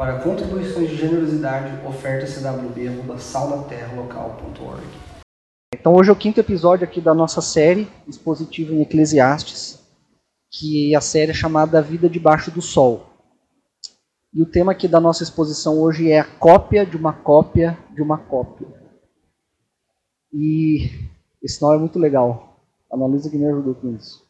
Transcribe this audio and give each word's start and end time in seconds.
Para 0.00 0.18
contribuições 0.20 0.88
de 0.88 0.96
generosidade, 0.96 1.86
oferta 1.86 2.24
cwb.saunaterralocal.org. 2.24 4.82
Então 5.74 5.94
hoje 5.94 6.08
é 6.08 6.12
o 6.14 6.16
quinto 6.16 6.40
episódio 6.40 6.86
aqui 6.86 7.02
da 7.02 7.12
nossa 7.12 7.42
série 7.42 7.86
expositiva 8.08 8.72
em 8.72 8.80
Eclesiastes, 8.80 9.78
que 10.50 10.96
a 10.96 11.02
série 11.02 11.32
é 11.32 11.34
chamada 11.34 11.78
A 11.78 11.82
Vida 11.82 12.08
Debaixo 12.08 12.50
do 12.50 12.62
Sol. 12.62 13.10
E 14.32 14.40
o 14.40 14.46
tema 14.46 14.72
aqui 14.72 14.88
da 14.88 14.98
nossa 14.98 15.22
exposição 15.22 15.78
hoje 15.78 16.10
é 16.10 16.20
a 16.20 16.24
cópia 16.24 16.86
de 16.86 16.96
uma 16.96 17.12
cópia 17.12 17.78
de 17.94 18.00
uma 18.00 18.16
cópia. 18.16 18.68
E 20.32 20.92
esse 21.42 21.60
nome 21.60 21.76
é 21.76 21.78
muito 21.78 21.98
legal. 21.98 22.58
A 22.90 22.96
Analisa 22.96 23.28
que 23.28 23.36
me 23.36 23.44
ajudou 23.44 23.74
com 23.74 23.94
isso. 23.94 24.26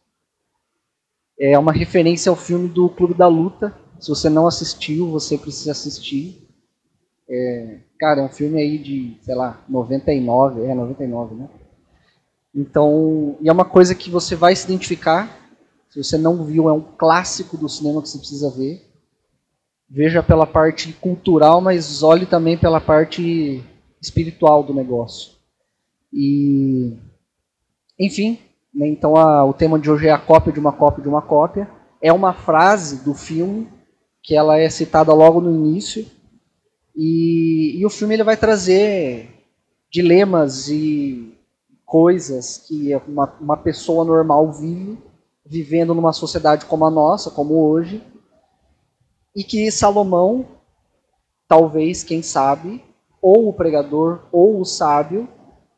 É 1.38 1.56
uma 1.56 1.70
referência 1.70 2.28
ao 2.28 2.34
filme 2.34 2.68
do 2.68 2.88
Clube 2.88 3.14
da 3.14 3.28
Luta. 3.28 3.72
Se 4.00 4.08
você 4.08 4.30
não 4.30 4.46
assistiu, 4.46 5.10
você 5.10 5.36
precisa 5.36 5.72
assistir. 5.72 6.48
É, 7.28 7.80
cara, 7.98 8.22
é 8.22 8.24
um 8.24 8.30
filme 8.30 8.58
aí 8.58 8.78
de, 8.78 9.18
sei 9.20 9.34
lá, 9.34 9.62
99, 9.68 10.64
é 10.64 10.74
99, 10.74 11.34
né? 11.34 11.48
Então, 12.54 13.36
e 13.40 13.48
é 13.48 13.52
uma 13.52 13.64
coisa 13.64 13.94
que 13.94 14.10
você 14.10 14.34
vai 14.34 14.56
se 14.56 14.64
identificar. 14.64 15.38
Se 15.90 16.02
você 16.02 16.16
não 16.16 16.44
viu, 16.44 16.68
é 16.68 16.72
um 16.72 16.80
clássico 16.80 17.58
do 17.58 17.68
cinema 17.68 18.00
que 18.00 18.08
você 18.08 18.18
precisa 18.18 18.50
ver. 18.50 18.90
Veja 19.88 20.22
pela 20.22 20.46
parte 20.46 20.92
cultural, 20.94 21.60
mas 21.60 22.02
olhe 22.02 22.24
também 22.24 22.56
pela 22.56 22.80
parte 22.80 23.62
espiritual 24.00 24.62
do 24.62 24.72
negócio. 24.72 25.32
E, 26.12 26.96
enfim, 27.98 28.38
né, 28.74 28.88
então 28.88 29.14
a, 29.14 29.44
o 29.44 29.52
tema 29.52 29.78
de 29.78 29.90
hoje 29.90 30.06
é 30.06 30.10
a 30.10 30.18
cópia 30.18 30.52
de 30.52 30.58
uma 30.58 30.72
cópia 30.72 31.02
de 31.02 31.08
uma 31.08 31.20
cópia. 31.20 31.68
É 32.00 32.12
uma 32.12 32.32
frase 32.32 33.04
do 33.04 33.12
filme 33.12 33.68
que 34.22 34.36
ela 34.36 34.58
é 34.58 34.68
citada 34.68 35.12
logo 35.12 35.40
no 35.40 35.54
início 35.54 36.06
e, 36.94 37.78
e 37.78 37.86
o 37.86 37.90
filme 37.90 38.14
ele 38.14 38.24
vai 38.24 38.36
trazer 38.36 39.30
dilemas 39.90 40.68
e 40.68 41.34
coisas 41.84 42.58
que 42.58 42.94
uma, 43.08 43.32
uma 43.40 43.56
pessoa 43.56 44.04
normal 44.04 44.52
vive, 44.52 44.98
vivendo 45.44 45.94
numa 45.94 46.12
sociedade 46.12 46.66
como 46.66 46.84
a 46.84 46.90
nossa, 46.90 47.30
como 47.30 47.54
hoje, 47.54 48.02
e 49.34 49.42
que 49.42 49.70
Salomão, 49.70 50.46
talvez, 51.48 52.04
quem 52.04 52.22
sabe, 52.22 52.84
ou 53.20 53.48
o 53.48 53.52
pregador, 53.52 54.20
ou 54.30 54.60
o 54.60 54.64
sábio, 54.64 55.28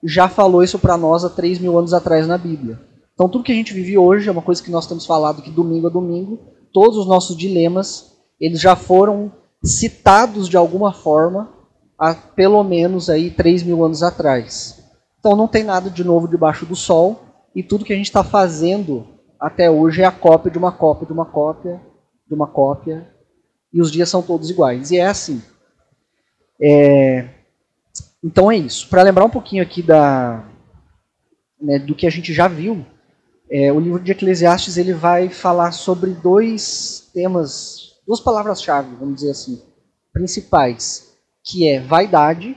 já 0.02 0.28
falou 0.28 0.62
isso 0.62 0.78
para 0.78 0.96
nós 0.96 1.24
há 1.24 1.30
3 1.30 1.58
mil 1.58 1.78
anos 1.78 1.94
atrás 1.94 2.26
na 2.26 2.36
Bíblia. 2.36 2.80
Então, 3.14 3.28
tudo 3.28 3.44
que 3.44 3.52
a 3.52 3.54
gente 3.54 3.72
vive 3.72 3.96
hoje 3.96 4.28
é 4.28 4.32
uma 4.32 4.42
coisa 4.42 4.62
que 4.62 4.70
nós 4.70 4.86
temos 4.86 5.06
falado 5.06 5.38
aqui 5.38 5.50
domingo 5.50 5.86
a 5.86 5.90
domingo. 5.90 6.38
Todos 6.72 6.98
os 6.98 7.06
nossos 7.06 7.36
dilemas, 7.36 8.11
eles 8.42 8.60
já 8.60 8.74
foram 8.74 9.30
citados 9.62 10.48
de 10.48 10.56
alguma 10.56 10.92
forma 10.92 11.48
há 11.96 12.12
pelo 12.12 12.64
menos 12.64 13.08
aí 13.08 13.30
3 13.30 13.62
mil 13.62 13.84
anos 13.84 14.02
atrás. 14.02 14.82
Então 15.20 15.36
não 15.36 15.46
tem 15.46 15.62
nada 15.62 15.88
de 15.88 16.02
novo 16.02 16.26
debaixo 16.26 16.66
do 16.66 16.74
sol 16.74 17.22
e 17.54 17.62
tudo 17.62 17.84
que 17.84 17.92
a 17.92 17.96
gente 17.96 18.06
está 18.06 18.24
fazendo 18.24 19.06
até 19.38 19.70
hoje 19.70 20.02
é 20.02 20.04
a 20.04 20.10
cópia 20.10 20.50
de 20.50 20.58
uma 20.58 20.72
cópia 20.72 21.06
de 21.06 21.12
uma 21.12 21.24
cópia 21.24 21.80
de 22.26 22.34
uma 22.34 22.48
cópia 22.48 23.08
e 23.72 23.80
os 23.80 23.92
dias 23.92 24.08
são 24.08 24.20
todos 24.20 24.50
iguais. 24.50 24.90
E 24.90 24.98
é 24.98 25.06
assim. 25.06 25.40
É... 26.60 27.28
Então 28.24 28.50
é 28.50 28.56
isso. 28.56 28.88
Para 28.88 29.02
lembrar 29.02 29.24
um 29.24 29.30
pouquinho 29.30 29.62
aqui 29.62 29.82
da, 29.82 30.44
né, 31.60 31.78
do 31.78 31.94
que 31.94 32.06
a 32.08 32.10
gente 32.10 32.32
já 32.32 32.48
viu, 32.48 32.84
é, 33.48 33.72
o 33.72 33.78
livro 33.78 34.00
de 34.00 34.10
Eclesiastes 34.10 34.76
ele 34.76 34.92
vai 34.92 35.28
falar 35.28 35.70
sobre 35.70 36.10
dois 36.10 37.10
temas 37.14 37.91
duas 38.06 38.20
palavras-chave, 38.20 38.94
vamos 38.96 39.16
dizer 39.16 39.30
assim, 39.30 39.62
principais, 40.12 41.16
que 41.44 41.68
é 41.68 41.80
vaidade, 41.80 42.56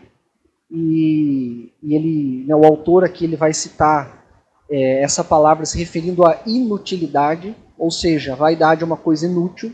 e, 0.70 1.72
e 1.82 1.96
ele, 1.96 2.46
né, 2.46 2.56
o 2.56 2.66
autor 2.66 3.04
aqui 3.04 3.26
ele 3.26 3.36
vai 3.36 3.54
citar 3.54 4.26
é, 4.70 5.02
essa 5.02 5.24
palavra 5.24 5.66
se 5.66 5.78
referindo 5.78 6.26
à 6.26 6.42
inutilidade, 6.46 7.56
ou 7.78 7.92
seja, 7.92 8.36
vaidade 8.36 8.84
é 8.84 8.86
uma 8.86 8.98
coisa 8.98 9.26
inútil, 9.26 9.74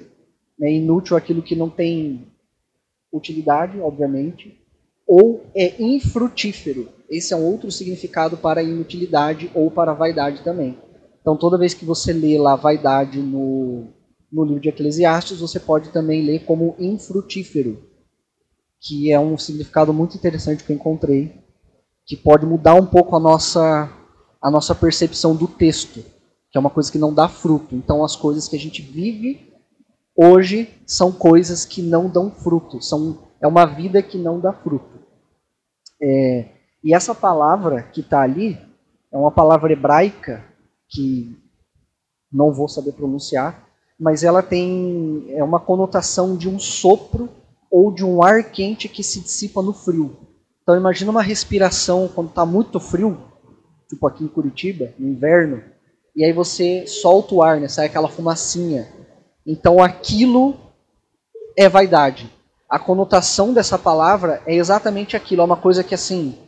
né, 0.60 0.72
inútil 0.72 1.16
é 1.16 1.20
aquilo 1.20 1.42
que 1.42 1.56
não 1.56 1.70
tem 1.70 2.28
utilidade, 3.12 3.80
obviamente, 3.80 4.58
ou 5.08 5.46
é 5.56 5.82
infrutífero. 5.82 6.88
Esse 7.10 7.34
é 7.34 7.38
um 7.38 7.44
outro 7.44 7.70
significado 7.72 8.38
para 8.38 8.64
inutilidade 8.64 9.52
ou 9.54 9.70
para 9.70 9.94
vaidade 9.94 10.42
também. 10.44 10.78
Então, 11.20 11.36
toda 11.36 11.58
vez 11.58 11.74
que 11.74 11.84
você 11.84 12.14
lê 12.14 12.38
lá 12.38 12.56
vaidade 12.56 13.20
no, 13.20 13.88
no 14.32 14.46
livro 14.46 14.62
de 14.62 14.70
Eclesiastes, 14.70 15.40
você 15.40 15.60
pode 15.60 15.90
também 15.90 16.24
ler 16.24 16.46
como 16.46 16.76
infrutífero, 16.80 17.84
que 18.80 19.12
é 19.12 19.20
um 19.20 19.38
significado 19.38 19.94
muito 19.94 20.16
interessante 20.16 20.64
que 20.64 20.72
eu 20.72 20.76
encontrei, 20.76 21.44
que 22.06 22.16
pode 22.16 22.46
mudar 22.46 22.76
um 22.76 22.86
pouco 22.86 23.16
a 23.16 23.20
nossa, 23.20 23.92
a 24.42 24.50
nossa 24.50 24.74
percepção 24.74 25.36
do 25.36 25.48
texto, 25.48 26.04
que 26.50 26.58
é 26.58 26.60
uma 26.60 26.70
coisa 26.70 26.92
que 26.92 26.98
não 26.98 27.14
dá 27.14 27.28
fruto. 27.28 27.76
Então, 27.76 28.04
as 28.04 28.16
coisas 28.16 28.48
que 28.48 28.56
a 28.56 28.60
gente 28.60 28.82
vive 28.82 29.54
hoje 30.16 30.70
são 30.86 31.12
coisas 31.12 31.66
que 31.66 31.82
não 31.82 32.10
dão 32.10 32.32
fruto, 32.32 32.82
são, 32.82 33.30
é 33.42 33.48
uma 33.48 33.66
vida 33.66 34.02
que 34.02 34.18
não 34.18 34.40
dá 34.40 34.54
fruto. 34.54 35.00
É, 36.02 36.50
e 36.84 36.94
essa 36.94 37.14
palavra 37.14 37.84
que 37.84 38.02
está 38.02 38.22
ali 38.22 38.58
é 39.12 39.18
uma 39.18 39.32
palavra 39.32 39.72
hebraica 39.72 40.44
que 40.90 41.38
não 42.32 42.52
vou 42.54 42.68
saber 42.68 42.94
pronunciar, 42.94 43.71
mas 44.02 44.24
ela 44.24 44.42
tem 44.42 45.28
é 45.30 45.44
uma 45.44 45.60
conotação 45.60 46.36
de 46.36 46.50
um 46.50 46.58
sopro 46.58 47.30
ou 47.70 47.92
de 47.92 48.04
um 48.04 48.24
ar 48.24 48.44
quente 48.46 48.90
que 48.90 49.04
se 49.04 49.20
dissipa 49.20 49.62
no 49.62 49.74
frio. 49.74 50.18
Então 50.64 50.76
imagina 50.76 51.12
uma 51.12 51.22
respiração 51.22 52.10
quando 52.14 52.30
está 52.30 52.44
muito 52.44 52.80
frio, 52.80 53.16
tipo 53.88 54.08
aqui 54.08 54.24
em 54.24 54.28
Curitiba, 54.28 54.92
no 54.98 55.08
inverno, 55.08 55.62
e 56.16 56.26
aí 56.26 56.34
você 56.34 56.88
solta 56.88 57.36
o 57.36 57.44
ar, 57.44 57.62
né, 57.62 57.68
sai 57.68 57.86
aquela 57.86 58.10
fumacinha. 58.10 58.92
Então 59.46 59.80
aquilo 59.80 60.56
é 61.56 61.70
vaidade. 61.70 62.28
A 62.68 62.80
conotação 62.80 63.54
dessa 63.54 63.78
palavra 63.78 64.42
é 64.48 64.56
exatamente 64.56 65.16
aquilo, 65.16 65.44
é 65.44 65.46
uma 65.46 65.58
coisa 65.58 65.84
que 65.84 65.94
assim, 65.94 66.40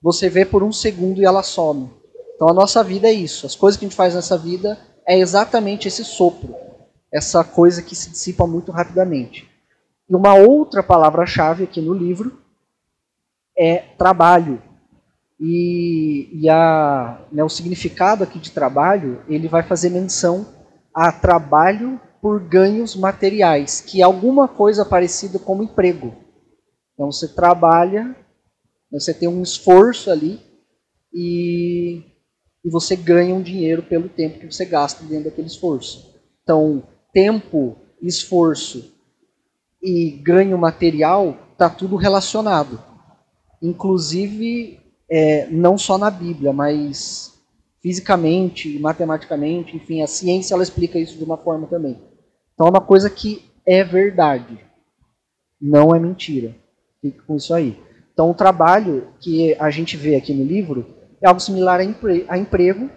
você 0.00 0.28
vê 0.28 0.44
por 0.44 0.62
um 0.62 0.70
segundo 0.70 1.20
e 1.20 1.24
ela 1.24 1.42
some. 1.42 1.90
Então 2.36 2.48
a 2.48 2.54
nossa 2.54 2.84
vida 2.84 3.08
é 3.08 3.12
isso, 3.12 3.46
as 3.46 3.56
coisas 3.56 3.76
que 3.76 3.84
a 3.84 3.88
gente 3.88 3.96
faz 3.96 4.14
nessa 4.14 4.38
vida 4.38 4.78
é 5.04 5.18
exatamente 5.18 5.88
esse 5.88 6.04
sopro 6.04 6.69
essa 7.12 7.42
coisa 7.42 7.82
que 7.82 7.94
se 7.94 8.10
dissipa 8.10 8.46
muito 8.46 8.70
rapidamente. 8.70 9.48
E 10.08 10.14
uma 10.14 10.34
outra 10.34 10.82
palavra-chave 10.82 11.64
aqui 11.64 11.80
no 11.80 11.92
livro 11.92 12.40
é 13.56 13.78
trabalho. 13.96 14.62
E, 15.38 16.28
e 16.32 16.48
a, 16.48 17.24
né, 17.32 17.42
o 17.42 17.48
significado 17.48 18.22
aqui 18.22 18.38
de 18.38 18.50
trabalho, 18.50 19.22
ele 19.28 19.48
vai 19.48 19.62
fazer 19.62 19.90
menção 19.90 20.46
a 20.94 21.10
trabalho 21.10 22.00
por 22.20 22.40
ganhos 22.40 22.94
materiais, 22.94 23.80
que 23.80 24.02
é 24.02 24.04
alguma 24.04 24.46
coisa 24.46 24.84
parecida 24.84 25.38
como 25.38 25.62
emprego. 25.62 26.14
Então 26.92 27.10
você 27.10 27.26
trabalha, 27.26 28.14
você 28.92 29.14
tem 29.14 29.28
um 29.28 29.42
esforço 29.42 30.10
ali 30.10 30.38
e, 31.12 32.02
e 32.62 32.70
você 32.70 32.94
ganha 32.94 33.34
um 33.34 33.40
dinheiro 33.42 33.82
pelo 33.82 34.08
tempo 34.08 34.38
que 34.38 34.52
você 34.52 34.66
gasta 34.66 35.02
dentro 35.04 35.24
daquele 35.24 35.46
esforço. 35.46 36.14
Então, 36.42 36.82
tempo, 37.12 37.76
esforço 38.00 38.92
e 39.82 40.10
ganho 40.10 40.56
material, 40.58 41.36
está 41.52 41.68
tudo 41.68 41.96
relacionado. 41.96 42.82
Inclusive, 43.62 44.80
é, 45.10 45.46
não 45.50 45.76
só 45.76 45.98
na 45.98 46.10
Bíblia, 46.10 46.52
mas 46.52 47.38
fisicamente, 47.82 48.78
matematicamente, 48.78 49.76
enfim, 49.76 50.02
a 50.02 50.06
ciência 50.06 50.54
ela 50.54 50.62
explica 50.62 50.98
isso 50.98 51.16
de 51.16 51.24
uma 51.24 51.36
forma 51.36 51.66
também. 51.66 51.98
Então 52.54 52.66
é 52.66 52.70
uma 52.70 52.80
coisa 52.80 53.08
que 53.08 53.44
é 53.66 53.82
verdade, 53.82 54.58
não 55.60 55.94
é 55.94 55.98
mentira. 55.98 56.54
Fique 57.00 57.20
com 57.22 57.36
isso 57.36 57.54
aí. 57.54 57.78
Então 58.12 58.30
o 58.30 58.34
trabalho 58.34 59.08
que 59.18 59.54
a 59.58 59.70
gente 59.70 59.96
vê 59.96 60.14
aqui 60.14 60.34
no 60.34 60.44
livro 60.44 60.86
é 61.22 61.28
algo 61.28 61.40
similar 61.40 61.80
a, 61.80 61.84
empre 61.84 62.24
a 62.28 62.36
emprego, 62.36 62.90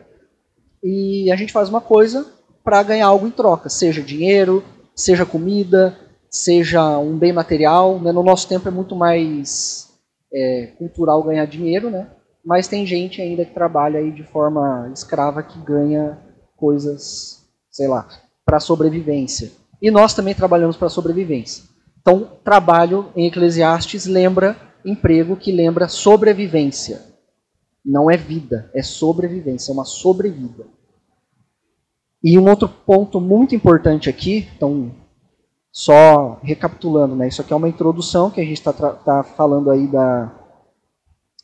e 0.83 1.31
a 1.31 1.36
gente 1.38 1.54
faz 1.54 1.69
uma 1.69 1.80
coisa 1.80 2.30
para 2.63 2.83
ganhar 2.83 3.07
algo 3.07 3.27
em 3.27 3.31
troca, 3.31 3.69
seja 3.69 4.01
dinheiro, 4.01 4.63
seja 4.95 5.25
comida, 5.25 5.98
seja 6.30 6.98
um 6.98 7.18
bem 7.18 7.33
material. 7.33 8.00
Né? 8.00 8.12
No 8.12 8.24
nosso 8.24 8.48
tempo 8.48 8.68
é 8.68 8.71
muito 8.71 8.95
mais 8.95 9.89
é, 10.33 10.68
cultural 10.77 11.24
ganhar 11.24 11.45
dinheiro, 11.45 11.89
né? 11.89 12.07
mas 12.44 12.68
tem 12.68 12.86
gente 12.86 13.21
ainda 13.21 13.45
que 13.45 13.54
trabalha 13.54 14.00
aí 14.00 14.12
de 14.12 14.24
forma 14.24 14.89
escrava 14.94 15.42
que 15.42 15.60
ganha 15.60 16.18
coisas, 16.57 17.45
sei 17.71 17.88
lá, 17.88 18.07
para 18.45 18.60
sobrevivência. 18.60 19.51
E 19.81 19.92
nós 19.92 20.13
também 20.13 20.33
trabalhamos 20.33 20.77
para 20.77 20.89
sobrevivência. 20.89 21.63
Então, 22.01 22.31
trabalho 22.44 23.12
em 23.15 23.27
Eclesiastes 23.27 24.06
lembra 24.06 24.57
emprego 24.86 25.38
que 25.38 25.51
lembra 25.51 25.88
sobrevivência. 25.88 27.01
Não 27.86 28.10
é 28.10 28.18
vida, 28.18 28.69
é 28.74 28.81
sobrevivência, 28.81 29.71
é 29.71 29.74
uma 29.74 29.86
sobrevida. 29.86 30.65
E 32.24 32.40
um 32.40 32.50
outro 32.50 32.70
ponto 32.70 33.20
muito 33.20 33.54
importante 33.54 34.10
aqui, 34.10 34.48
então 34.56 34.92
Só 35.72 36.40
recapitulando, 36.44 37.16
né? 37.16 37.28
Isso 37.28 37.42
aqui 37.42 37.52
é 37.52 37.56
uma 37.56 37.68
introdução 37.68 38.30
que 38.30 38.40
a 38.40 38.44
gente 38.44 38.60
está 38.60 38.72
tá 38.72 39.24
falando 39.24 39.72
aí 39.72 39.88
da, 39.88 40.31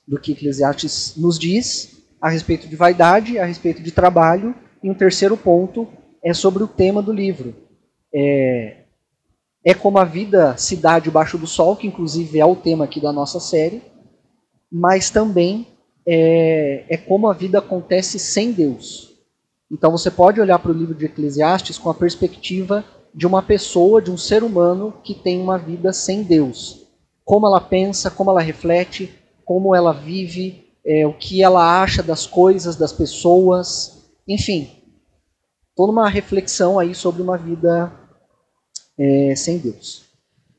do 0.08 0.20
que 0.20 0.34
Eclesiastes 0.34 1.16
nos 1.18 1.38
diz 1.40 2.00
a 2.22 2.30
respeito 2.30 2.68
de 2.68 2.76
vaidade, 2.76 3.40
a 3.40 3.46
respeito 3.46 3.82
de 3.82 3.92
trabalho, 3.92 4.54
e 4.84 4.90
um 4.90 4.94
terceiro 4.94 5.36
ponto 5.36 5.88
é 6.24 6.34
sobre 6.34 6.64
o 6.64 6.68
tema 6.68 7.02
do 7.02 7.12
livro. 7.12 7.56
É, 8.14 8.84
é 9.66 9.74
como 9.74 9.98
a 9.98 10.06
vida 10.06 10.56
se 10.58 10.76
dá 10.76 11.00
debaixo 11.00 11.38
do 11.38 11.48
sol, 11.48 11.76
que 11.76 11.88
inclusive 11.88 12.40
é 12.40 12.46
o 12.46 12.56
tema 12.56 12.86
aqui 12.86 13.02
da 13.02 13.12
nossa 13.12 13.40
série, 13.40 13.82
mas 14.72 15.10
também 15.10 15.68
é, 16.08 16.86
é 16.88 16.98
como 16.98 17.28
a 17.28 17.34
vida 17.34 17.60
acontece 17.60 18.20
sem 18.20 18.52
Deus. 18.52 19.09
Então 19.72 19.92
você 19.92 20.10
pode 20.10 20.42
olhar 20.42 20.58
para 20.58 20.72
o 20.72 20.74
livro 20.74 20.96
de 20.96 21.06
Eclesiastes 21.06 21.78
com 21.78 21.90
a 21.90 21.94
perspectiva 21.94 22.84
de 23.14 23.28
uma 23.28 23.42
pessoa, 23.42 24.02
de 24.02 24.10
um 24.10 24.18
ser 24.18 24.44
humano 24.44 24.94
que 25.04 25.14
tem 25.14 25.40
uma 25.40 25.58
vida 25.58 25.94
sem 25.94 26.24
Deus. 26.24 26.88
Como 27.24 27.46
ela 27.46 27.62
pensa, 27.62 28.10
como 28.10 28.32
ela 28.32 28.42
reflete, 28.42 29.14
como 29.46 29.76
ela 29.76 29.94
vive, 29.94 30.68
é, 30.84 31.06
o 31.06 31.14
que 31.14 31.44
ela 31.44 31.82
acha 31.82 32.02
das 32.02 32.26
coisas, 32.26 32.76
das 32.76 32.92
pessoas, 32.92 34.10
enfim, 34.28 34.72
toda 35.76 35.92
uma 35.92 36.10
reflexão 36.10 36.80
aí 36.80 36.96
sobre 36.96 37.22
uma 37.22 37.38
vida 37.38 37.92
é, 38.98 39.36
sem 39.36 39.60
Deus. 39.60 40.06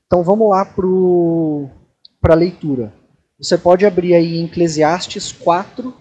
Então 0.07 0.23
vamos 0.23 0.49
lá 0.51 0.65
para 0.65 2.33
a 2.33 2.37
leitura. 2.37 2.93
Você 3.39 3.59
pode 3.59 3.87
abrir 3.87 4.15
aí 4.15 4.39
em 4.39 4.45
Eclesiastes 4.45 5.33
4, 5.33 5.93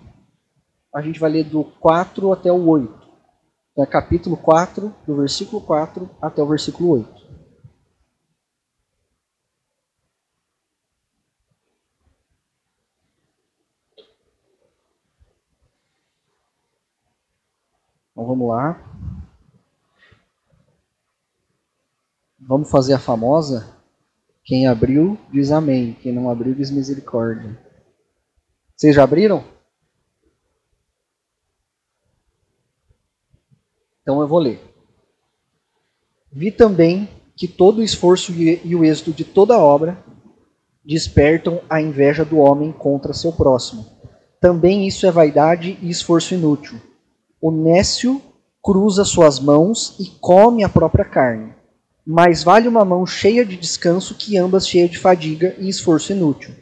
a 0.93 1.01
gente 1.01 1.19
vai 1.19 1.31
ler 1.31 1.45
do 1.45 1.63
4 1.63 2.33
até 2.33 2.51
o 2.51 2.67
8 2.67 2.98
é 3.81 3.85
capítulo 3.85 4.35
4, 4.37 4.93
do 5.05 5.15
versículo 5.15 5.61
4 5.61 6.09
até 6.21 6.41
o 6.41 6.47
versículo 6.47 6.89
8. 6.91 7.19
Então 18.11 18.27
vamos 18.27 18.49
lá. 18.49 18.77
Vamos 22.37 22.69
fazer 22.69 22.93
a 22.93 22.99
famosa. 22.99 23.77
Quem 24.43 24.67
abriu, 24.67 25.17
diz 25.31 25.51
amém. 25.51 25.93
Quem 25.93 26.11
não 26.11 26.29
abriu, 26.29 26.53
diz 26.53 26.71
misericórdia. 26.71 27.57
Vocês 28.75 28.95
já 28.95 29.03
abriram? 29.03 29.58
Então 34.09 34.21
eu 34.21 34.27
vou 34.27 34.39
ler. 34.39 34.59
Vi 36.33 36.49
também 36.49 37.07
que 37.35 37.47
todo 37.47 37.77
o 37.77 37.83
esforço 37.83 38.31
e 38.31 38.75
o 38.75 38.83
êxito 38.83 39.11
de 39.11 39.23
toda 39.23 39.59
obra 39.59 40.03
despertam 40.83 41.61
a 41.69 41.79
inveja 41.79 42.25
do 42.25 42.39
homem 42.39 42.71
contra 42.71 43.13
seu 43.13 43.31
próximo. 43.31 43.85
Também 44.41 44.87
isso 44.87 45.05
é 45.05 45.11
vaidade 45.11 45.77
e 45.79 45.91
esforço 45.91 46.33
inútil. 46.33 46.81
O 47.39 47.51
nécio 47.51 48.19
cruza 48.63 49.05
suas 49.05 49.39
mãos 49.39 49.95
e 49.99 50.07
come 50.19 50.63
a 50.63 50.69
própria 50.69 51.05
carne. 51.05 51.53
Mais 52.03 52.41
vale 52.43 52.67
uma 52.67 52.83
mão 52.83 53.05
cheia 53.05 53.45
de 53.45 53.55
descanso 53.55 54.15
que 54.15 54.39
ambas 54.39 54.67
cheias 54.67 54.89
de 54.89 54.97
fadiga 54.97 55.55
e 55.59 55.69
esforço 55.69 56.13
inútil. 56.13 56.55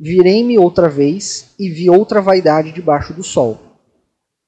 Virei-me 0.00 0.58
outra 0.58 0.88
vez 0.88 1.54
e 1.58 1.68
vi 1.68 1.90
outra 1.90 2.22
vaidade 2.22 2.72
debaixo 2.72 3.12
do 3.12 3.22
sol. 3.22 3.60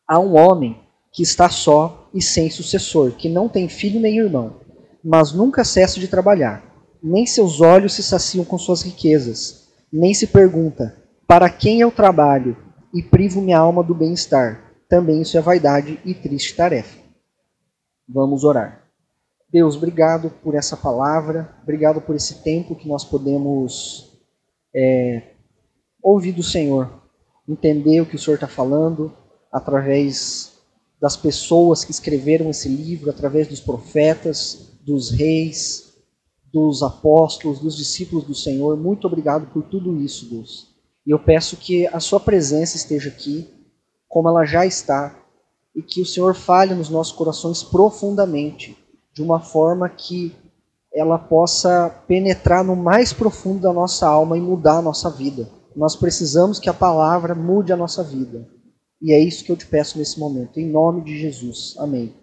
Há 0.09 0.19
um 0.19 0.35
homem 0.35 0.88
que 1.13 1.23
está 1.23 1.49
só 1.49 2.09
e 2.13 2.23
sem 2.23 2.51
sucessor, 2.51 3.13
que 3.13 3.29
não 3.29 3.49
tem 3.49 3.69
filho 3.69 4.01
nem 4.01 4.19
irmão, 4.19 4.57
mas 5.03 5.33
nunca 5.33 5.65
cessa 5.65 5.99
de 5.99 6.09
trabalhar. 6.09 6.65
Nem 7.03 7.27
seus 7.27 7.61
olhos 7.61 7.95
se 7.95 8.03
saciam 8.03 8.45
com 8.45 8.59
suas 8.59 8.83
riquezas, 8.83 9.69
nem 9.93 10.13
se 10.13 10.27
pergunta: 10.27 10.97
para 11.27 11.49
quem 11.49 11.81
eu 11.81 11.91
trabalho 11.91 12.57
e 12.93 13.03
privo 13.03 13.41
minha 13.41 13.59
alma 13.59 13.83
do 13.83 13.95
bem-estar? 13.95 14.65
Também 14.89 15.21
isso 15.21 15.37
é 15.37 15.41
vaidade 15.41 16.01
e 16.05 16.15
triste 16.15 16.57
tarefa. 16.57 16.99
Vamos 18.09 18.43
orar. 18.43 18.89
Deus, 19.51 19.77
obrigado 19.77 20.31
por 20.43 20.55
essa 20.55 20.77
palavra, 20.77 21.57
obrigado 21.63 22.01
por 22.01 22.15
esse 22.15 22.43
tempo 22.43 22.75
que 22.75 22.89
nós 22.89 23.05
podemos 23.05 24.19
é, 24.75 25.35
ouvir 26.03 26.33
do 26.33 26.43
Senhor, 26.43 27.03
entender 27.49 28.01
o 28.01 28.07
que 28.07 28.17
o 28.17 28.19
Senhor 28.19 28.35
está 28.35 28.49
falando 28.49 29.13
através 29.53 30.58
das 31.01 31.17
pessoas 31.17 31.85
que 31.85 31.91
escreveram 31.91 32.51
esse 32.51 32.69
livro, 32.69 33.11
através 33.11 33.47
dos 33.47 33.61
profetas, 33.61 34.69
dos 34.83 35.11
reis, 35.11 35.95
dos 36.53 36.83
apóstolos, 36.83 37.61
dos 37.61 37.77
discípulos 37.77 38.25
do 38.25 38.35
Senhor. 38.35 38.77
Muito 38.77 39.07
obrigado 39.07 39.47
por 39.53 39.63
tudo 39.65 39.97
isso, 39.97 40.29
Deus. 40.29 40.69
E 41.07 41.11
eu 41.11 41.19
peço 41.19 41.57
que 41.57 41.87
a 41.87 42.01
Sua 42.01 42.19
presença 42.19 42.77
esteja 42.77 43.09
aqui, 43.09 43.49
como 44.09 44.29
ela 44.29 44.45
já 44.45 44.67
está, 44.67 45.15
e 45.75 45.83
que 45.83 46.01
o 46.01 46.07
Senhor 46.07 46.35
fale 46.35 46.75
nos 46.75 46.89
nossos 46.89 47.13
corações 47.13 47.63
profundamente, 47.63 48.77
de 49.15 49.23
uma 49.23 49.41
forma 49.41 49.89
que 49.89 50.35
ela 50.93 51.19
possa 51.19 51.89
penetrar 52.09 52.65
no 52.65 52.75
mais 52.75 53.13
profundo 53.13 53.61
da 53.61 53.73
nossa 53.73 54.07
alma 54.07 54.37
e 54.37 54.41
mudar 54.41 54.79
a 54.79 54.83
nossa 54.83 55.11
vida. 55.11 55.49
Nós 55.77 55.95
precisamos 55.95 56.59
que 56.59 56.69
a 56.69 56.75
palavra 56.75 57.35
mude 57.35 57.73
a 57.73 57.77
nossa 57.77 58.03
vida. 58.03 58.49
E 59.01 59.13
é 59.13 59.21
isso 59.21 59.45
que 59.45 59.53
eu 59.53 59.57
te 59.57 59.67
peço 59.67 59.99
nesse 59.99 60.19
momento, 60.19 60.59
em 60.59 60.67
nome 60.67 61.03
de 61.03 61.17
Jesus. 61.19 61.75
Amém. 61.79 62.15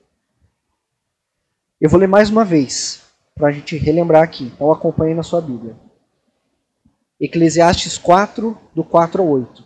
Eu 1.79 1.89
vou 1.89 1.99
ler 1.99 2.07
mais 2.07 2.29
uma 2.29 2.43
vez, 2.43 3.01
para 3.33 3.49
a 3.49 3.51
gente 3.51 3.77
relembrar 3.77 4.23
aqui. 4.23 4.45
Então 4.45 4.71
acompanhe 4.71 5.13
na 5.13 5.23
sua 5.23 5.41
Bíblia. 5.41 5.75
Eclesiastes 7.19 7.97
4, 7.97 8.57
do 8.73 8.83
4 8.83 9.21
ao 9.21 9.29
8. 9.29 9.63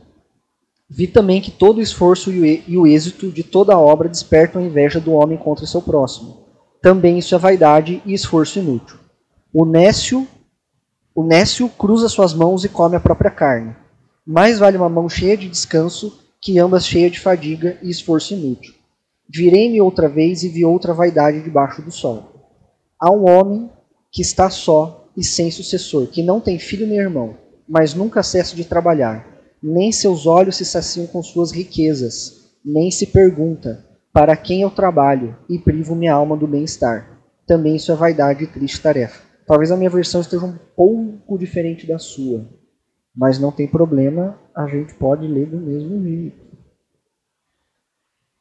Vi 0.89 1.07
também 1.07 1.39
que 1.39 1.51
todo 1.51 1.77
o 1.77 1.81
esforço 1.81 2.31
e 2.31 2.77
o 2.77 2.87
êxito 2.87 3.31
de 3.31 3.43
toda 3.43 3.77
obra 3.77 4.09
despertam 4.09 4.61
a 4.61 4.65
inveja 4.65 4.99
do 4.99 5.13
homem 5.13 5.37
contra 5.37 5.65
seu 5.65 5.81
próximo. 5.81 6.47
Também 6.81 7.17
isso 7.17 7.35
é 7.35 7.37
vaidade 7.37 8.01
e 8.05 8.13
esforço 8.13 8.59
inútil. 8.59 8.97
O 9.53 9.65
nécio, 9.65 10.27
o 11.13 11.23
nécio 11.23 11.69
cruza 11.69 12.09
suas 12.09 12.33
mãos 12.33 12.63
e 12.63 12.69
come 12.69 12.95
a 12.95 12.99
própria 12.99 13.29
carne. 13.29 13.75
Mais 14.25 14.57
vale 14.57 14.77
uma 14.77 14.89
mão 14.89 15.09
cheia 15.09 15.37
de 15.37 15.47
descanso 15.47 16.19
que 16.41 16.57
ambas 16.59 16.85
cheias 16.85 17.11
de 17.11 17.19
fadiga 17.19 17.77
e 17.81 17.89
esforço 17.89 18.33
inútil. 18.33 18.73
Virei-me 19.29 19.81
outra 19.81 20.07
vez 20.07 20.43
e 20.43 20.49
vi 20.49 20.65
outra 20.65 20.93
vaidade 20.93 21.41
debaixo 21.41 21.81
do 21.81 21.91
sol. 21.91 22.51
Há 22.99 23.11
um 23.11 23.29
homem 23.29 23.69
que 24.11 24.21
está 24.21 24.49
só 24.49 25.07
e 25.15 25.23
sem 25.23 25.51
sucessor, 25.51 26.07
que 26.07 26.23
não 26.23 26.39
tem 26.39 26.57
filho 26.57 26.87
nem 26.87 26.97
irmão, 26.97 27.37
mas 27.67 27.93
nunca 27.93 28.23
cessa 28.23 28.55
de 28.55 28.65
trabalhar, 28.65 29.27
nem 29.61 29.91
seus 29.91 30.25
olhos 30.25 30.55
se 30.55 30.65
saciam 30.65 31.05
com 31.05 31.21
suas 31.21 31.51
riquezas, 31.51 32.49
nem 32.63 32.89
se 32.89 33.07
pergunta 33.07 33.85
para 34.11 34.35
quem 34.35 34.61
eu 34.61 34.71
trabalho 34.71 35.37
e 35.49 35.59
privo 35.59 35.95
minha 35.95 36.13
alma 36.13 36.35
do 36.35 36.47
bem-estar. 36.47 37.19
Também 37.45 37.75
isso 37.75 37.91
é 37.91 37.95
vaidade 37.95 38.43
e 38.43 38.47
triste 38.47 38.81
tarefa. 38.81 39.21
Talvez 39.45 39.71
a 39.71 39.77
minha 39.77 39.89
versão 39.89 40.21
esteja 40.21 40.45
um 40.45 40.57
pouco 40.75 41.37
diferente 41.37 41.85
da 41.85 41.99
sua, 41.99 42.47
mas 43.19 43.37
não 43.37 43.51
tem 43.51 43.67
problema, 43.67 44.39
a 44.55 44.65
gente 44.65 44.93
pode 44.93 45.27
ler 45.27 45.45
do 45.45 45.57
mesmo 45.57 46.01
jeito. 46.01 46.39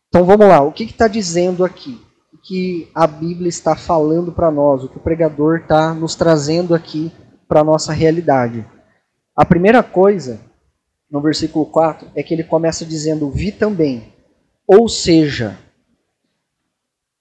Então 0.06 0.25
vamos 0.25 0.47
lá, 0.47 0.61
o 0.61 0.70
que 0.70 0.85
está 0.85 1.08
dizendo 1.08 1.64
aqui? 1.64 2.00
O 2.32 2.38
que 2.38 2.88
a 2.94 3.04
Bíblia 3.04 3.49
está 3.49 3.75
falando 3.75 4.30
para 4.30 4.52
nós, 4.52 4.85
o 4.85 4.88
que 4.88 4.97
o 4.97 5.00
pregador 5.00 5.58
está 5.58 5.92
nos 5.92 6.14
trazendo 6.14 6.76
aqui 6.76 7.11
para 7.49 7.62
a 7.62 7.64
nossa 7.64 7.92
realidade. 7.92 8.64
A 9.35 9.44
primeira 9.44 9.82
coisa, 9.82 10.40
no 11.11 11.20
versículo 11.20 11.66
4, 11.66 12.12
é 12.14 12.23
que 12.23 12.32
ele 12.32 12.44
começa 12.44 12.87
dizendo: 12.87 13.28
Vi 13.32 13.50
também. 13.50 14.12
Ou 14.64 14.88
seja, 14.88 15.58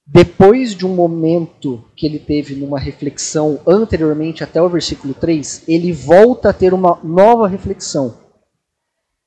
depois 0.10 0.74
de 0.74 0.86
um 0.86 0.96
momento 0.96 1.84
que 1.94 2.06
ele 2.06 2.18
teve 2.18 2.56
numa 2.56 2.80
reflexão 2.80 3.60
anteriormente 3.68 4.42
até 4.42 4.62
o 4.62 4.70
versículo 4.70 5.14
3, 5.14 5.64
ele 5.68 5.92
volta 5.92 6.50
a 6.50 6.54
ter 6.54 6.74
uma 6.74 6.98
nova 7.04 7.46
reflexão. 7.46 8.16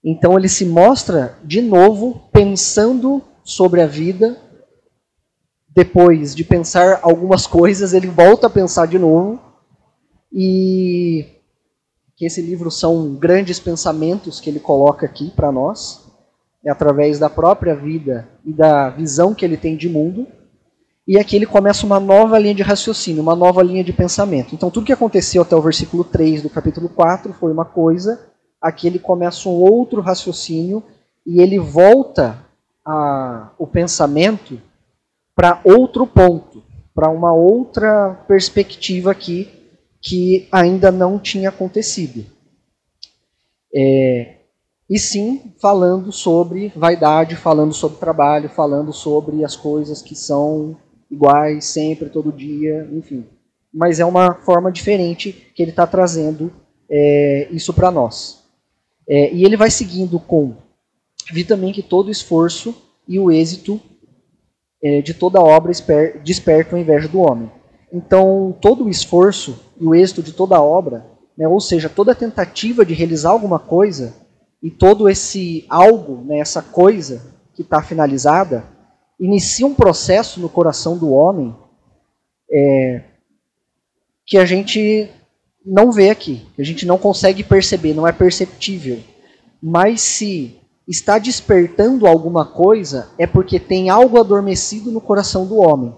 Então 0.02 0.38
ele 0.38 0.48
se 0.48 0.64
mostra 0.64 1.38
de 1.44 1.60
novo 1.60 2.22
pensando 2.32 3.22
sobre 3.44 3.82
a 3.82 3.86
vida. 3.86 4.38
Depois 5.68 6.34
de 6.34 6.44
pensar 6.44 7.00
algumas 7.02 7.46
coisas, 7.46 7.92
ele 7.92 8.08
volta 8.08 8.46
a 8.46 8.50
pensar 8.50 8.86
de 8.86 8.98
novo. 8.98 9.38
E 10.32 11.26
que 12.16 12.24
esse 12.24 12.40
livro 12.40 12.70
são 12.70 13.14
grandes 13.16 13.60
pensamentos 13.60 14.40
que 14.40 14.48
ele 14.48 14.60
coloca 14.60 15.04
aqui 15.04 15.30
para 15.30 15.52
nós, 15.52 16.06
é 16.64 16.70
através 16.70 17.18
da 17.18 17.28
própria 17.28 17.74
vida 17.74 18.28
e 18.44 18.52
da 18.52 18.88
visão 18.90 19.34
que 19.34 19.44
ele 19.44 19.56
tem 19.56 19.76
de 19.76 19.88
mundo. 19.88 20.26
E 21.10 21.18
aqui 21.18 21.34
ele 21.34 21.44
começa 21.44 21.84
uma 21.84 21.98
nova 21.98 22.38
linha 22.38 22.54
de 22.54 22.62
raciocínio, 22.62 23.20
uma 23.20 23.34
nova 23.34 23.64
linha 23.64 23.82
de 23.82 23.92
pensamento. 23.92 24.54
Então, 24.54 24.70
tudo 24.70 24.86
que 24.86 24.92
aconteceu 24.92 25.42
até 25.42 25.56
o 25.56 25.60
versículo 25.60 26.04
3 26.04 26.40
do 26.40 26.48
capítulo 26.48 26.88
4 26.88 27.32
foi 27.32 27.50
uma 27.50 27.64
coisa, 27.64 28.30
aqui 28.62 28.86
ele 28.86 29.00
começa 29.00 29.48
um 29.48 29.60
outro 29.60 30.00
raciocínio 30.00 30.84
e 31.26 31.42
ele 31.42 31.58
volta 31.58 32.38
a, 32.86 33.50
o 33.58 33.66
pensamento 33.66 34.62
para 35.34 35.60
outro 35.64 36.06
ponto, 36.06 36.62
para 36.94 37.10
uma 37.10 37.32
outra 37.32 38.14
perspectiva 38.28 39.10
aqui 39.10 39.50
que 40.00 40.46
ainda 40.52 40.92
não 40.92 41.18
tinha 41.18 41.48
acontecido. 41.48 42.24
É, 43.74 44.36
e 44.88 44.96
sim 44.96 45.52
falando 45.60 46.12
sobre 46.12 46.72
vaidade, 46.76 47.34
falando 47.34 47.74
sobre 47.74 47.98
trabalho, 47.98 48.48
falando 48.48 48.92
sobre 48.92 49.44
as 49.44 49.56
coisas 49.56 50.00
que 50.00 50.14
são 50.14 50.76
iguais 51.10 51.64
sempre, 51.64 52.08
todo 52.08 52.32
dia, 52.32 52.88
enfim. 52.92 53.26
Mas 53.72 54.00
é 54.00 54.04
uma 54.04 54.34
forma 54.34 54.70
diferente 54.70 55.32
que 55.54 55.62
ele 55.62 55.70
está 55.70 55.86
trazendo 55.86 56.52
é, 56.88 57.48
isso 57.50 57.72
para 57.72 57.90
nós. 57.90 58.44
É, 59.08 59.32
e 59.32 59.44
ele 59.44 59.56
vai 59.56 59.70
seguindo 59.70 60.18
com: 60.18 60.54
vi 61.32 61.44
também 61.44 61.72
que 61.72 61.82
todo 61.82 62.10
esforço 62.10 62.74
e 63.06 63.18
o 63.18 63.30
êxito 63.30 63.80
é, 64.82 65.02
de 65.02 65.12
toda 65.14 65.40
obra 65.40 65.72
despertam 66.24 66.78
a 66.78 66.82
inveja 66.82 67.08
do 67.08 67.20
homem. 67.20 67.50
Então, 67.92 68.56
todo 68.60 68.84
o 68.84 68.88
esforço 68.88 69.58
e 69.78 69.84
o 69.84 69.94
êxito 69.94 70.22
de 70.22 70.32
toda 70.32 70.62
obra, 70.62 71.04
né, 71.36 71.48
ou 71.48 71.60
seja, 71.60 71.88
toda 71.88 72.14
tentativa 72.14 72.84
de 72.84 72.94
realizar 72.94 73.30
alguma 73.30 73.58
coisa, 73.58 74.14
e 74.62 74.70
todo 74.70 75.08
esse 75.08 75.64
algo, 75.68 76.22
né, 76.24 76.38
essa 76.38 76.62
coisa 76.62 77.22
que 77.54 77.62
está 77.62 77.82
finalizada, 77.82 78.64
inicia 79.20 79.66
um 79.66 79.74
processo 79.74 80.40
no 80.40 80.48
coração 80.48 80.96
do 80.96 81.12
homem 81.12 81.54
é, 82.50 83.02
que 84.26 84.38
a 84.38 84.46
gente 84.46 85.08
não 85.64 85.92
vê 85.92 86.08
aqui, 86.08 86.46
que 86.56 86.62
a 86.62 86.64
gente 86.64 86.86
não 86.86 86.96
consegue 86.96 87.44
perceber, 87.44 87.92
não 87.92 88.06
é 88.06 88.12
perceptível. 88.12 88.98
Mas 89.62 90.00
se 90.00 90.58
está 90.88 91.18
despertando 91.18 92.06
alguma 92.06 92.46
coisa, 92.46 93.10
é 93.18 93.26
porque 93.26 93.60
tem 93.60 93.90
algo 93.90 94.18
adormecido 94.18 94.90
no 94.90 95.00
coração 95.00 95.46
do 95.46 95.58
homem. 95.58 95.94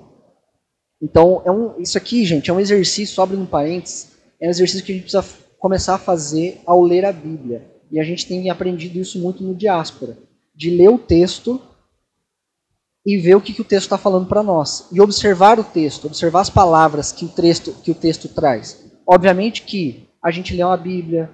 Então, 1.01 1.43
é 1.45 1.51
um, 1.51 1.81
isso 1.81 1.97
aqui, 1.97 2.25
gente, 2.25 2.51
é 2.51 2.53
um 2.53 2.61
exercício, 2.61 3.23
abre 3.23 3.37
um 3.37 3.47
parênteses, 3.47 4.13
é 4.41 4.47
um 4.49 4.51
exercício 4.51 4.85
que 4.85 4.93
a 4.93 4.95
gente 4.95 5.11
precisa 5.11 5.25
começar 5.59 5.95
a 5.95 5.99
fazer 5.99 6.61
ao 6.67 6.83
ler 6.83 7.05
a 7.05 7.13
Bíblia. 7.13 7.71
E 7.91 8.01
a 8.01 8.05
gente 8.05 8.27
tem 8.27 8.51
aprendido 8.51 8.99
isso 8.99 9.19
muito 9.19 9.45
no 9.45 9.55
diáspora, 9.55 10.19
de 10.55 10.71
ler 10.71 10.89
o 10.89 10.99
texto 10.99 11.61
e 13.05 13.19
ver 13.19 13.35
o 13.35 13.41
que, 13.41 13.53
que 13.53 13.61
o 13.61 13.65
texto 13.65 13.87
está 13.87 13.99
falando 13.99 14.27
para 14.27 14.43
nós. 14.43 14.89
E 14.93 15.01
observar 15.01 15.59
o 15.59 15.65
texto, 15.65 16.07
observar 16.07 16.41
as 16.41 16.51
palavras 16.51 17.11
que 17.11 17.25
o, 17.25 17.29
texto, 17.29 17.73
que 17.83 17.91
o 17.91 17.95
texto 17.95 18.29
traz. 18.29 18.85
Obviamente 19.07 19.63
que 19.63 20.09
a 20.23 20.31
gente 20.31 20.55
lê 20.55 20.63
uma 20.63 20.77
Bíblia 20.77 21.31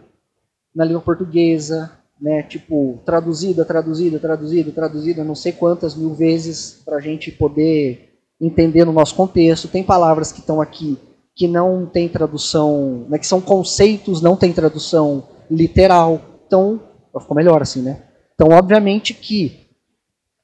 na 0.74 0.84
língua 0.84 1.02
portuguesa, 1.02 1.92
né, 2.20 2.42
tipo, 2.42 3.00
traduzida, 3.04 3.64
traduzida, 3.64 4.18
traduzida, 4.18 4.72
traduzida, 4.72 5.24
não 5.24 5.34
sei 5.34 5.52
quantas 5.52 5.94
mil 5.94 6.14
vezes 6.14 6.80
para 6.84 6.96
a 6.96 7.00
gente 7.00 7.30
poder 7.30 8.14
entender 8.40 8.84
no 8.84 8.92
nosso 8.92 9.14
contexto. 9.14 9.68
Tem 9.68 9.84
palavras 9.84 10.32
que 10.32 10.40
estão 10.40 10.60
aqui 10.60 10.98
que 11.34 11.46
não 11.46 11.86
tem 11.86 12.08
tradução, 12.08 13.06
né, 13.08 13.18
que 13.18 13.26
são 13.26 13.40
conceitos, 13.40 14.20
não 14.20 14.36
tem 14.36 14.52
tradução 14.52 15.28
literal. 15.48 16.20
Então, 16.46 16.80
ficou 17.20 17.36
melhor 17.36 17.62
assim, 17.62 17.82
né? 17.82 18.02
Então, 18.34 18.48
obviamente 18.56 19.14
que 19.14 19.68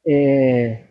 é, 0.06 0.84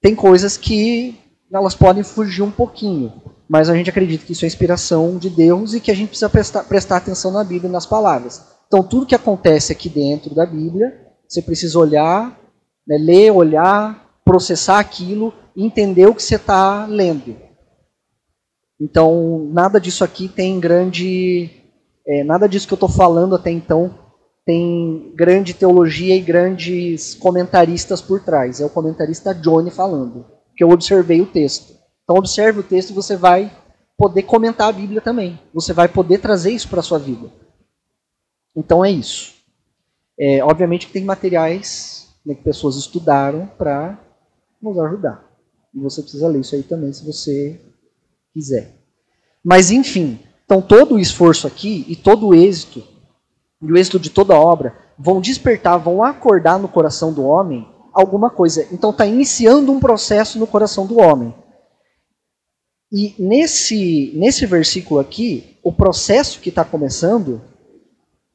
tem 0.00 0.14
coisas 0.14 0.56
que 0.56 1.18
elas 1.52 1.74
podem 1.74 2.02
fugir 2.02 2.42
um 2.42 2.50
pouquinho, 2.50 3.12
mas 3.48 3.68
a 3.68 3.74
gente 3.74 3.90
acredita 3.90 4.24
que 4.24 4.32
isso 4.32 4.44
é 4.44 4.48
inspiração 4.48 5.18
de 5.18 5.28
Deus 5.28 5.74
e 5.74 5.80
que 5.80 5.90
a 5.90 5.94
gente 5.94 6.08
precisa 6.08 6.30
prestar, 6.30 6.64
prestar 6.64 6.96
atenção 6.96 7.30
na 7.30 7.44
Bíblia 7.44 7.68
e 7.68 7.72
nas 7.72 7.86
palavras. 7.86 8.42
Então, 8.66 8.82
tudo 8.82 9.06
que 9.06 9.14
acontece 9.14 9.72
aqui 9.72 9.88
dentro 9.88 10.34
da 10.34 10.46
Bíblia, 10.46 10.96
você 11.28 11.42
precisa 11.42 11.78
olhar, 11.78 12.38
né, 12.86 12.96
ler, 12.96 13.32
olhar, 13.32 14.20
processar 14.24 14.78
aquilo 14.78 15.34
e 15.56 15.64
entender 15.64 16.06
o 16.06 16.14
que 16.14 16.22
você 16.22 16.36
está 16.36 16.86
lendo. 16.86 17.36
Então, 18.80 19.48
nada 19.52 19.80
disso 19.80 20.04
aqui 20.04 20.28
tem 20.28 20.58
grande. 20.60 21.50
É, 22.06 22.24
nada 22.24 22.48
disso 22.48 22.66
que 22.66 22.72
eu 22.72 22.76
estou 22.76 22.88
falando 22.88 23.34
até 23.34 23.50
então 23.50 23.94
tem 24.44 25.12
grande 25.14 25.54
teologia 25.54 26.16
e 26.16 26.20
grandes 26.20 27.14
comentaristas 27.14 28.00
por 28.00 28.20
trás. 28.20 28.60
É 28.60 28.64
o 28.64 28.70
comentarista 28.70 29.34
Johnny 29.34 29.70
falando, 29.70 30.26
que 30.56 30.64
eu 30.64 30.70
observei 30.70 31.20
o 31.20 31.26
texto. 31.26 31.74
Então 32.04 32.16
observe 32.16 32.60
o 32.60 32.64
texto 32.64 32.90
e 32.90 32.94
você 32.94 33.16
vai 33.16 33.52
poder 33.96 34.22
comentar 34.22 34.68
a 34.68 34.72
Bíblia 34.72 35.00
também. 35.00 35.38
Você 35.52 35.72
vai 35.72 35.88
poder 35.88 36.18
trazer 36.18 36.50
isso 36.52 36.68
para 36.68 36.80
a 36.80 36.82
sua 36.82 36.98
vida. 36.98 37.30
Então 38.56 38.84
é 38.84 38.90
isso. 38.90 39.34
É, 40.18 40.42
obviamente 40.42 40.86
que 40.86 40.92
tem 40.92 41.04
materiais 41.04 42.08
né, 42.24 42.34
que 42.34 42.42
pessoas 42.42 42.76
estudaram 42.76 43.46
para 43.58 43.98
nos 44.60 44.78
ajudar. 44.78 45.24
E 45.74 45.78
você 45.78 46.02
precisa 46.02 46.28
ler 46.28 46.40
isso 46.40 46.54
aí 46.54 46.62
também 46.62 46.92
se 46.92 47.04
você 47.04 47.60
quiser. 48.32 48.74
Mas 49.44 49.70
enfim, 49.70 50.18
então 50.44 50.60
todo 50.60 50.96
o 50.96 50.98
esforço 50.98 51.46
aqui 51.46 51.84
e 51.88 51.94
todo 51.94 52.28
o 52.28 52.34
êxito 52.34 52.82
e 53.62 53.72
o 53.72 53.76
êxito 53.76 53.98
de 53.98 54.10
toda 54.10 54.38
obra 54.38 54.74
vão 54.98 55.20
despertar, 55.20 55.78
vão 55.78 56.02
acordar 56.02 56.58
no 56.58 56.68
coração 56.68 57.12
do 57.12 57.24
homem 57.24 57.68
alguma 57.92 58.30
coisa. 58.30 58.66
Então 58.72 58.90
está 58.90 59.06
iniciando 59.06 59.72
um 59.72 59.80
processo 59.80 60.38
no 60.38 60.46
coração 60.46 60.86
do 60.86 60.98
homem. 60.98 61.34
E 62.92 63.14
nesse, 63.18 64.12
nesse 64.16 64.46
versículo 64.46 64.98
aqui, 64.98 65.58
o 65.62 65.72
processo 65.72 66.40
que 66.40 66.48
está 66.48 66.64
começando, 66.64 67.40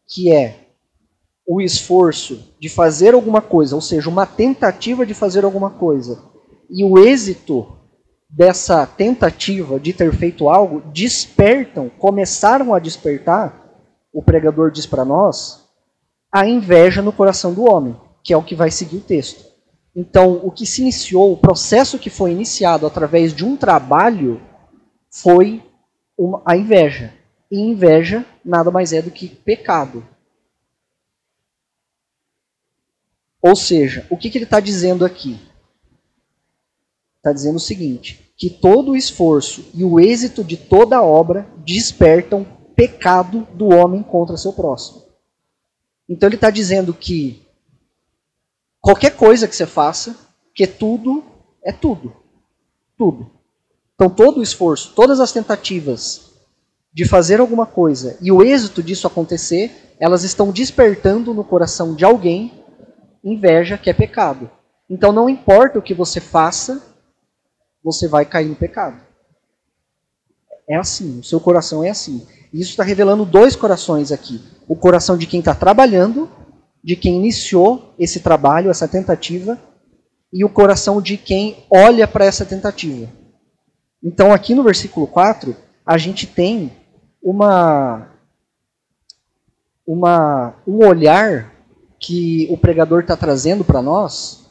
que 0.08 0.32
é 0.32 0.62
o 1.46 1.62
esforço 1.62 2.53
de 2.60 2.70
fazer 2.70 3.13
alguma 3.13 3.41
coisa, 3.41 3.75
ou 3.75 3.82
seja, 3.82 4.10
uma 4.10 4.25
tentativa 4.25 5.05
de 5.05 5.13
fazer 5.13 5.44
alguma 5.44 5.70
coisa, 5.70 6.24
e 6.70 6.84
o 6.84 6.98
êxito 6.98 7.75
dessa 8.29 8.86
tentativa 8.88 9.79
de 9.79 9.94
ter 9.94 10.13
feito 10.13 10.50
algo, 10.50 10.82
despertam, 10.91 11.89
começaram 11.89 12.74
a 12.74 12.79
despertar 12.79 13.65
o 14.16 14.24
pregador 14.24 14.72
diz 14.72 14.86
para 14.86 15.04
nós, 15.04 15.68
a 16.32 16.48
inveja 16.48 17.02
no 17.02 17.12
coração 17.12 17.54
do 17.54 17.70
homem, 17.70 18.00
que 18.24 18.32
é 18.32 18.38
o 18.38 18.44
que 18.44 18.56
vai 18.56 18.72
seguir 18.72 18.96
o 18.96 19.02
texto. 19.02 19.44
Então, 19.94 20.40
o 20.42 20.50
que 20.50 20.66
se 20.66 20.82
iniciou, 20.82 21.34
o 21.34 21.38
processo 21.38 22.00
que 22.00 22.10
foi 22.10 22.32
iniciado 22.32 22.88
através 22.88 23.34
de 23.34 23.44
um 23.44 23.58
trabalho, 23.58 24.42
foi 25.10 25.62
uma, 26.18 26.42
a 26.46 26.56
inveja. 26.56 27.14
E 27.52 27.60
inveja 27.60 28.26
nada 28.44 28.72
mais 28.72 28.94
é 28.94 29.02
do 29.02 29.12
que 29.12 29.28
pecado. 29.28 30.08
Ou 33.42 33.56
seja, 33.56 34.08
o 34.10 34.16
que, 34.16 34.30
que 34.30 34.38
ele 34.38 34.46
está 34.46 34.62
dizendo 34.62 35.04
aqui? 35.04 35.42
Está 37.18 37.34
dizendo 37.34 37.58
o 37.58 37.60
seguinte: 37.60 38.34
que 38.38 38.50
todo 38.50 38.92
o 38.92 38.96
esforço 38.96 39.66
e 39.74 39.84
o 39.84 40.00
êxito 40.00 40.42
de 40.42 40.56
toda 40.56 40.96
a 40.96 41.04
obra 41.04 41.46
despertam 41.66 42.55
pecado 42.75 43.48
do 43.53 43.67
homem 43.70 44.03
contra 44.03 44.38
seu 44.38 44.53
próximo. 44.53 45.03
Então 46.08 46.27
ele 46.27 46.36
está 46.36 46.50
dizendo 46.50 46.94
que 46.94 47.46
qualquer 48.79 49.15
coisa 49.15 49.48
que 49.48 49.55
você 49.55 49.65
faça, 49.65 50.15
que 50.53 50.67
tudo 50.67 51.24
é 51.63 51.72
tudo. 51.72 52.15
Tudo. 52.98 53.32
Então 53.96 54.10
todo 54.10 54.39
o 54.39 54.44
esforço, 54.44 54.94
todas 54.94 55.20
as 55.20 55.32
tentativas 55.32 56.32
de 56.94 57.05
fazer 57.05 57.39
alguma 57.39 57.65
coisa 57.65 58.17
e 58.22 58.32
o 58.32 58.44
êxito 58.44 58.84
disso 58.84 59.08
acontecer, 59.08 59.96
elas 60.00 60.24
estão 60.24 60.51
despertando 60.51 61.34
no 61.34 61.44
coração 61.44 61.96
de 61.96 62.05
alguém 62.05 62.63
inveja, 63.24 63.77
que 63.77 63.89
é 63.89 63.94
pecado. 63.94 64.50
Então 64.89 65.12
não 65.12 65.29
importa 65.29 65.79
o 65.79 65.82
que 65.82 65.94
você 65.94 66.20
faça, 66.20 66.82
você 67.84 68.08
vai 68.08 68.25
cair 68.25 68.48
no 68.48 68.55
pecado. 68.55 69.01
É 70.67 70.75
assim, 70.75 71.20
o 71.20 71.24
seu 71.24 71.39
coração 71.39 71.84
é 71.84 71.89
assim. 71.89 72.25
Isso 72.56 72.72
está 72.72 72.84
revelando 72.84 73.26
dois 73.26 73.54
corações 73.54 74.14
aqui: 74.14 74.42
o 74.66 74.78
coração 74.78 75.18
de 75.18 75.28
quem 75.28 75.40
está 75.42 75.54
trabalhando, 75.54 76.30
de 76.82 76.96
quem 76.96 77.18
iniciou 77.18 77.94
esse 78.00 78.22
trabalho, 78.22 78.72
essa 78.72 78.88
tentativa, 78.88 79.60
e 80.32 80.46
o 80.46 80.50
coração 80.50 81.02
de 81.02 81.18
quem 81.18 81.66
olha 81.70 82.08
para 82.08 82.24
essa 82.24 82.46
tentativa. 82.46 83.10
Então, 84.02 84.32
aqui 84.32 84.56
no 84.56 84.64
versículo 84.64 85.06
4, 85.06 85.54
a 85.86 85.98
gente 85.98 86.26
tem 86.26 86.72
uma, 87.22 88.08
uma, 89.86 90.56
um 90.66 90.88
olhar 90.88 91.52
que 92.00 92.48
o 92.50 92.58
pregador 92.58 93.02
está 93.02 93.18
trazendo 93.18 93.66
para 93.66 93.82
nós. 93.82 94.46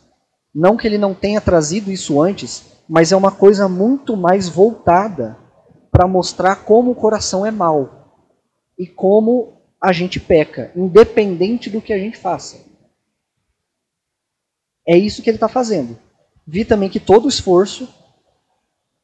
Não 0.55 0.77
que 0.77 0.87
ele 0.87 0.99
não 0.99 1.15
tenha 1.15 1.41
trazido 1.41 1.91
isso 1.91 2.21
antes, 2.21 2.65
mas 2.87 3.13
é 3.13 3.17
uma 3.17 3.31
coisa 3.31 3.67
muito 3.67 4.15
mais 4.15 4.47
voltada 4.47 5.39
para 5.95 6.09
mostrar 6.09 6.65
como 6.65 6.91
o 6.91 6.95
coração 6.97 7.47
é 7.47 7.53
mau 7.53 8.27
e 8.77 8.85
como 8.85 9.63
a 9.81 9.93
gente 9.93 10.19
peca, 10.19 10.73
independente 10.75 11.71
do 11.71 11.81
que 11.81 11.93
a 11.93 11.99
gente 11.99 12.19
faça. 12.19 12.65
É 14.85 14.99
isso 14.99 15.23
que 15.23 15.31
ele 15.31 15.37
está 15.37 15.47
fazendo. 15.47 15.97
Vi 16.45 16.65
também 16.65 16.91
que 16.91 16.99
todo 16.99 17.29
esforço, 17.29 17.89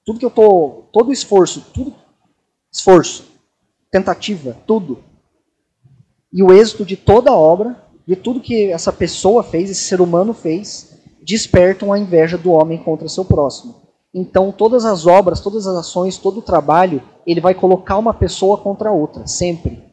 tudo 0.05 0.19
que 0.19 0.27
eu 0.27 0.33
tô, 0.33 0.89
todo 0.93 1.13
esforço, 1.13 1.71
tudo 1.73 1.95
esforço, 2.73 3.39
tentativa, 3.89 4.57
tudo, 4.67 5.05
e 6.33 6.43
o 6.43 6.53
êxito 6.53 6.85
de 6.85 6.97
toda 6.97 7.31
a 7.31 7.37
obra, 7.37 7.81
de 8.05 8.17
tudo 8.17 8.41
que 8.41 8.65
essa 8.65 8.93
pessoa 8.93 9.45
fez, 9.45 9.71
esse 9.71 9.85
ser 9.85 10.01
humano 10.01 10.35
fez, 10.35 10.99
despertam 11.23 11.93
a 11.93 11.99
inveja 12.01 12.37
do 12.37 12.51
homem 12.51 12.83
contra 12.83 13.09
seu 13.09 13.25
próximo. 13.25 13.80
Então, 14.13 14.51
todas 14.51 14.85
as 14.85 15.07
obras, 15.07 15.41
todas 15.41 15.67
as 15.67 15.77
ações, 15.77 16.19
todo 16.19 16.39
o 16.39 16.43
trabalho, 16.43 17.03
ele 17.25 17.41
vai 17.41 17.55
colocar 17.55 17.97
uma 17.97 18.13
pessoa 18.13 18.59
contra 18.59 18.91
a 18.91 18.93
outra, 18.93 19.27
sempre. 19.27 19.85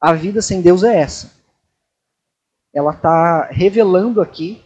A 0.00 0.12
vida 0.12 0.40
sem 0.40 0.62
Deus 0.62 0.84
é 0.84 1.00
essa. 1.00 1.32
Ela 2.72 2.92
está 2.92 3.48
revelando 3.50 4.20
aqui 4.20 4.62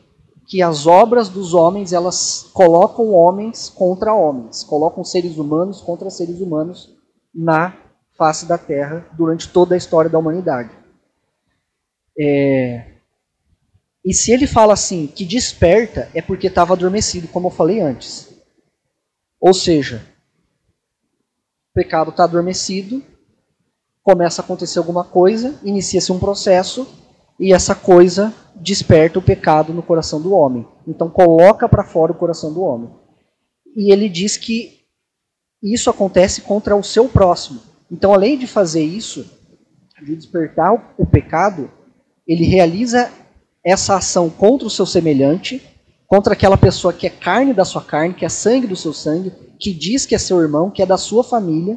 que 0.46 0.60
as 0.62 0.86
obras 0.86 1.30
dos 1.30 1.54
homens, 1.54 1.92
elas 1.92 2.50
colocam 2.52 3.12
homens 3.12 3.70
contra 3.70 4.12
homens, 4.12 4.62
colocam 4.62 5.02
seres 5.02 5.38
humanos 5.38 5.80
contra 5.80 6.10
seres 6.10 6.38
humanos 6.38 6.94
na 7.34 7.74
face 8.16 8.44
da 8.44 8.58
Terra 8.58 9.06
durante 9.12 9.48
toda 9.48 9.74
a 9.74 9.78
história 9.78 10.10
da 10.10 10.18
humanidade. 10.18 10.70
É... 12.18 12.92
E 14.04 14.12
se 14.12 14.32
ele 14.32 14.46
fala 14.46 14.74
assim, 14.74 15.06
que 15.06 15.24
desperta, 15.24 16.10
é 16.14 16.20
porque 16.20 16.48
estava 16.48 16.74
adormecido, 16.74 17.26
como 17.28 17.46
eu 17.46 17.50
falei 17.50 17.80
antes. 17.80 18.33
Ou 19.46 19.52
seja, 19.52 20.02
o 21.70 21.74
pecado 21.74 22.08
está 22.08 22.24
adormecido, 22.24 23.02
começa 24.02 24.40
a 24.40 24.44
acontecer 24.44 24.78
alguma 24.78 25.04
coisa, 25.04 25.60
inicia-se 25.62 26.10
um 26.10 26.18
processo 26.18 26.88
e 27.38 27.52
essa 27.52 27.74
coisa 27.74 28.32
desperta 28.54 29.18
o 29.18 29.22
pecado 29.22 29.74
no 29.74 29.82
coração 29.82 30.18
do 30.18 30.32
homem. 30.32 30.66
Então 30.88 31.10
coloca 31.10 31.68
para 31.68 31.84
fora 31.84 32.10
o 32.10 32.14
coração 32.14 32.54
do 32.54 32.62
homem. 32.62 32.88
E 33.76 33.92
ele 33.92 34.08
diz 34.08 34.38
que 34.38 34.86
isso 35.62 35.90
acontece 35.90 36.40
contra 36.40 36.74
o 36.74 36.82
seu 36.82 37.06
próximo. 37.06 37.60
Então, 37.90 38.14
além 38.14 38.38
de 38.38 38.46
fazer 38.46 38.82
isso, 38.82 39.30
de 40.02 40.16
despertar 40.16 40.94
o 40.96 41.04
pecado, 41.04 41.70
ele 42.26 42.46
realiza 42.46 43.12
essa 43.62 43.94
ação 43.96 44.30
contra 44.30 44.66
o 44.66 44.70
seu 44.70 44.86
semelhante 44.86 45.73
contra 46.14 46.32
aquela 46.32 46.56
pessoa 46.56 46.92
que 46.92 47.08
é 47.08 47.10
carne 47.10 47.52
da 47.52 47.64
sua 47.64 47.82
carne, 47.82 48.14
que 48.14 48.24
é 48.24 48.28
sangue 48.28 48.68
do 48.68 48.76
seu 48.76 48.92
sangue, 48.92 49.32
que 49.58 49.74
diz 49.74 50.06
que 50.06 50.14
é 50.14 50.18
seu 50.18 50.40
irmão, 50.40 50.70
que 50.70 50.80
é 50.80 50.86
da 50.86 50.96
sua 50.96 51.24
família. 51.24 51.76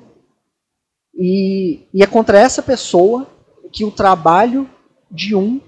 E, 1.15 1.88
e 1.91 2.03
é 2.03 2.06
contra 2.06 2.39
essa 2.39 2.62
pessoa 2.62 3.25
que 3.74 3.84
o 3.84 3.89
trabalho 3.89 4.70
de 5.10 5.34
um 5.34 5.60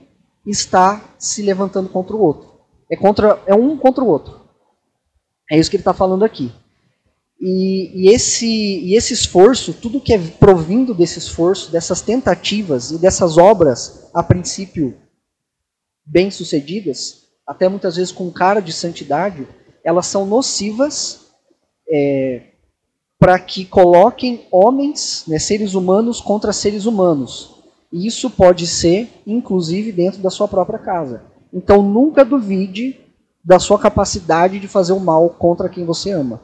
está 0.45 1.15
se 1.17 1.41
levantando 1.41 1.89
contra 1.89 2.15
o 2.15 2.21
outro. 2.21 2.59
É, 2.91 2.95
contra, 2.95 3.41
é 3.47 3.55
um 3.55 3.75
contra 3.75 4.03
o 4.03 4.07
outro. 4.07 4.39
É 5.49 5.57
isso 5.57 5.67
que 5.67 5.75
ele 5.75 5.81
está 5.81 5.93
falando 5.93 6.23
aqui. 6.23 6.51
E, 7.41 8.03
e, 8.03 8.13
esse, 8.13 8.45
e 8.45 8.95
esse 8.95 9.15
esforço, 9.15 9.73
tudo 9.73 9.99
que 9.99 10.13
é 10.13 10.19
provindo 10.19 10.93
desse 10.93 11.17
esforço, 11.17 11.71
dessas 11.71 12.03
tentativas 12.03 12.91
e 12.91 12.99
dessas 12.99 13.35
obras, 13.35 14.11
a 14.13 14.21
princípio 14.21 14.95
bem-sucedidas, 16.05 17.28
até 17.50 17.68
muitas 17.68 17.96
vezes 17.96 18.12
com 18.12 18.29
cara 18.29 18.62
de 18.62 18.72
santidade, 18.72 19.48
elas 19.84 20.06
são 20.06 20.24
nocivas 20.24 21.32
é, 21.89 22.44
para 23.18 23.39
que 23.39 23.65
coloquem 23.65 24.46
homens, 24.51 25.24
né, 25.27 25.39
seres 25.39 25.74
humanos, 25.74 26.22
contra 26.22 26.53
seres 26.53 26.86
humanos. 26.86 27.56
E 27.91 28.06
isso 28.06 28.29
pode 28.29 28.68
ser, 28.68 29.10
inclusive, 29.25 29.91
dentro 29.91 30.22
da 30.22 30.29
sua 30.29 30.48
própria 30.48 30.77
casa. 30.77 31.24
Então 31.51 31.82
nunca 31.82 32.24
duvide 32.24 33.00
da 33.44 33.58
sua 33.58 33.79
capacidade 33.79 34.60
de 34.60 34.68
fazer 34.68 34.94
o 34.94 35.00
mal 35.00 35.32
contra 35.32 35.68
quem 35.68 35.84
você 35.84 36.12
ama. 36.12 36.39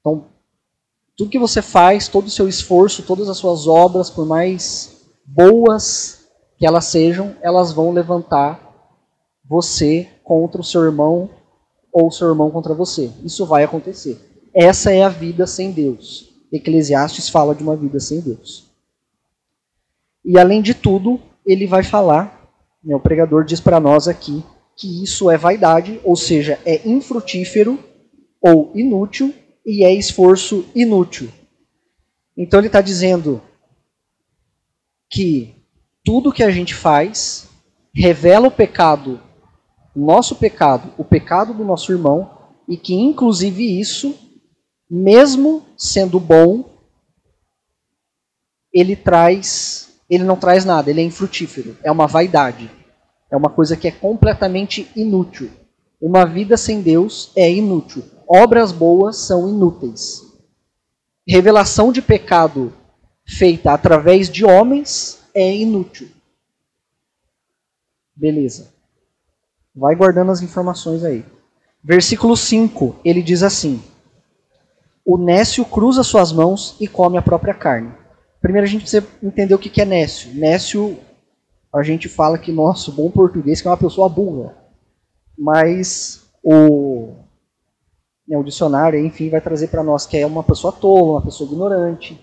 Então, 0.00 0.26
tudo 1.16 1.30
que 1.30 1.38
você 1.38 1.62
faz, 1.62 2.08
todo 2.08 2.26
o 2.26 2.30
seu 2.30 2.48
esforço, 2.48 3.04
todas 3.04 3.28
as 3.28 3.36
suas 3.36 3.68
obras, 3.68 4.10
por 4.10 4.26
mais 4.26 5.06
boas 5.24 6.26
que 6.58 6.66
elas 6.66 6.86
sejam, 6.86 7.36
elas 7.40 7.72
vão 7.72 7.92
levantar 7.92 8.65
você 9.48 10.08
contra 10.24 10.60
o 10.60 10.64
seu 10.64 10.84
irmão 10.84 11.30
ou 11.92 12.08
o 12.08 12.10
seu 12.10 12.28
irmão 12.28 12.50
contra 12.50 12.74
você. 12.74 13.10
Isso 13.24 13.46
vai 13.46 13.64
acontecer. 13.64 14.18
Essa 14.54 14.92
é 14.92 15.02
a 15.02 15.08
vida 15.08 15.46
sem 15.46 15.70
Deus. 15.70 16.30
Eclesiastes 16.52 17.28
fala 17.28 17.54
de 17.54 17.62
uma 17.62 17.76
vida 17.76 18.00
sem 18.00 18.20
Deus. 18.20 18.66
E 20.24 20.38
além 20.38 20.60
de 20.60 20.74
tudo, 20.74 21.20
ele 21.44 21.66
vai 21.66 21.82
falar, 21.82 22.50
né, 22.82 22.94
o 22.94 23.00
pregador 23.00 23.44
diz 23.44 23.60
para 23.60 23.78
nós 23.78 24.08
aqui, 24.08 24.44
que 24.76 25.02
isso 25.02 25.30
é 25.30 25.38
vaidade, 25.38 26.00
ou 26.04 26.16
seja, 26.16 26.60
é 26.64 26.86
infrutífero 26.86 27.78
ou 28.40 28.70
inútil 28.74 29.32
e 29.64 29.84
é 29.84 29.92
esforço 29.94 30.66
inútil. 30.74 31.30
Então 32.36 32.60
ele 32.60 32.66
está 32.66 32.80
dizendo 32.80 33.40
que 35.08 35.54
tudo 36.04 36.32
que 36.32 36.42
a 36.42 36.50
gente 36.50 36.74
faz 36.74 37.48
revela 37.94 38.48
o 38.48 38.50
pecado 38.50 39.20
nosso 39.96 40.36
pecado, 40.36 40.92
o 40.98 41.04
pecado 41.04 41.54
do 41.54 41.64
nosso 41.64 41.90
irmão, 41.92 42.30
e 42.68 42.76
que 42.76 42.94
inclusive 42.94 43.80
isso, 43.80 44.14
mesmo 44.90 45.64
sendo 45.76 46.20
bom, 46.20 46.68
ele 48.72 48.94
traz, 48.94 50.00
ele 50.10 50.24
não 50.24 50.36
traz 50.36 50.64
nada, 50.64 50.90
ele 50.90 51.00
é 51.00 51.04
infrutífero, 51.04 51.76
é 51.82 51.90
uma 51.90 52.06
vaidade. 52.06 52.70
É 53.30 53.36
uma 53.36 53.50
coisa 53.50 53.76
que 53.76 53.88
é 53.88 53.90
completamente 53.90 54.88
inútil. 54.94 55.50
Uma 56.00 56.24
vida 56.24 56.56
sem 56.56 56.80
Deus 56.80 57.32
é 57.34 57.50
inútil. 57.50 58.04
Obras 58.28 58.70
boas 58.70 59.16
são 59.16 59.48
inúteis. 59.48 60.22
Revelação 61.26 61.90
de 61.90 62.00
pecado 62.00 62.72
feita 63.26 63.72
através 63.72 64.30
de 64.30 64.44
homens 64.44 65.18
é 65.34 65.56
inútil. 65.56 66.08
Beleza. 68.14 68.75
Vai 69.76 69.94
guardando 69.94 70.32
as 70.32 70.40
informações 70.40 71.04
aí. 71.04 71.22
Versículo 71.84 72.34
5, 72.34 72.96
ele 73.04 73.22
diz 73.22 73.42
assim: 73.42 73.82
O 75.04 75.18
nécio 75.18 75.64
cruza 75.66 76.02
suas 76.02 76.32
mãos 76.32 76.76
e 76.80 76.88
come 76.88 77.18
a 77.18 77.22
própria 77.22 77.52
carne. 77.52 77.92
Primeiro 78.40 78.66
a 78.66 78.70
gente 78.70 78.82
precisa 78.82 79.06
entender 79.22 79.54
o 79.54 79.58
que 79.58 79.80
é 79.80 79.84
nécio. 79.84 80.32
Nécio, 80.34 80.98
a 81.74 81.82
gente 81.82 82.08
fala 82.08 82.38
que, 82.38 82.50
nosso 82.50 82.90
bom 82.90 83.10
português, 83.10 83.60
que 83.60 83.68
é 83.68 83.70
uma 83.70 83.76
pessoa 83.76 84.08
burra. 84.08 84.56
Mas 85.36 86.22
o, 86.42 87.12
né, 88.26 88.38
o 88.38 88.42
dicionário, 88.42 88.98
enfim, 88.98 89.28
vai 89.28 89.42
trazer 89.42 89.68
para 89.68 89.82
nós 89.82 90.06
que 90.06 90.16
é 90.16 90.26
uma 90.26 90.42
pessoa 90.42 90.72
tola, 90.72 91.18
uma 91.18 91.22
pessoa 91.22 91.50
ignorante. 91.50 92.18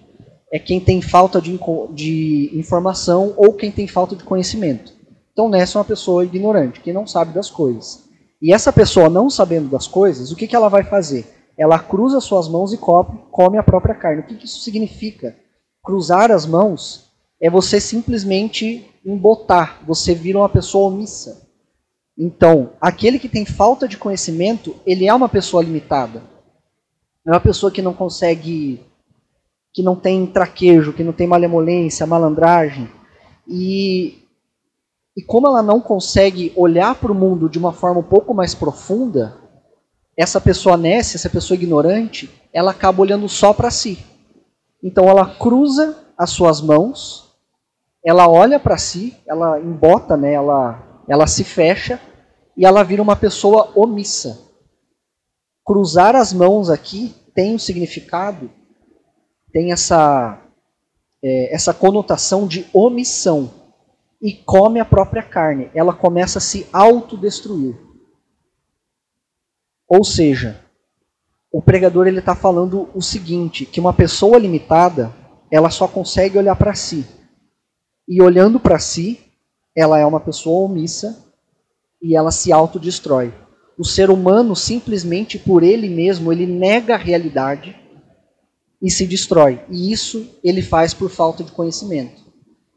É 0.51 0.57
quem 0.57 0.79
tem 0.79 1.01
falta 1.01 1.39
de, 1.39 1.59
de 1.93 2.49
informação 2.53 3.33
ou 3.37 3.53
quem 3.53 3.71
tem 3.71 3.87
falta 3.87 4.15
de 4.15 4.23
conhecimento. 4.23 5.02
Então, 5.33 5.49
Nessa 5.49 5.77
é 5.77 5.79
uma 5.79 5.85
pessoa 5.85 6.23
ignorante, 6.23 6.79
que 6.79 6.93
não 6.93 7.05
sabe 7.05 7.33
das 7.33 7.49
coisas. 7.49 8.07
E 8.41 8.53
essa 8.53 8.71
pessoa 8.71 9.09
não 9.09 9.29
sabendo 9.29 9.67
das 9.67 9.87
coisas, 9.87 10.31
o 10.31 10.35
que, 10.35 10.47
que 10.47 10.55
ela 10.55 10.69
vai 10.69 10.83
fazer? 10.83 11.25
Ela 11.57 11.79
cruza 11.79 12.21
suas 12.21 12.47
mãos 12.47 12.71
e 12.71 12.77
come 12.77 13.57
a 13.57 13.63
própria 13.63 13.95
carne. 13.95 14.21
O 14.21 14.25
que, 14.25 14.35
que 14.35 14.45
isso 14.45 14.59
significa? 14.59 15.35
Cruzar 15.83 16.31
as 16.31 16.45
mãos 16.45 17.11
é 17.41 17.49
você 17.49 17.79
simplesmente 17.79 18.89
embotar, 19.05 19.81
você 19.85 20.13
vira 20.13 20.37
uma 20.37 20.49
pessoa 20.49 20.87
omissa. 20.87 21.47
Então, 22.17 22.71
aquele 22.79 23.17
que 23.17 23.27
tem 23.27 23.45
falta 23.45 23.87
de 23.87 23.97
conhecimento, 23.97 24.75
ele 24.85 25.07
é 25.07 25.13
uma 25.13 25.27
pessoa 25.27 25.63
limitada. 25.63 26.21
É 27.25 27.31
uma 27.31 27.39
pessoa 27.39 27.71
que 27.71 27.81
não 27.81 27.93
consegue, 27.93 28.81
que 29.73 29.81
não 29.81 29.95
tem 29.95 30.27
traquejo, 30.27 30.93
que 30.93 31.03
não 31.03 31.13
tem 31.13 31.25
malemolência, 31.25 32.05
malandragem. 32.05 32.89
E 33.47 34.22
e 35.15 35.21
como 35.21 35.47
ela 35.47 35.61
não 35.61 35.79
consegue 35.79 36.51
olhar 36.55 36.95
para 36.95 37.11
o 37.11 37.15
mundo 37.15 37.47
de 37.47 37.59
uma 37.59 37.71
forma 37.71 37.99
um 37.99 38.03
pouco 38.03 38.33
mais 38.33 38.55
profunda, 38.55 39.37
essa 40.17 40.41
pessoa 40.41 40.75
nessa, 40.75 41.17
essa 41.17 41.29
pessoa 41.29 41.55
ignorante, 41.55 42.29
ela 42.51 42.71
acaba 42.71 43.01
olhando 43.01 43.29
só 43.29 43.53
para 43.53 43.69
si. 43.69 43.99
Então 44.81 45.07
ela 45.07 45.35
cruza 45.35 45.97
as 46.17 46.31
suas 46.31 46.61
mãos, 46.61 47.31
ela 48.03 48.27
olha 48.27 48.59
para 48.59 48.77
si, 48.77 49.15
ela 49.27 49.59
embota, 49.59 50.17
né, 50.17 50.33
ela, 50.33 51.03
ela 51.07 51.27
se 51.27 51.43
fecha 51.43 51.99
e 52.57 52.65
ela 52.65 52.83
vira 52.83 53.01
uma 53.01 53.15
pessoa 53.15 53.71
omissa. 53.75 54.39
Cruzar 55.63 56.15
as 56.15 56.33
mãos 56.33 56.69
aqui 56.69 57.15
tem 57.33 57.55
um 57.55 57.59
significado, 57.59 58.49
tem 59.51 59.71
essa, 59.71 60.41
é, 61.23 61.53
essa 61.53 61.73
conotação 61.73 62.47
de 62.47 62.67
omissão 62.73 63.62
e 64.23 64.31
come 64.31 64.79
a 64.79 64.85
própria 64.85 65.21
carne. 65.21 65.69
Ela 65.75 65.93
começa 65.93 66.37
a 66.37 66.41
se 66.41 66.65
autodestruir. 66.71 67.75
Ou 69.85 70.05
seja, 70.05 70.61
o 71.51 71.61
pregador 71.61 72.07
ele 72.07 72.19
está 72.19 72.33
falando 72.33 72.89
o 72.95 73.01
seguinte, 73.01 73.65
que 73.65 73.81
uma 73.81 73.91
pessoa 73.93 74.37
limitada, 74.37 75.13
ela 75.51 75.69
só 75.69 75.89
consegue 75.89 76.37
olhar 76.37 76.55
para 76.55 76.73
si. 76.73 77.05
E 78.07 78.21
olhando 78.21 78.61
para 78.61 78.79
si, 78.79 79.19
ela 79.75 79.99
é 79.99 80.05
uma 80.05 80.21
pessoa 80.21 80.65
omissa 80.65 81.27
e 82.01 82.15
ela 82.15 82.31
se 82.31 82.53
autodestrói. 82.53 83.33
O 83.77 83.83
ser 83.83 84.09
humano, 84.09 84.55
simplesmente 84.55 85.37
por 85.37 85.63
ele 85.63 85.89
mesmo, 85.89 86.31
ele 86.31 86.45
nega 86.45 86.93
a 86.93 86.97
realidade 86.97 87.75
e 88.81 88.89
se 88.89 89.05
destrói. 89.05 89.61
E 89.69 89.91
isso 89.91 90.39
ele 90.41 90.61
faz 90.61 90.93
por 90.93 91.09
falta 91.09 91.43
de 91.43 91.51
conhecimento. 91.51 92.22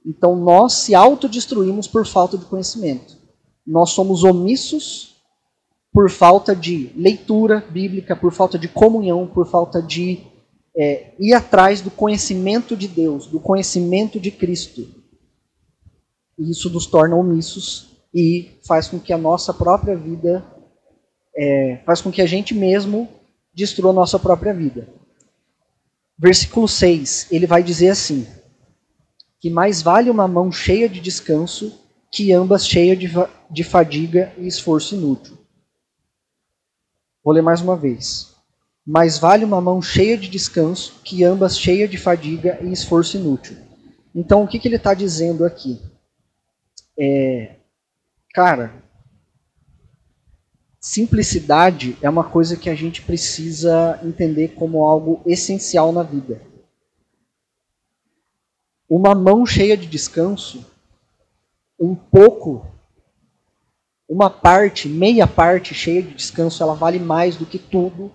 Então 0.07 0.37
nós 0.37 0.75
se 0.75 0.95
autodestruímos 0.95 1.89
por 1.89 2.07
falta 2.07 2.39
de 2.39 2.45
conhecimento. 2.45 3.17
Nós 3.67 3.91
somos 3.91 4.23
omissos 4.23 5.17
por 5.93 6.09
falta 6.09 6.55
de 6.55 6.93
leitura 6.95 7.65
bíblica, 7.71 8.15
por 8.15 8.33
falta 8.33 8.57
de 8.57 8.69
comunhão, 8.69 9.27
por 9.27 9.49
falta 9.49 9.83
de 9.83 10.21
é, 10.77 11.13
ir 11.19 11.33
atrás 11.33 11.81
do 11.81 11.91
conhecimento 11.91 12.77
de 12.77 12.87
Deus, 12.87 13.27
do 13.27 13.41
conhecimento 13.41 14.21
de 14.21 14.31
Cristo. 14.31 14.87
E 16.39 16.51
isso 16.51 16.71
nos 16.71 16.87
torna 16.87 17.17
omissos 17.17 17.97
e 18.15 18.61
faz 18.67 18.89
com 18.89 19.01
que 19.01 19.13
a 19.13 19.19
nossa 19.19 19.53
própria 19.53 19.97
vida, 19.97 20.45
é, 21.35 21.81
faz 21.85 22.01
com 22.01 22.13
que 22.13 22.23
a 22.23 22.27
gente 22.27 22.55
mesmo 22.55 23.09
destrua 23.55 23.91
a 23.91 23.95
nossa 23.95 24.19
própria 24.19 24.53
vida. 24.53 24.87
Versículo 26.19 26.69
6, 26.69 27.29
ele 27.31 27.47
vai 27.47 27.63
dizer 27.63 27.89
assim: 27.89 28.27
que 29.41 29.51
mais 29.51 29.83
vale 29.83 30.11
uma 30.11 30.27
mão 30.27 30.51
cheia 30.51 30.89
de 30.89 31.01
descanso 31.01 31.81
que 32.11 32.33
ambas 32.33 32.67
cheias 32.67 32.99
de, 32.99 33.09
de 33.51 33.65
fadiga 33.65 34.33
e 34.39 34.47
esforço 34.47 34.95
inútil. 34.95 35.37
Vou 37.23 37.35
ler 37.35 37.43
mais 37.43 37.61
uma 37.61 37.77
vez. 37.77 38.35
Mais 38.87 39.19
vale 39.19 39.45
uma 39.45 39.61
mão 39.61 39.83
cheia 39.83 40.17
de 40.17 40.29
descanso 40.29 41.01
que 41.03 41.25
ambas 41.25 41.59
cheias 41.59 41.91
de 41.91 41.99
fadiga 41.99 42.59
e 42.63 42.73
esforço 42.73 43.17
inútil. 43.17 43.57
Então, 44.15 44.45
o 44.45 44.49
que, 44.49 44.59
que 44.59 44.69
ele 44.69 44.77
está 44.77 44.95
dizendo 44.95 45.45
aqui? 45.45 45.83
É, 46.99 47.57
cara, 48.33 48.73
simplicidade 50.81 51.99
é 52.01 52.09
uma 52.09 52.25
coisa 52.25 52.57
que 52.57 52.71
a 52.71 52.75
gente 52.75 53.03
precisa 53.03 53.99
entender 54.03 54.55
como 54.55 54.85
algo 54.85 55.21
essencial 55.27 55.93
na 55.93 56.03
vida. 56.03 56.41
Uma 58.89 59.15
mão 59.15 59.45
cheia 59.45 59.77
de 59.77 59.87
descanso, 59.87 60.65
um 61.79 61.95
pouco, 61.95 62.67
uma 64.09 64.31
parte, 64.31 64.89
meia 64.89 65.27
parte 65.27 65.75
cheia 65.75 66.03
de 66.03 66.15
descanso, 66.15 66.63
ela 66.63 66.75
vale 66.75 66.99
mais 66.99 67.37
do 67.37 67.45
que 67.45 67.59
tudo 67.59 68.13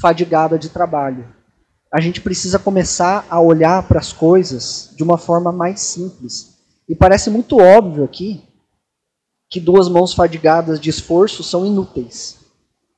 fadigada 0.00 0.58
de 0.58 0.70
trabalho. 0.70 1.28
A 1.92 2.00
gente 2.00 2.20
precisa 2.20 2.58
começar 2.58 3.26
a 3.28 3.40
olhar 3.40 3.86
para 3.86 3.98
as 3.98 4.12
coisas 4.12 4.92
de 4.96 5.02
uma 5.02 5.18
forma 5.18 5.52
mais 5.52 5.80
simples. 5.80 6.58
E 6.88 6.94
parece 6.94 7.28
muito 7.28 7.58
óbvio 7.58 8.04
aqui 8.04 8.42
que 9.50 9.60
duas 9.60 9.88
mãos 9.88 10.14
fadigadas 10.14 10.80
de 10.80 10.88
esforço 10.88 11.42
são 11.42 11.66
inúteis. 11.66 12.38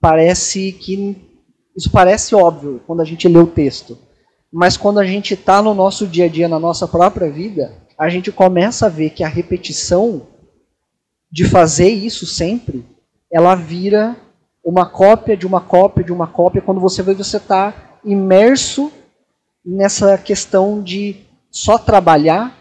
Parece 0.00 0.72
que 0.72 1.16
isso 1.74 1.90
parece 1.90 2.34
óbvio 2.34 2.82
quando 2.86 3.00
a 3.00 3.04
gente 3.04 3.26
lê 3.26 3.38
o 3.38 3.46
texto. 3.46 3.98
Mas 4.52 4.76
quando 4.76 5.00
a 5.00 5.04
gente 5.04 5.32
está 5.32 5.62
no 5.62 5.72
nosso 5.72 6.06
dia 6.06 6.26
a 6.26 6.28
dia, 6.28 6.46
na 6.46 6.60
nossa 6.60 6.86
própria 6.86 7.30
vida, 7.30 7.72
a 7.96 8.08
gente 8.10 8.30
começa 8.30 8.86
a 8.86 8.90
ver 8.90 9.10
que 9.10 9.24
a 9.24 9.28
repetição 9.28 10.26
de 11.30 11.46
fazer 11.46 11.88
isso 11.88 12.26
sempre, 12.26 12.84
ela 13.30 13.54
vira 13.54 14.14
uma 14.62 14.84
cópia 14.84 15.36
de 15.36 15.46
uma 15.46 15.60
cópia 15.60 16.04
de 16.04 16.12
uma 16.12 16.26
cópia, 16.26 16.60
quando 16.60 16.80
você 16.80 17.02
vê 17.02 17.14
você 17.14 17.38
está 17.38 17.98
imerso 18.04 18.92
nessa 19.64 20.18
questão 20.18 20.82
de 20.82 21.16
só 21.50 21.78
trabalhar 21.78 22.56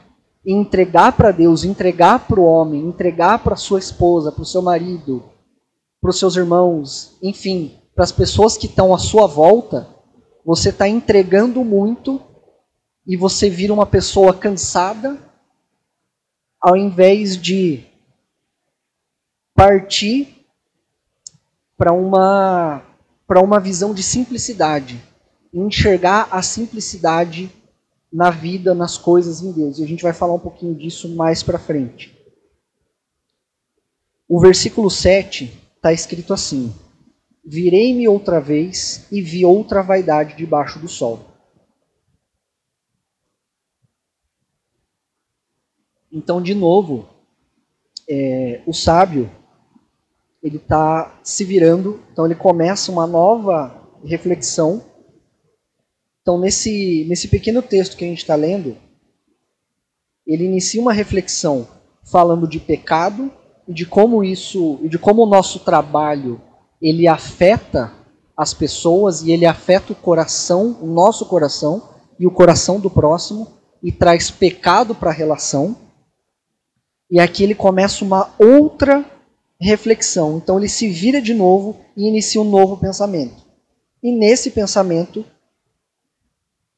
e 0.46 0.54
entregar 0.54 1.12
para 1.12 1.32
Deus, 1.32 1.64
entregar 1.64 2.20
para 2.28 2.40
o 2.40 2.46
homem, 2.46 2.82
entregar 2.86 3.40
para 3.40 3.56
sua 3.56 3.80
esposa, 3.80 4.32
para 4.32 4.42
o 4.42 4.46
seu 4.46 4.62
marido, 4.62 5.24
para 6.00 6.10
os 6.10 6.18
seus 6.18 6.36
irmãos, 6.36 7.18
enfim, 7.22 7.78
para 7.94 8.04
as 8.04 8.12
pessoas 8.12 8.58
que 8.58 8.66
estão 8.66 8.94
à 8.94 8.98
sua 8.98 9.28
volta, 9.28 9.88
você 10.46 10.70
está 10.70 10.88
entregando 10.88 11.64
muito 11.64 12.22
e 13.06 13.16
você 13.16 13.50
vira 13.50 13.74
uma 13.74 13.86
pessoa 13.86 14.34
cansada, 14.34 15.18
ao 16.60 16.78
invés 16.78 17.38
de 17.38 17.86
partir 19.54 20.46
para 21.78 21.92
uma 21.92 22.84
para 23.28 23.42
uma 23.42 23.62
visão 23.62 23.94
de 23.94 24.04
simplicidade, 24.04 25.02
enxergar 25.54 26.28
a 26.32 26.42
simplicidade 26.42 27.50
na 28.12 28.30
vida, 28.30 28.76
nas 28.76 28.98
coisas 28.98 29.42
em 29.42 29.54
Deus. 29.54 29.80
E 29.80 29.84
a 29.86 29.88
gente 29.88 30.04
vai 30.04 30.12
falar 30.12 30.34
um 30.34 30.40
pouquinho 30.40 30.76
disso 30.76 31.08
mais 31.16 31.42
para 31.42 31.58
frente. 31.58 32.18
O 34.28 34.40
versículo 34.40 34.90
7 34.90 35.72
está 35.78 35.94
escrito 35.94 36.34
assim: 36.34 36.76
Virei-me 37.44 38.08
outra 38.08 38.40
vez 38.40 39.08
e 39.12 39.22
vi 39.22 39.44
outra 39.46 39.82
vaidade 39.82 40.36
debaixo 40.36 40.80
do 40.80 40.88
sol. 40.88 41.20
Então, 46.12 46.42
de 46.42 46.54
novo, 46.54 47.10
é, 48.08 48.62
o 48.68 48.74
sábio 48.74 49.32
ele 50.44 50.58
está 50.58 51.20
se 51.24 51.46
virando, 51.46 52.04
então 52.12 52.26
ele 52.26 52.36
começa 52.36 52.92
uma 52.92 53.08
nova 53.08 53.90
reflexão. 54.04 54.84
Então, 56.22 56.40
nesse, 56.40 57.06
nesse 57.08 57.28
pequeno 57.28 57.62
texto 57.62 57.96
que 57.96 58.04
a 58.04 58.08
gente 58.08 58.20
está 58.20 58.36
lendo, 58.36 58.76
ele 60.26 60.44
inicia 60.44 60.82
uma 60.82 60.94
reflexão 60.94 61.68
falando 62.04 62.48
de 62.48 62.60
pecado 62.60 63.32
e 63.68 63.74
de 63.74 63.86
como 63.86 64.24
isso, 64.24 64.80
e 64.84 64.90
de 64.90 65.00
como 65.00 65.24
o 65.24 65.30
nosso 65.30 65.60
trabalho 65.60 66.42
ele 66.82 67.08
afeta 67.08 67.94
as 68.36 68.54
pessoas 68.54 69.22
e 69.22 69.32
ele 69.32 69.46
afeta 69.46 69.94
o 69.94 69.96
coração, 69.96 70.78
o 70.82 70.88
nosso 70.88 71.26
coração 71.26 71.90
e 72.20 72.26
o 72.26 72.32
coração 72.32 72.80
do 72.80 72.90
próximo 72.90 73.48
e 73.84 73.92
traz 73.92 74.32
pecado 74.32 74.96
para 74.96 75.12
a 75.12 75.14
relação. 75.14 75.76
E 77.10 77.20
aqui 77.20 77.44
ele 77.44 77.54
começa 77.54 78.04
uma 78.04 78.34
outra 78.40 79.06
reflexão. 79.60 80.38
Então 80.38 80.58
ele 80.58 80.68
se 80.68 80.88
vira 80.88 81.22
de 81.22 81.34
novo 81.34 81.80
e 81.96 82.08
inicia 82.08 82.42
um 82.42 82.50
novo 82.50 82.78
pensamento. 82.78 83.46
E 84.02 84.12
nesse 84.12 84.50
pensamento, 84.50 85.24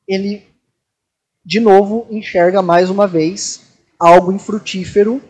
ele 0.08 0.44
de 1.46 1.60
novo 1.60 2.08
enxerga 2.10 2.62
mais 2.62 2.90
uma 2.90 3.08
vez 3.08 3.62
algo 4.00 4.32
infrutífero 4.32 5.22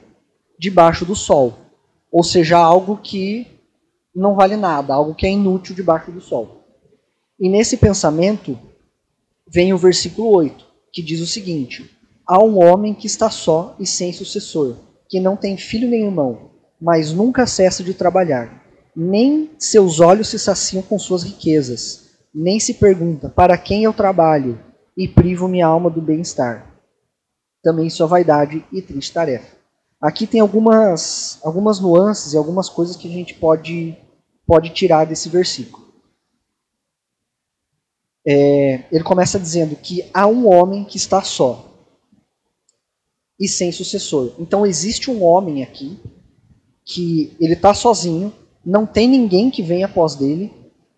debaixo 0.58 1.06
do 1.06 1.16
sol. 1.16 1.58
Ou 2.12 2.24
seja, 2.24 2.58
algo 2.58 2.98
que 2.98 3.48
não 4.16 4.36
vale 4.36 4.56
nada, 4.56 4.94
algo 4.94 5.16
que 5.16 5.26
é 5.26 5.32
inútil 5.32 5.76
debaixo 5.76 6.12
do 6.12 6.22
sol. 6.22 6.64
E 7.40 7.50
nesse 7.50 7.78
pensamento 7.78 8.58
vem 9.48 9.74
o 9.74 9.78
versículo 9.78 10.30
8, 10.30 10.66
que 10.92 11.02
diz 11.02 11.20
o 11.22 11.28
seguinte: 11.28 11.90
Há 12.26 12.44
um 12.44 12.64
homem 12.64 12.94
que 12.94 13.08
está 13.08 13.30
só 13.30 13.76
e 13.80 13.86
sem 13.86 14.14
sucessor, 14.14 14.76
que 15.10 15.20
não 15.20 15.36
tem 15.36 15.58
filho 15.58 15.90
nem 15.90 16.06
irmão 16.06 16.54
mas 16.84 17.14
nunca 17.14 17.48
cessa 17.48 17.82
de 17.82 17.94
trabalhar. 17.94 18.62
Nem 18.94 19.52
seus 19.58 20.02
olhos 20.02 20.28
se 20.28 20.38
saciam 20.38 20.84
com 20.84 21.00
suas 21.00 21.24
riquezas, 21.24 22.10
nem 22.36 22.60
se 22.60 22.74
pergunta 22.74 23.30
para 23.30 23.58
quem 23.58 23.86
eu 23.86 23.94
trabalho 23.94 24.60
e 24.96 25.08
privo 25.08 25.48
minha 25.48 25.66
alma 25.66 25.90
do 25.90 26.02
bem-estar. 26.02 26.76
Também 27.64 27.90
sua 27.90 28.06
vaidade 28.06 28.66
e 28.70 28.82
triste 28.82 29.14
tarefa. 29.14 29.56
Aqui 30.02 30.28
tem 30.28 30.42
algumas, 30.42 31.40
algumas 31.42 31.80
nuances 31.80 32.34
e 32.34 32.38
algumas 32.38 32.68
coisas 32.68 32.98
que 32.98 33.08
a 33.08 33.12
gente 33.12 33.34
pode, 33.36 33.98
pode 34.46 34.70
tirar 34.70 35.06
desse 35.06 35.30
versículo. 35.30 35.84
É, 38.26 38.86
ele 38.92 39.04
começa 39.04 39.40
dizendo 39.40 39.76
que 39.76 40.10
há 40.14 40.26
um 40.28 40.48
homem 40.48 40.86
que 40.86 40.98
está 40.98 41.22
só 41.22 41.74
e 43.40 43.48
sem 43.48 43.72
sucessor. 43.72 44.34
Então 44.40 44.66
existe 44.66 45.12
um 45.12 45.24
homem 45.24 45.64
aqui 45.64 46.00
que 46.86 47.36
ele 47.40 47.54
está 47.54 47.74
sozinho, 47.74 48.34
não 48.66 48.86
tem 48.86 49.08
ninguém 49.08 49.50
que 49.50 49.62
venha 49.62 49.86
após 49.86 50.16
dele, 50.16 50.54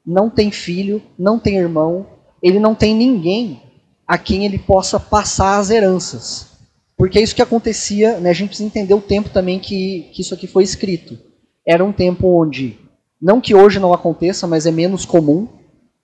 não 0.06 0.30
tem 0.30 0.52
filho, 0.52 1.02
não 1.18 1.40
tem 1.40 1.58
irmão, 1.58 2.06
ele 2.42 2.60
não 2.60 2.76
tem 2.76 2.96
ninguém 2.96 3.62
a 4.06 4.18
quem 4.18 4.46
ele 4.46 4.60
possa 4.60 5.00
passar 5.00 5.58
as 5.58 5.72
heranças. 5.72 6.52
Porque 6.96 7.18
é 7.18 7.22
isso 7.22 7.36
que 7.36 7.42
acontecia, 7.42 8.20
né, 8.20 8.30
a 8.30 8.34
gente 8.34 8.50
precisa 8.50 8.68
entender 8.68 8.94
o 8.94 9.02
tempo 9.02 9.30
também 9.30 9.60
que, 9.60 10.12
que 10.14 10.22
isso 10.22 10.34
aqui 10.34 10.48
foi 10.48 10.64
escrito. 10.64 11.18
Era 11.66 11.84
um 11.84 11.92
tempo 11.92 12.28
onde, 12.28 12.78
não 13.22 13.42
que 13.42 13.56
hoje 13.56 13.80
não 13.80 13.94
aconteça, 13.94 14.48
mas 14.48 14.66
é 14.66 14.72
menos 14.72 15.06
comum, 15.06 15.48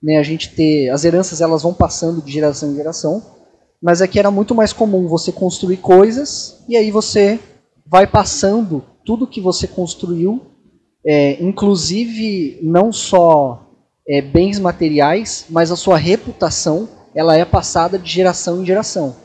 né, 0.02 0.18
a 0.18 0.24
gente 0.24 0.56
ter, 0.56 0.90
as 0.90 1.06
heranças 1.06 1.42
elas 1.42 1.62
vão 1.62 1.74
passando 1.74 2.22
de 2.22 2.32
geração 2.32 2.72
em 2.72 2.76
geração, 2.76 3.22
mas 3.82 4.02
aqui 4.02 4.20
era 4.20 4.32
muito 4.32 4.56
mais 4.56 4.74
comum 4.74 5.08
você 5.08 5.32
construir 5.32 5.78
coisas 5.78 6.64
e 6.68 6.76
aí 6.76 6.92
você 6.92 7.40
vai 7.86 8.08
passando 8.08 8.84
tudo 9.06 9.28
que 9.28 9.42
você 9.42 9.68
construiu, 9.68 10.42
é, 11.06 11.42
inclusive 11.44 12.60
não 12.62 12.92
só 12.92 13.68
é, 14.08 14.22
bens 14.22 14.60
materiais, 14.60 15.46
mas 15.50 15.72
a 15.72 15.76
sua 15.76 15.98
reputação, 15.98 16.88
ela 17.14 17.36
é 17.36 17.44
passada 17.44 17.98
de 18.00 18.10
geração 18.10 18.62
em 18.62 18.66
geração. 18.66 19.16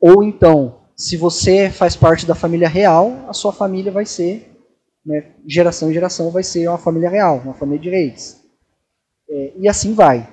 Ou 0.00 0.22
então, 0.22 0.76
se 0.96 1.16
você 1.16 1.70
faz 1.70 1.96
parte 1.96 2.26
da 2.26 2.34
família 2.34 2.68
real, 2.68 3.24
a 3.28 3.32
sua 3.32 3.52
família 3.52 3.90
vai 3.90 4.06
ser, 4.06 4.49
né, 5.04 5.32
geração 5.46 5.90
em 5.90 5.94
geração, 5.94 6.30
vai 6.30 6.42
ser 6.42 6.68
uma 6.68 6.78
família 6.78 7.08
real, 7.08 7.38
uma 7.38 7.54
família 7.54 7.80
de 7.80 7.90
reis. 7.90 8.40
É, 9.28 9.52
e 9.56 9.68
assim 9.68 9.94
vai. 9.94 10.28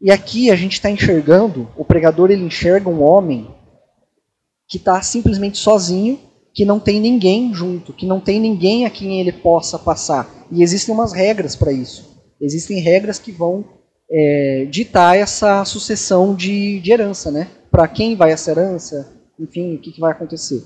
E 0.00 0.10
aqui 0.10 0.50
a 0.50 0.56
gente 0.56 0.74
está 0.74 0.90
enxergando, 0.90 1.68
o 1.76 1.84
pregador 1.84 2.30
ele 2.30 2.44
enxerga 2.44 2.88
um 2.88 3.02
homem 3.02 3.48
que 4.66 4.78
está 4.78 5.00
simplesmente 5.02 5.58
sozinho 5.58 6.18
que 6.52 6.64
não 6.64 6.80
tem 6.80 7.00
ninguém 7.00 7.54
junto, 7.54 7.92
que 7.92 8.06
não 8.06 8.20
tem 8.20 8.40
ninguém 8.40 8.84
a 8.84 8.90
quem 8.90 9.20
ele 9.20 9.32
possa 9.32 9.78
passar. 9.78 10.28
E 10.50 10.62
existem 10.62 10.94
umas 10.94 11.12
regras 11.12 11.54
para 11.54 11.72
isso. 11.72 12.22
Existem 12.40 12.80
regras 12.80 13.18
que 13.18 13.30
vão 13.30 13.64
é, 14.10 14.66
ditar 14.68 15.16
essa 15.16 15.64
sucessão 15.64 16.34
de, 16.34 16.80
de 16.80 16.92
herança, 16.92 17.30
né? 17.30 17.48
Para 17.70 17.86
quem 17.86 18.16
vai 18.16 18.32
essa 18.32 18.50
herança, 18.50 19.12
enfim, 19.38 19.74
o 19.74 19.78
que, 19.78 19.92
que 19.92 20.00
vai 20.00 20.12
acontecer. 20.12 20.64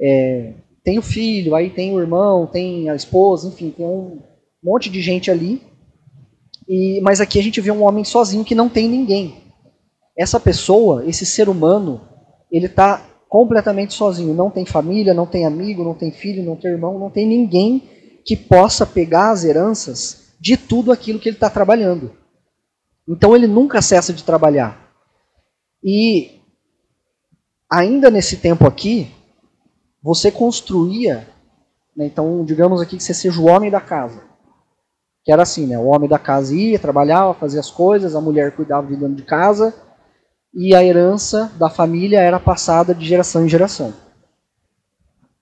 É, 0.00 0.54
tem 0.84 0.98
o 0.98 1.02
filho, 1.02 1.54
aí 1.54 1.70
tem 1.70 1.94
o 1.94 2.00
irmão, 2.00 2.46
tem 2.46 2.88
a 2.90 2.94
esposa, 2.94 3.48
enfim, 3.48 3.70
tem 3.70 3.86
um 3.86 4.20
monte 4.62 4.90
de 4.90 5.00
gente 5.00 5.30
ali. 5.30 5.62
E, 6.68 7.00
mas 7.02 7.20
aqui 7.20 7.38
a 7.38 7.42
gente 7.42 7.60
vê 7.60 7.70
um 7.70 7.82
homem 7.84 8.04
sozinho 8.04 8.44
que 8.44 8.54
não 8.54 8.68
tem 8.68 8.88
ninguém. 8.88 9.42
Essa 10.16 10.40
pessoa, 10.40 11.04
esse 11.06 11.24
ser 11.24 11.48
humano, 11.48 12.00
ele 12.50 12.66
está 12.66 13.04
completamente 13.28 13.94
sozinho. 13.94 14.34
Não 14.34 14.50
tem 14.50 14.66
família, 14.66 15.14
não 15.14 15.26
tem 15.26 15.46
amigo, 15.46 15.82
não 15.82 15.94
tem 15.94 16.10
filho, 16.10 16.44
não 16.44 16.56
tem 16.56 16.70
irmão, 16.70 16.98
não 16.98 17.10
tem 17.10 17.26
ninguém 17.26 17.82
que 18.24 18.36
possa 18.36 18.84
pegar 18.84 19.30
as 19.30 19.44
heranças 19.44 20.34
de 20.38 20.56
tudo 20.56 20.92
aquilo 20.92 21.18
que 21.18 21.28
ele 21.28 21.36
está 21.36 21.48
trabalhando. 21.48 22.12
Então 23.08 23.34
ele 23.34 23.46
nunca 23.46 23.80
cessa 23.80 24.12
de 24.12 24.22
trabalhar. 24.22 24.92
E 25.82 26.40
ainda 27.70 28.10
nesse 28.10 28.36
tempo 28.36 28.66
aqui, 28.66 29.10
você 30.02 30.30
construía, 30.30 31.28
né, 31.96 32.06
então 32.06 32.44
digamos 32.44 32.80
aqui 32.80 32.96
que 32.96 33.02
você 33.02 33.14
seja 33.14 33.40
o 33.40 33.46
homem 33.46 33.70
da 33.70 33.80
casa. 33.80 34.22
Que 35.24 35.30
era 35.32 35.42
assim, 35.42 35.66
né? 35.66 35.78
O 35.78 35.86
homem 35.86 36.08
da 36.08 36.18
casa 36.18 36.52
ia, 36.52 36.78
trabalhava, 36.78 37.32
fazia 37.32 37.60
as 37.60 37.70
coisas, 37.70 38.16
a 38.16 38.20
mulher 38.20 38.56
cuidava 38.56 38.88
de 38.88 38.96
dentro 38.96 39.14
de 39.14 39.22
casa, 39.22 39.72
e 40.52 40.74
a 40.74 40.82
herança 40.82 41.52
da 41.56 41.70
família 41.70 42.20
era 42.20 42.40
passada 42.40 42.92
de 42.92 43.06
geração 43.06 43.44
em 43.44 43.48
geração. 43.48 43.94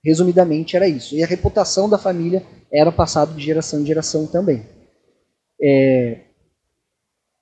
Resumidamente 0.05 0.77
era 0.77 0.87
isso. 0.87 1.15
E 1.15 1.25
a 1.25 1.27
reputação 1.27 1.89
da 1.89 1.97
família 1.99 2.45
era 2.71 2.93
passada 2.93 3.33
de 3.33 3.43
geração 3.43 3.81
em 3.81 3.87
geração 3.87 4.27
também. 4.27 4.67
É... 5.61 6.21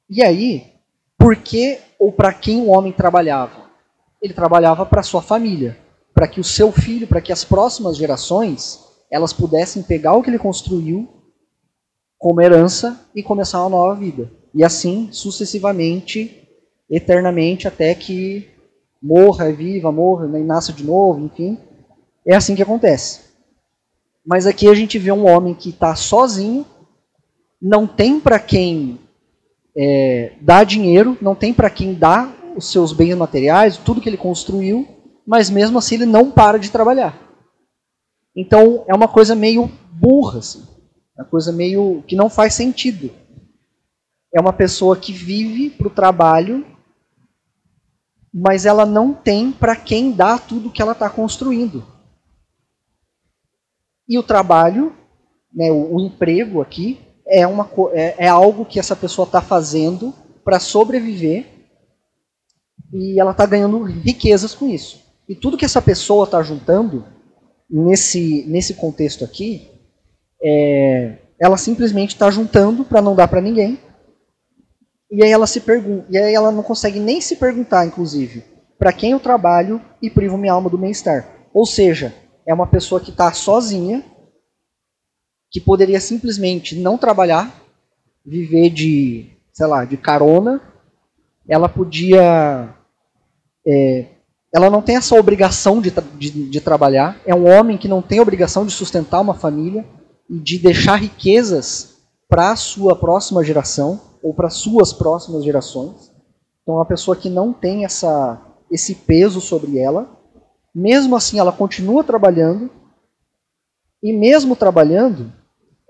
E 0.09 0.23
aí, 0.23 0.73
por 1.19 1.37
que 1.37 1.79
ou 1.99 2.13
para 2.13 2.33
quem 2.33 2.63
o 2.63 2.69
homem 2.69 2.93
trabalhava? 2.93 3.69
Ele 4.23 4.33
trabalhava 4.33 4.87
para 4.87 5.03
sua 5.03 5.23
família, 5.23 5.77
para 6.19 6.27
que 6.27 6.41
o 6.41 6.45
seu 6.45 6.73
filho, 6.73 7.07
para 7.07 7.21
que 7.21 7.33
as 7.33 7.45
próximas 7.45 7.97
gerações, 7.97 8.81
elas 9.09 9.33
pudessem 9.33 9.85
pegar 9.85 10.15
o 10.15 10.23
que 10.23 10.29
ele 10.29 10.37
construiu 10.37 11.09
como 12.19 12.41
herança 12.41 13.01
e 13.15 13.23
começar 13.23 13.61
uma 13.61 13.69
nova 13.69 13.95
vida. 13.95 14.29
E 14.53 14.65
assim, 14.65 15.11
sucessivamente, 15.13 16.49
eternamente 16.91 17.69
até 17.69 17.95
que 17.95 18.49
morra, 19.01 19.53
viva, 19.53 19.93
morra, 19.93 20.27
né, 20.27 20.41
nasça 20.41 20.73
de 20.73 20.83
novo, 20.83 21.25
enfim. 21.25 21.57
É 22.27 22.35
assim 22.35 22.57
que 22.57 22.63
acontece. 22.65 23.21
Mas 24.27 24.45
aqui 24.45 24.67
a 24.67 24.75
gente 24.75 24.99
vê 24.99 25.13
um 25.13 25.25
homem 25.25 25.55
que 25.55 25.69
está 25.69 25.95
sozinho, 25.95 26.67
não 27.63 27.87
tem 27.87 28.19
para 28.19 28.41
quem 28.41 28.99
é, 29.77 30.33
dar 30.41 30.65
dinheiro, 30.65 31.17
não 31.23 31.37
tem 31.37 31.55
para 31.55 31.71
quem 31.71 31.95
dar 31.95 32.37
os 32.57 32.73
seus 32.73 32.93
bens 32.93 33.15
materiais, 33.15 33.77
tudo 33.77 34.01
que 34.01 34.09
ele 34.09 34.17
construiu, 34.17 34.98
mas 35.29 35.51
mesmo 35.51 35.79
assim 35.79 35.97
ele 35.97 36.07
não 36.07 36.31
para 36.31 36.59
de 36.59 36.71
trabalhar. 36.71 37.17
Então 38.35 38.85
é 38.89 38.95
uma 38.95 39.07
coisa 39.07 39.35
meio 39.35 39.71
burra, 39.93 40.39
assim, 40.39 40.67
uma 41.15 41.27
coisa 41.27 41.53
meio 41.53 42.03
que 42.09 42.17
não 42.17 42.31
faz 42.31 42.55
sentido. 42.55 43.11
É 44.35 44.41
uma 44.41 44.53
pessoa 44.53 44.97
que 44.97 45.13
vive 45.13 45.71
para 45.71 45.89
o 45.89 45.91
trabalho 45.91 46.65
mas 48.33 48.67
ela 48.67 48.85
não 48.85 49.13
tem 49.13 49.51
para 49.51 49.75
quem 49.75 50.13
dar 50.13 50.39
tudo 50.47 50.71
que 50.71 50.83
ela 50.83 50.93
está 50.93 51.09
construindo. 51.09 51.85
E 54.09 54.19
o 54.19 54.23
trabalho, 54.23 54.95
né, 55.53 55.71
o, 55.71 55.97
o 55.97 56.01
emprego 56.01 56.61
aqui, 56.61 57.01
é, 57.27 57.47
uma, 57.47 57.69
é, 57.93 58.27
é 58.27 58.29
algo 58.29 58.65
que 58.65 58.79
essa 58.79 58.97
pessoa 58.97 59.27
está 59.27 59.41
fazendo 59.41 60.15
para 60.45 60.61
sobreviver 60.61 61.47
e 62.93 63.21
ela 63.21 63.33
está 63.33 63.45
ganhando 63.45 63.83
riquezas 63.83 64.55
com 64.55 64.69
isso. 64.69 65.08
E 65.29 65.35
tudo 65.35 65.57
que 65.57 65.65
essa 65.65 65.83
pessoa 65.83 66.25
está 66.25 66.43
juntando, 66.43 67.05
nesse, 67.69 68.45
nesse 68.47 68.75
contexto 68.75 69.25
aqui, 69.25 69.69
é, 70.43 71.19
ela 71.39 71.57
simplesmente 71.57 72.15
está 72.15 72.31
juntando 72.31 72.85
para 72.85 73.03
não 73.03 73.15
dar 73.15 73.29
para 73.29 73.41
ninguém 73.41 73.79
e 75.11 75.25
aí 75.25 75.31
ela 75.31 75.47
se 75.47 75.61
pergunta, 75.61 76.07
e 76.11 76.19
aí 76.19 76.35
ela 76.35 76.53
não 76.53 76.63
consegue 76.63 77.01
nem 77.01 77.21
se 77.21 77.37
perguntar, 77.37 77.87
inclusive, 77.87 78.45
para 78.79 78.93
quem 78.93 79.13
eu 79.13 79.21
trabalho 79.21 79.81
e 80.03 80.11
privo 80.11 80.37
minha 80.37 80.53
alma 80.53 80.69
do 80.69 80.77
bem-estar. 80.77 81.49
Ou 81.53 81.65
seja, 81.65 82.15
é 82.47 82.53
uma 82.53 82.67
pessoa 82.67 83.01
que 83.01 83.11
está 83.11 83.33
sozinha, 83.33 84.05
que 85.51 85.61
poderia 85.61 85.99
simplesmente 85.99 86.77
não 86.77 86.99
trabalhar, 86.99 87.63
viver 88.25 88.69
de, 88.69 89.31
sei 89.51 89.67
lá, 89.67 89.87
de 89.87 89.97
carona. 89.97 90.61
Ela 91.49 91.71
podia, 91.71 92.75
é, 93.67 94.07
ela 94.53 94.71
não 94.71 94.81
tem 94.81 94.97
essa 94.97 95.15
obrigação 95.15 95.81
de, 95.81 95.93
de, 96.17 96.49
de 96.49 96.61
trabalhar. 96.61 97.21
É 97.27 97.35
um 97.35 97.49
homem 97.49 97.77
que 97.77 97.89
não 97.89 98.01
tem 98.01 98.21
obrigação 98.21 98.65
de 98.65 98.73
sustentar 98.73 99.21
uma 99.21 99.35
família 99.35 99.85
e 100.29 100.39
de 100.39 100.59
deixar 100.59 100.97
riquezas 100.97 101.99
para 102.29 102.53
a 102.53 102.57
sua 102.57 102.97
próxima 102.97 103.45
geração 103.45 104.01
ou 104.23 104.35
para 104.35 104.51
suas 104.51 104.93
próximas 104.93 105.45
gerações. 105.45 106.13
Então, 106.63 106.75
é 106.75 106.79
uma 106.79 106.87
pessoa 106.87 107.17
que 107.17 107.31
não 107.31 107.53
tem 107.53 107.85
essa, 107.85 108.41
esse 108.71 108.95
peso 108.95 109.41
sobre 109.41 109.79
ela, 109.79 110.09
mesmo 110.75 111.17
assim 111.17 111.39
ela 111.39 111.53
continua 111.53 112.05
trabalhando, 112.05 112.71
e 114.03 114.13
mesmo 114.13 114.55
trabalhando, 114.55 115.33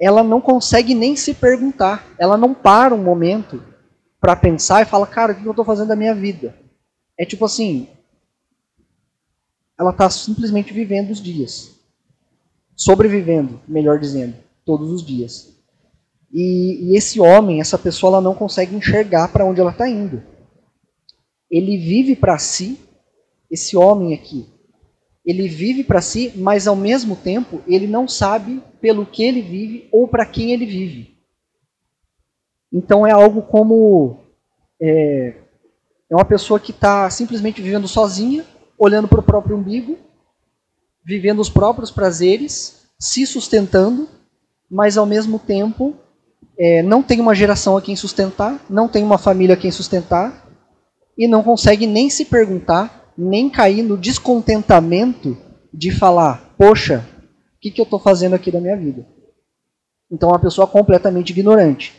ela 0.01 0.23
não 0.23 0.41
consegue 0.41 0.95
nem 0.95 1.15
se 1.17 1.35
perguntar, 1.35 2.07
ela 2.19 2.37
não 2.37 2.55
para 2.55 2.95
um 2.95 3.03
momento 3.03 3.63
para 4.21 4.37
pensar 4.37 4.83
e 4.83 4.87
fala, 4.87 5.07
cara, 5.07 5.33
o 5.33 5.35
que 5.35 5.45
eu 5.45 5.51
estou 5.51 5.65
fazendo 5.65 5.89
da 5.89 5.97
minha 5.97 6.15
vida? 6.15 6.55
É 7.19 7.25
tipo 7.25 7.45
assim, 7.45 7.89
ela 9.79 9.91
está 9.91 10.11
simplesmente 10.11 10.73
vivendo 10.73 11.11
os 11.11 11.23
dias, 11.23 11.79
sobrevivendo, 12.75 13.61
melhor 13.69 13.99
dizendo, 13.99 14.35
todos 14.65 14.91
os 14.91 15.05
dias. 15.05 15.57
E, 16.33 16.91
e 16.91 16.97
esse 16.97 17.21
homem, 17.21 17.61
essa 17.61 17.79
pessoa, 17.79 18.15
ela 18.15 18.21
não 18.21 18.35
consegue 18.35 18.75
enxergar 18.75 19.29
para 19.29 19.45
onde 19.45 19.61
ela 19.61 19.71
está 19.71 19.89
indo. 19.89 20.23
Ele 21.51 21.79
vive 21.79 22.17
para 22.17 22.39
si, 22.39 22.79
esse 23.51 23.77
homem 23.77 24.13
aqui, 24.13 24.47
ele 25.25 25.47
vive 25.47 25.85
para 25.85 26.01
si, 26.01 26.33
mas 26.37 26.67
ao 26.67 26.75
mesmo 26.75 27.15
tempo 27.15 27.61
ele 27.67 27.87
não 27.87 28.09
sabe 28.09 28.63
pelo 28.81 29.05
que 29.05 29.23
ele 29.23 29.43
vive 29.43 29.87
ou 29.93 30.09
para 30.09 30.25
quem 30.25 30.53
ele 30.53 30.65
vive. 30.65 31.19
Então 32.73 33.07
é 33.07 33.13
algo 33.13 33.43
como 33.43 34.21
é, 34.81 35.35
é 36.11 36.15
uma 36.15 36.25
pessoa 36.25 36.59
que 36.59 36.71
está 36.71 37.09
simplesmente 37.11 37.61
vivendo 37.61 37.87
sozinha, 37.87 38.43
olhando 38.79 39.09
para 39.09 39.21
o 39.21 39.23
próprio 39.23 39.57
umbigo, 39.57 39.99
vivendo 41.05 41.41
os 41.41 41.51
próprios 41.51 41.91
prazeres, 41.91 42.87
se 42.99 43.27
sustentando, 43.27 44.09
mas 44.71 44.97
ao 44.97 45.07
mesmo 45.07 45.39
tempo 45.39 45.97
é, 46.59 46.83
não 46.83 47.03
tem 47.03 47.21
uma 47.21 47.35
geração 47.35 47.77
a 47.77 47.83
quem 47.83 47.97
sustentar, 47.97 48.65
não 48.69 48.89
tem 48.89 49.03
uma 49.03 49.19
família 49.19 49.55
a 49.55 49.59
quem 49.59 49.71
sustentar, 49.71 50.47
e 51.17 51.27
não 51.27 51.43
consegue 51.43 51.87
nem 51.87 52.09
se 52.09 52.25
perguntar, 52.25 53.13
nem 53.17 53.51
cair 53.51 53.83
no 53.83 53.97
descontentamento 53.97 55.37
de 55.75 55.91
falar: 55.91 56.55
Poxa, 56.57 57.05
o 57.57 57.61
que, 57.61 57.71
que 57.71 57.81
eu 57.81 57.85
estou 57.85 57.99
fazendo 57.99 58.35
aqui 58.35 58.53
da 58.53 58.61
minha 58.61 58.77
vida? 58.77 59.05
Então, 60.11 60.31
é 60.31 60.33
uma 60.33 60.39
pessoa 60.39 60.67
completamente 60.67 61.31
ignorante. 61.31 61.95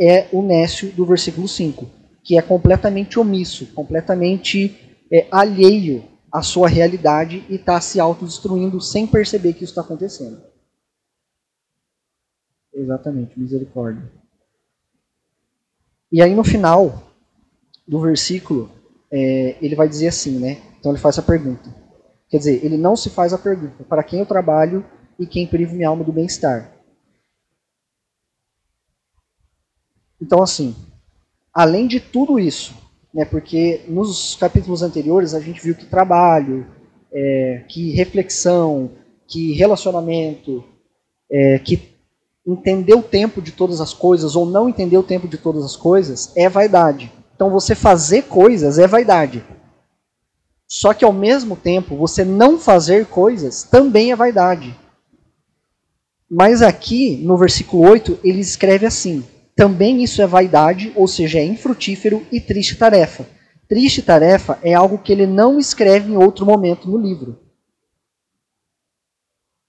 É 0.00 0.26
o 0.32 0.42
Nécio 0.42 0.90
do 0.92 1.04
versículo 1.04 1.46
5, 1.46 1.86
que 2.24 2.38
é 2.38 2.42
completamente 2.42 3.18
omisso, 3.18 3.66
completamente 3.74 4.89
é, 5.12 5.26
alheio 5.30 6.04
à 6.32 6.42
sua 6.42 6.68
realidade 6.68 7.44
e 7.48 7.56
está 7.56 7.80
se 7.80 7.98
autodestruindo 7.98 8.80
sem 8.80 9.06
perceber 9.06 9.54
que 9.54 9.64
isso 9.64 9.72
está 9.72 9.80
acontecendo. 9.80 10.42
Exatamente, 12.72 13.38
misericórdia. 13.38 14.10
E 16.12 16.22
aí 16.22 16.34
no 16.34 16.44
final 16.44 17.02
do 17.86 18.00
versículo, 18.00 18.70
é, 19.10 19.56
ele 19.60 19.74
vai 19.74 19.88
dizer 19.88 20.08
assim, 20.08 20.38
né? 20.38 20.62
Então 20.78 20.92
ele 20.92 21.00
faz 21.00 21.18
essa 21.18 21.26
pergunta. 21.26 21.74
Quer 22.28 22.38
dizer, 22.38 22.64
ele 22.64 22.76
não 22.76 22.94
se 22.94 23.10
faz 23.10 23.32
a 23.32 23.38
pergunta: 23.38 23.82
para 23.84 24.04
quem 24.04 24.20
eu 24.20 24.26
trabalho 24.26 24.84
e 25.18 25.26
quem 25.26 25.46
privo 25.46 25.74
minha 25.74 25.88
alma 25.88 26.04
do 26.04 26.12
bem-estar? 26.12 26.72
Então, 30.20 30.42
assim, 30.42 30.76
além 31.52 31.88
de 31.88 31.98
tudo 31.98 32.38
isso, 32.38 32.74
né, 33.12 33.24
porque 33.24 33.82
nos 33.88 34.36
capítulos 34.36 34.82
anteriores 34.82 35.34
a 35.34 35.40
gente 35.40 35.60
viu 35.60 35.74
que 35.74 35.86
trabalho, 35.86 36.66
é, 37.12 37.64
que 37.68 37.90
reflexão, 37.90 38.92
que 39.26 39.52
relacionamento, 39.52 40.64
é, 41.30 41.58
que 41.58 41.90
entender 42.46 42.94
o 42.94 43.02
tempo 43.02 43.42
de 43.42 43.52
todas 43.52 43.80
as 43.80 43.92
coisas 43.92 44.34
ou 44.34 44.46
não 44.46 44.68
entender 44.68 44.96
o 44.96 45.02
tempo 45.02 45.28
de 45.28 45.38
todas 45.38 45.64
as 45.64 45.76
coisas 45.76 46.32
é 46.36 46.48
vaidade. 46.48 47.12
Então 47.34 47.50
você 47.50 47.74
fazer 47.74 48.22
coisas 48.22 48.78
é 48.78 48.86
vaidade. 48.86 49.44
Só 50.70 50.94
que 50.94 51.04
ao 51.04 51.12
mesmo 51.12 51.56
tempo, 51.56 51.96
você 51.96 52.24
não 52.24 52.56
fazer 52.56 53.06
coisas 53.06 53.64
também 53.64 54.12
é 54.12 54.16
vaidade. 54.16 54.78
Mas 56.30 56.62
aqui, 56.62 57.16
no 57.16 57.36
versículo 57.36 57.82
8, 57.90 58.20
ele 58.22 58.38
escreve 58.38 58.86
assim: 58.86 59.24
também 59.60 60.02
isso 60.02 60.22
é 60.22 60.26
vaidade, 60.26 60.90
ou 60.96 61.06
seja, 61.06 61.38
é 61.38 61.44
infrutífero 61.44 62.26
e 62.32 62.40
triste 62.40 62.76
tarefa. 62.76 63.28
Triste 63.68 64.00
tarefa 64.00 64.58
é 64.62 64.72
algo 64.72 64.96
que 64.96 65.12
ele 65.12 65.26
não 65.26 65.58
escreve 65.58 66.10
em 66.10 66.16
outro 66.16 66.46
momento 66.46 66.88
no 66.88 66.96
livro. 66.96 67.38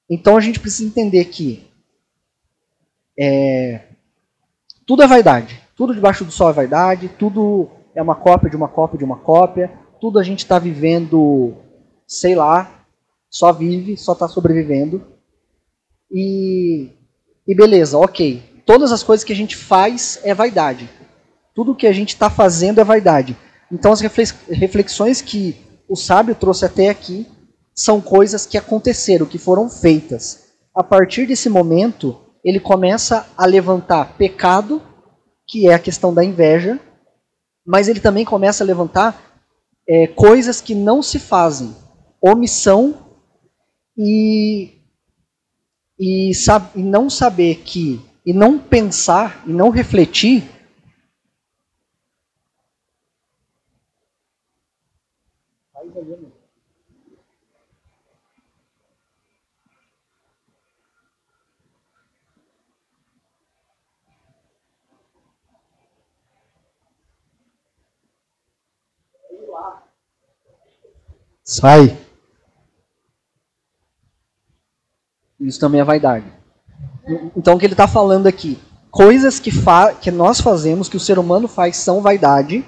Então 0.10 0.38
a 0.38 0.40
gente 0.40 0.62
precisa 0.62 0.88
entender 0.88 1.26
que 1.26 1.70
é, 3.20 3.82
tudo 4.88 5.04
é 5.04 5.08
vaidade. 5.08 5.62
Tudo 5.76 5.94
debaixo 5.94 6.24
do 6.24 6.32
sol 6.32 6.52
é 6.52 6.54
vaidade, 6.54 7.10
tudo 7.10 7.70
é 7.94 8.02
uma 8.02 8.16
cópia 8.16 8.50
de 8.50 8.56
uma 8.56 8.70
cópia 8.70 8.98
de 8.98 9.04
uma 9.04 9.18
cópia, 9.18 9.78
tudo 10.00 10.20
a 10.20 10.24
gente 10.24 10.40
está 10.40 10.58
vivendo, 10.58 11.54
sei 12.08 12.34
lá, 12.34 12.86
só 13.30 13.52
vive, 13.52 13.98
só 13.98 14.14
está 14.14 14.30
sobrevivendo. 14.30 15.06
E, 16.10 16.92
e 17.46 17.54
beleza, 17.54 17.98
ok. 17.98 18.51
Todas 18.66 18.92
as 18.92 19.04
coisas 19.04 19.24
que 19.24 19.34
a 19.34 19.36
gente 19.36 19.56
faz 19.56 20.20
é 20.24 20.34
vaidade. 20.34 20.90
Tudo 21.54 21.76
que 21.76 21.88
a 21.88 21.94
gente 21.94 22.10
está 22.10 22.30
fazendo 22.30 22.80
é 22.80 22.84
vaidade. 22.84 23.38
Então 23.72 23.92
as 23.92 24.02
reflexões 24.02 25.22
que 25.22 25.56
o 25.88 25.96
sábio 25.96 26.36
trouxe 26.36 26.66
até 26.66 26.90
aqui 26.90 27.28
são 27.74 28.00
coisas 28.02 28.46
que 28.46 28.58
aconteceram, 28.58 29.26
que 29.26 29.38
foram 29.38 29.70
feitas. 29.70 30.52
A 30.74 30.84
partir 30.84 31.26
desse 31.26 31.50
momento, 31.50 32.18
ele 32.44 32.60
começa 32.60 33.28
a 33.38 33.46
levantar 33.46 34.18
pecado, 34.18 34.82
que 35.48 35.68
é 35.68 35.74
a 35.74 35.80
questão 35.80 36.14
da 36.14 36.24
inveja, 36.24 36.80
mas 37.66 37.88
ele 37.88 38.00
também 38.00 38.26
começa 38.26 38.64
a 38.64 38.68
levantar 38.68 39.32
é, 39.88 40.08
coisas 40.08 40.62
que 40.62 40.74
não 40.74 41.02
se 41.02 41.20
fazem, 41.20 41.76
omissão 42.22 42.96
e, 43.98 44.82
e, 46.00 46.32
e 46.76 46.84
não 46.84 47.10
saber 47.10 47.56
que, 47.58 48.02
e 48.26 48.34
não 48.34 48.60
pensar, 48.60 49.44
e 49.48 49.52
não 49.52 49.70
refletir 49.70 50.44
Sai. 71.44 71.98
Isso 75.38 75.60
também 75.60 75.82
é 75.82 75.84
vaidade. 75.84 76.41
Então 77.36 77.56
o 77.56 77.60
que 77.60 77.66
ele 77.66 77.74
está 77.74 77.88
falando 77.88 78.28
aqui? 78.28 78.60
Coisas 78.90 79.40
que, 79.40 79.52
que 80.02 80.12
nós 80.12 80.42
fazemos, 80.42 80.90
que 80.90 80.98
o 80.98 81.00
ser 81.00 81.18
humano 81.18 81.48
faz, 81.48 81.78
são 81.78 82.02
vaidade. 82.02 82.66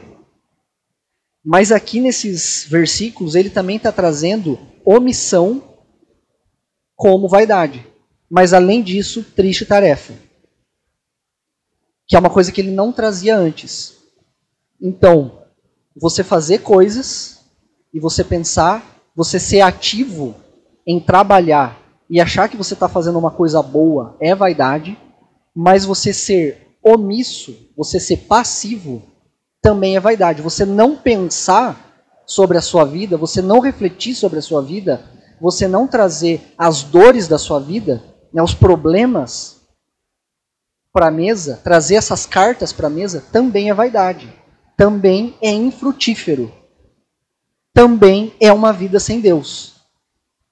Mas 1.43 1.72
aqui 1.72 2.00
nesses 2.00 2.65
versículos 2.69 3.36
ele 3.36 3.50
também 3.50 3.76
está 3.76 3.91
trazendo 3.91 4.58
omissão 4.86 5.62
como 6.96 7.28
vaidade. 7.28 7.86
Mas 8.30 8.54
além 8.54 8.82
disso, 8.82 9.24
triste 9.36 9.65
tarefa. 9.65 10.13
Que 12.08 12.15
é 12.15 12.19
uma 12.19 12.30
coisa 12.30 12.52
que 12.52 12.62
ele 12.62 12.72
não 12.72 12.91
trazia 12.91 13.38
antes. 13.38 13.98
Então, 14.82 15.43
você 15.96 16.24
fazer 16.24 16.60
coisas 16.60 17.46
e 17.93 18.00
você 18.00 18.24
pensar, 18.24 19.02
você 19.15 19.39
ser 19.39 19.62
ativo 19.62 20.36
em 20.88 21.00
trabalhar 21.00 21.83
e 22.10 22.20
achar 22.20 22.50
que 22.50 22.58
você 22.58 22.74
está 22.74 22.88
fazendo 22.88 23.18
uma 23.18 23.32
coisa 23.32 23.62
boa 23.62 24.16
é 24.20 24.36
vaidade, 24.36 24.98
mas 25.56 25.86
você 25.86 26.13
ser 26.13 26.78
omisso, 26.84 27.56
você 27.76 28.00
ser 28.00 28.18
passivo, 28.18 29.02
também 29.62 29.96
é 29.96 30.00
vaidade. 30.00 30.42
Você 30.42 30.66
não 30.66 30.96
pensar 30.96 32.24
sobre 32.26 32.58
a 32.58 32.62
sua 32.62 32.86
vida, 32.86 33.18
você 33.18 33.42
não 33.42 33.60
refletir 33.60 34.16
sobre 34.16 34.39
a 34.39 34.42
sua 34.42 34.62
vida, 34.62 35.02
você 35.39 35.68
não 35.68 35.88
trazer 35.88 36.54
as 36.58 36.84
dores 36.84 37.28
da 37.28 37.38
sua 37.38 37.60
vida, 37.60 38.04
né, 38.34 38.42
os 38.42 38.54
problemas 38.54 39.62
para 40.92 41.08
a 41.08 41.12
mesa, 41.12 41.60
trazer 41.63 41.96
essas 41.96 42.26
cartas 42.26 42.72
para 42.72 42.88
a 42.88 42.89
mesa, 42.89 43.24
também 43.32 43.70
é 43.70 43.74
vaidade. 43.74 44.32
Também 44.78 45.36
é 45.42 45.52
infrutífero 45.52 46.52
também 47.74 48.34
é 48.39 48.54
uma 48.54 48.72
vida 48.72 49.00
sem 49.00 49.20
Deus. 49.20 49.73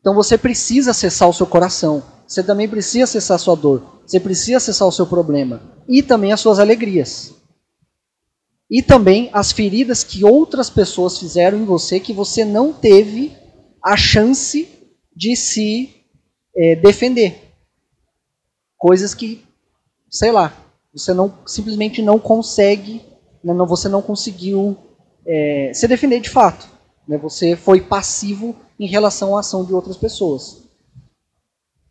Então 0.01 0.15
você 0.15 0.37
precisa 0.37 0.91
acessar 0.91 1.29
o 1.29 1.33
seu 1.33 1.45
coração. 1.45 2.03
Você 2.27 2.43
também 2.43 2.67
precisa 2.67 3.03
acessar 3.03 3.35
a 3.35 3.39
sua 3.39 3.55
dor. 3.55 4.01
Você 4.05 4.19
precisa 4.19 4.57
acessar 4.57 4.87
o 4.87 4.91
seu 4.91 5.05
problema. 5.05 5.61
E 5.87 6.01
também 6.01 6.33
as 6.33 6.39
suas 6.39 6.59
alegrias. 6.59 7.33
E 8.69 8.81
também 8.81 9.29
as 9.31 9.51
feridas 9.51 10.03
que 10.03 10.23
outras 10.23 10.69
pessoas 10.69 11.19
fizeram 11.19 11.59
em 11.59 11.65
você 11.65 11.99
que 11.99 12.13
você 12.13 12.43
não 12.43 12.73
teve 12.73 13.37
a 13.83 13.95
chance 13.95 14.67
de 15.15 15.35
se 15.35 15.93
é, 16.55 16.75
defender. 16.75 17.51
Coisas 18.77 19.13
que, 19.13 19.45
sei 20.09 20.31
lá, 20.31 20.55
você 20.93 21.13
não 21.13 21.33
simplesmente 21.45 22.01
não 22.01 22.17
consegue, 22.17 23.01
né, 23.43 23.53
não, 23.53 23.67
você 23.67 23.87
não 23.87 24.01
conseguiu 24.01 24.77
é, 25.27 25.71
se 25.73 25.87
defender 25.87 26.19
de 26.19 26.29
fato. 26.29 26.67
Né? 27.07 27.17
Você 27.17 27.55
foi 27.55 27.81
passivo 27.81 28.55
em 28.79 28.87
relação 28.87 29.35
à 29.35 29.41
ação 29.41 29.63
de 29.63 29.73
outras 29.73 29.97
pessoas. 29.97 30.63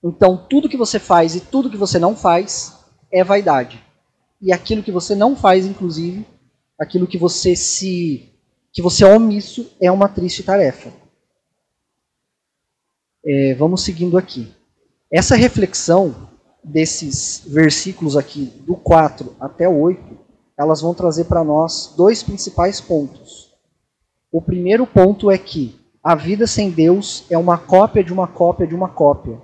Então, 0.02 0.36
tudo 0.36 0.68
que 0.68 0.76
você 0.76 0.98
faz 0.98 1.34
e 1.34 1.40
tudo 1.40 1.70
que 1.70 1.76
você 1.76 1.98
não 1.98 2.16
faz 2.16 2.78
é 3.12 3.22
vaidade. 3.22 3.84
E 4.40 4.52
aquilo 4.52 4.82
que 4.82 4.92
você 4.92 5.14
não 5.14 5.36
faz, 5.36 5.66
inclusive, 5.66 6.26
aquilo 6.78 7.06
que 7.06 7.18
você 7.18 7.54
se 7.54 8.26
que 8.72 8.80
você 8.80 9.04
é 9.04 9.14
omisso 9.14 9.70
é 9.80 9.90
uma 9.90 10.08
triste 10.08 10.44
tarefa. 10.44 10.92
É, 13.24 13.54
vamos 13.54 13.82
seguindo 13.82 14.16
aqui. 14.16 14.54
Essa 15.10 15.34
reflexão 15.34 16.28
desses 16.62 17.42
versículos 17.46 18.16
aqui, 18.16 18.44
do 18.64 18.76
4 18.76 19.34
até 19.40 19.68
o 19.68 19.76
8, 19.80 20.18
elas 20.56 20.80
vão 20.80 20.94
trazer 20.94 21.24
para 21.24 21.42
nós 21.42 21.94
dois 21.96 22.22
principais 22.22 22.80
pontos. 22.80 23.39
O 24.32 24.40
primeiro 24.40 24.86
ponto 24.86 25.30
é 25.30 25.36
que 25.36 25.78
a 26.02 26.14
vida 26.14 26.46
sem 26.46 26.70
Deus 26.70 27.24
é 27.28 27.36
uma 27.36 27.58
cópia 27.58 28.02
de 28.02 28.12
uma 28.12 28.28
cópia 28.28 28.66
de 28.66 28.74
uma 28.74 28.88
cópia. 28.88 29.40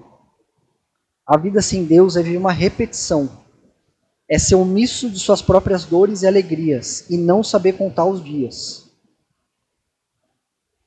A 1.26 1.36
vida 1.36 1.60
sem 1.60 1.84
Deus 1.84 2.16
é 2.16 2.22
uma 2.38 2.52
repetição. 2.52 3.28
É 4.28 4.38
ser 4.38 4.54
omisso 4.54 5.10
de 5.10 5.18
suas 5.18 5.42
próprias 5.42 5.84
dores 5.84 6.22
e 6.22 6.26
alegrias 6.26 7.08
e 7.10 7.16
não 7.16 7.42
saber 7.42 7.72
contar 7.72 8.04
os 8.04 8.22
dias. 8.22 8.90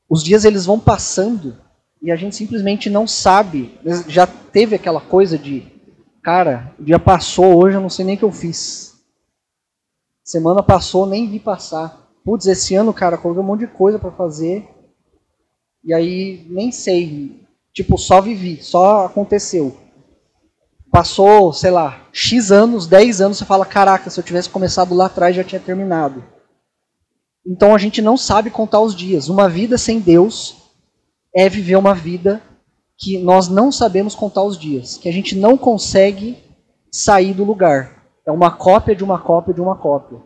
Os 0.10 0.24
dias 0.24 0.46
eles 0.46 0.66
vão 0.66 0.80
passando 0.80 1.58
e 2.02 2.10
a 2.10 2.16
gente 2.16 2.36
simplesmente 2.36 2.90
não 2.90 3.06
sabe. 3.06 3.78
Já 4.08 4.26
teve 4.26 4.76
aquela 4.76 5.02
coisa 5.02 5.38
de, 5.38 5.68
cara, 6.24 6.74
o 6.80 6.84
dia 6.84 6.98
passou, 6.98 7.62
hoje 7.62 7.76
eu 7.76 7.82
não 7.82 7.90
sei 7.90 8.06
nem 8.06 8.16
o 8.16 8.18
que 8.18 8.26
eu 8.26 8.32
fiz. 8.32 8.98
Semana 10.24 10.64
passou, 10.64 11.06
nem 11.06 11.30
vi 11.30 11.40
passar. 11.40 11.99
Putz, 12.24 12.46
esse 12.46 12.76
ano, 12.76 12.94
cara, 12.94 13.18
coloquei 13.18 13.44
um 13.44 13.46
monte 13.46 13.62
de 13.62 13.68
coisa 13.68 13.98
para 13.98 14.12
fazer. 14.12 14.68
E 15.84 15.94
aí, 15.94 16.46
nem 16.50 16.72
sei. 16.72 17.48
Tipo, 17.74 17.98
só 17.98 18.22
vivi, 18.22 18.62
só 18.62 19.06
aconteceu. 19.06 19.76
Passou, 20.92 21.54
sei 21.54 21.72
lá, 21.72 22.08
X 22.12 22.52
anos, 22.52 22.88
10 22.88 23.22
anos, 23.22 23.38
você 23.38 23.46
fala, 23.46 23.66
caraca, 23.66 24.10
se 24.10 24.20
eu 24.20 24.24
tivesse 24.24 24.50
começado 24.50 24.94
lá 24.96 25.06
atrás 25.06 25.36
já 25.36 25.44
tinha 25.44 25.62
terminado. 25.62 26.24
Então 27.46 27.74
a 27.74 27.78
gente 27.78 28.02
não 28.02 28.18
sabe 28.18 28.50
contar 28.50 28.82
os 28.82 28.96
dias. 28.96 29.30
Uma 29.30 29.48
vida 29.48 29.78
sem 29.78 30.00
Deus 30.00 30.58
é 31.34 31.48
viver 31.48 31.76
uma 31.76 31.94
vida 31.94 32.42
que 32.98 33.18
nós 33.18 33.48
não 33.48 33.72
sabemos 33.72 34.14
contar 34.14 34.44
os 34.44 34.58
dias, 34.58 34.98
que 34.98 35.08
a 35.08 35.14
gente 35.14 35.36
não 35.36 35.58
consegue 35.58 36.38
sair 36.92 37.34
do 37.34 37.46
lugar. 37.46 38.04
É 38.26 38.32
uma 38.32 38.52
cópia 38.52 38.96
de 38.96 39.04
uma 39.04 39.20
cópia 39.20 39.54
de 39.54 39.62
uma 39.62 39.76
cópia. 39.76 40.20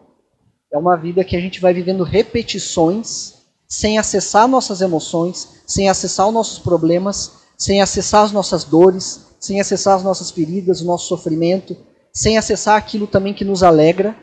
É 0.73 0.77
uma 0.77 0.97
vida 0.97 1.23
que 1.23 1.35
a 1.35 1.39
gente 1.39 1.61
vai 1.61 1.71
vivendo 1.71 2.03
repetições, 2.03 3.35
sem 3.67 3.99
acessar 3.99 4.47
nossas 4.47 4.81
emoções, 4.81 5.61
sem 5.67 5.87
acessar 5.87 6.27
os 6.27 6.33
nossos 6.33 6.57
problemas, 6.57 7.43
sem 7.55 7.79
acessar 7.79 8.23
as 8.23 8.31
nossas 8.31 8.63
dores, 8.63 9.27
sem 9.39 9.61
acessar 9.61 9.95
as 9.95 10.03
nossas 10.03 10.31
feridas, 10.31 10.81
o 10.81 10.85
nosso 10.85 11.07
sofrimento, 11.07 11.77
sem 12.11 12.39
acessar 12.39 12.75
aquilo 12.75 13.05
também 13.05 13.35
que 13.35 13.45
nos 13.45 13.61
alegra. 13.61 14.17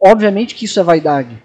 Obviamente 0.00 0.54
que 0.54 0.64
isso 0.64 0.78
é 0.78 0.82
vaidade. 0.84 1.42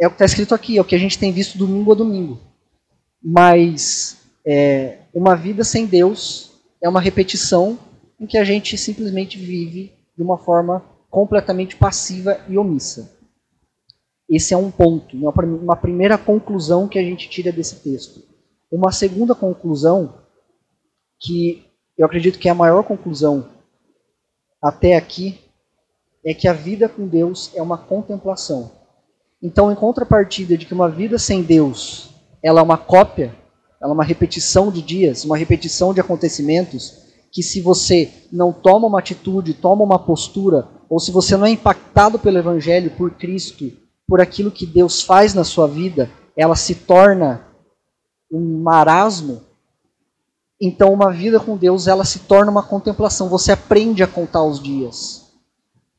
É 0.00 0.06
o 0.06 0.10
que 0.10 0.14
está 0.14 0.24
escrito 0.24 0.54
aqui, 0.54 0.78
é 0.78 0.80
o 0.80 0.84
que 0.86 0.94
a 0.94 0.98
gente 0.98 1.18
tem 1.18 1.30
visto 1.30 1.58
domingo 1.58 1.92
a 1.92 1.94
domingo. 1.94 2.40
Mas 3.22 4.16
é, 4.46 5.00
uma 5.12 5.36
vida 5.36 5.62
sem 5.62 5.84
Deus 5.84 6.52
é 6.80 6.88
uma 6.88 7.02
repetição 7.02 7.78
em 8.18 8.26
que 8.26 8.38
a 8.38 8.44
gente 8.44 8.78
simplesmente 8.78 9.36
vive 9.36 9.92
de 10.16 10.22
uma 10.22 10.38
forma 10.38 10.82
completamente 11.10 11.76
passiva 11.76 12.40
e 12.48 12.58
omissa. 12.58 13.16
Esse 14.28 14.52
é 14.52 14.56
um 14.56 14.70
ponto, 14.70 15.16
uma 15.16 15.76
primeira 15.76 16.18
conclusão 16.18 16.86
que 16.86 16.98
a 16.98 17.02
gente 17.02 17.30
tira 17.30 17.50
desse 17.50 17.76
texto. 17.76 18.22
Uma 18.70 18.92
segunda 18.92 19.34
conclusão, 19.34 20.14
que 21.18 21.64
eu 21.96 22.04
acredito 22.04 22.38
que 22.38 22.48
é 22.48 22.50
a 22.50 22.54
maior 22.54 22.82
conclusão 22.84 23.48
até 24.60 24.96
aqui, 24.96 25.40
é 26.24 26.34
que 26.34 26.46
a 26.46 26.52
vida 26.52 26.88
com 26.88 27.08
Deus 27.08 27.50
é 27.54 27.62
uma 27.62 27.78
contemplação. 27.78 28.70
Então, 29.42 29.72
em 29.72 29.74
contrapartida 29.74 30.58
de 30.58 30.66
que 30.66 30.74
uma 30.74 30.90
vida 30.90 31.18
sem 31.18 31.42
Deus, 31.42 32.10
ela 32.42 32.60
é 32.60 32.62
uma 32.62 32.76
cópia, 32.76 33.34
ela 33.80 33.92
é 33.92 33.94
uma 33.94 34.04
repetição 34.04 34.70
de 34.70 34.82
dias, 34.82 35.24
uma 35.24 35.36
repetição 35.36 35.94
de 35.94 36.00
acontecimentos, 36.00 37.07
que 37.30 37.42
se 37.42 37.60
você 37.60 38.10
não 38.32 38.52
toma 38.52 38.86
uma 38.86 38.98
atitude, 38.98 39.54
toma 39.54 39.84
uma 39.84 39.98
postura, 39.98 40.68
ou 40.88 40.98
se 40.98 41.10
você 41.10 41.36
não 41.36 41.46
é 41.46 41.50
impactado 41.50 42.18
pelo 42.18 42.38
evangelho, 42.38 42.90
por 42.92 43.10
Cristo, 43.12 43.70
por 44.06 44.20
aquilo 44.20 44.50
que 44.50 44.64
Deus 44.64 45.02
faz 45.02 45.34
na 45.34 45.44
sua 45.44 45.66
vida, 45.66 46.10
ela 46.34 46.56
se 46.56 46.74
torna 46.74 47.46
um 48.32 48.62
marasmo. 48.62 49.42
Então, 50.60 50.92
uma 50.92 51.12
vida 51.12 51.38
com 51.38 51.56
Deus, 51.56 51.86
ela 51.86 52.04
se 52.04 52.20
torna 52.20 52.50
uma 52.50 52.62
contemplação. 52.62 53.28
Você 53.28 53.52
aprende 53.52 54.02
a 54.02 54.06
contar 54.06 54.42
os 54.42 54.60
dias. 54.60 55.30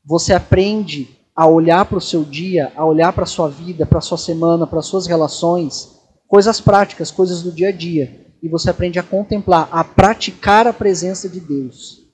Você 0.04 0.34
aprende 0.34 1.16
a 1.34 1.46
olhar 1.46 1.84
para 1.84 1.98
o 1.98 2.02
seu 2.02 2.24
dia, 2.24 2.72
a 2.76 2.84
olhar 2.84 3.12
para 3.12 3.24
a 3.24 3.26
sua 3.26 3.48
vida, 3.48 3.86
para 3.86 3.98
a 3.98 4.02
sua 4.02 4.18
semana, 4.18 4.66
para 4.66 4.80
as 4.80 4.86
suas 4.86 5.06
relações, 5.06 6.00
coisas 6.26 6.60
práticas, 6.60 7.10
coisas 7.10 7.42
do 7.42 7.52
dia 7.52 7.68
a 7.68 7.72
dia. 7.72 8.29
E 8.42 8.48
você 8.48 8.70
aprende 8.70 8.98
a 8.98 9.02
contemplar, 9.02 9.68
a 9.70 9.84
praticar 9.84 10.66
a 10.66 10.72
presença 10.72 11.28
de 11.28 11.40
Deus. 11.40 12.06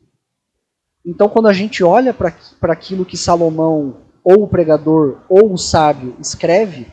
Então, 1.05 1.29
quando 1.29 1.47
a 1.47 1.53
gente 1.53 1.85
olha 1.85 2.13
para 2.13 2.73
aquilo 2.73 3.05
que 3.05 3.17
Salomão 3.17 4.03
ou 4.25 4.43
o 4.43 4.49
pregador 4.49 5.23
ou 5.29 5.53
o 5.53 5.59
sábio 5.59 6.17
escreve, 6.21 6.89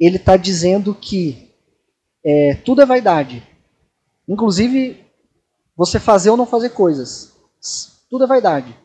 ele 0.00 0.16
está 0.16 0.36
dizendo 0.36 0.94
que 0.94 1.54
é, 2.24 2.54
tudo 2.64 2.82
é 2.82 2.86
vaidade. 2.86 3.46
Inclusive, 4.26 5.04
você 5.76 6.00
fazer 6.00 6.30
ou 6.30 6.36
não 6.36 6.46
fazer 6.46 6.70
coisas. 6.70 7.32
Tudo 8.08 8.24
é 8.24 8.26
vaidade. 8.26 8.76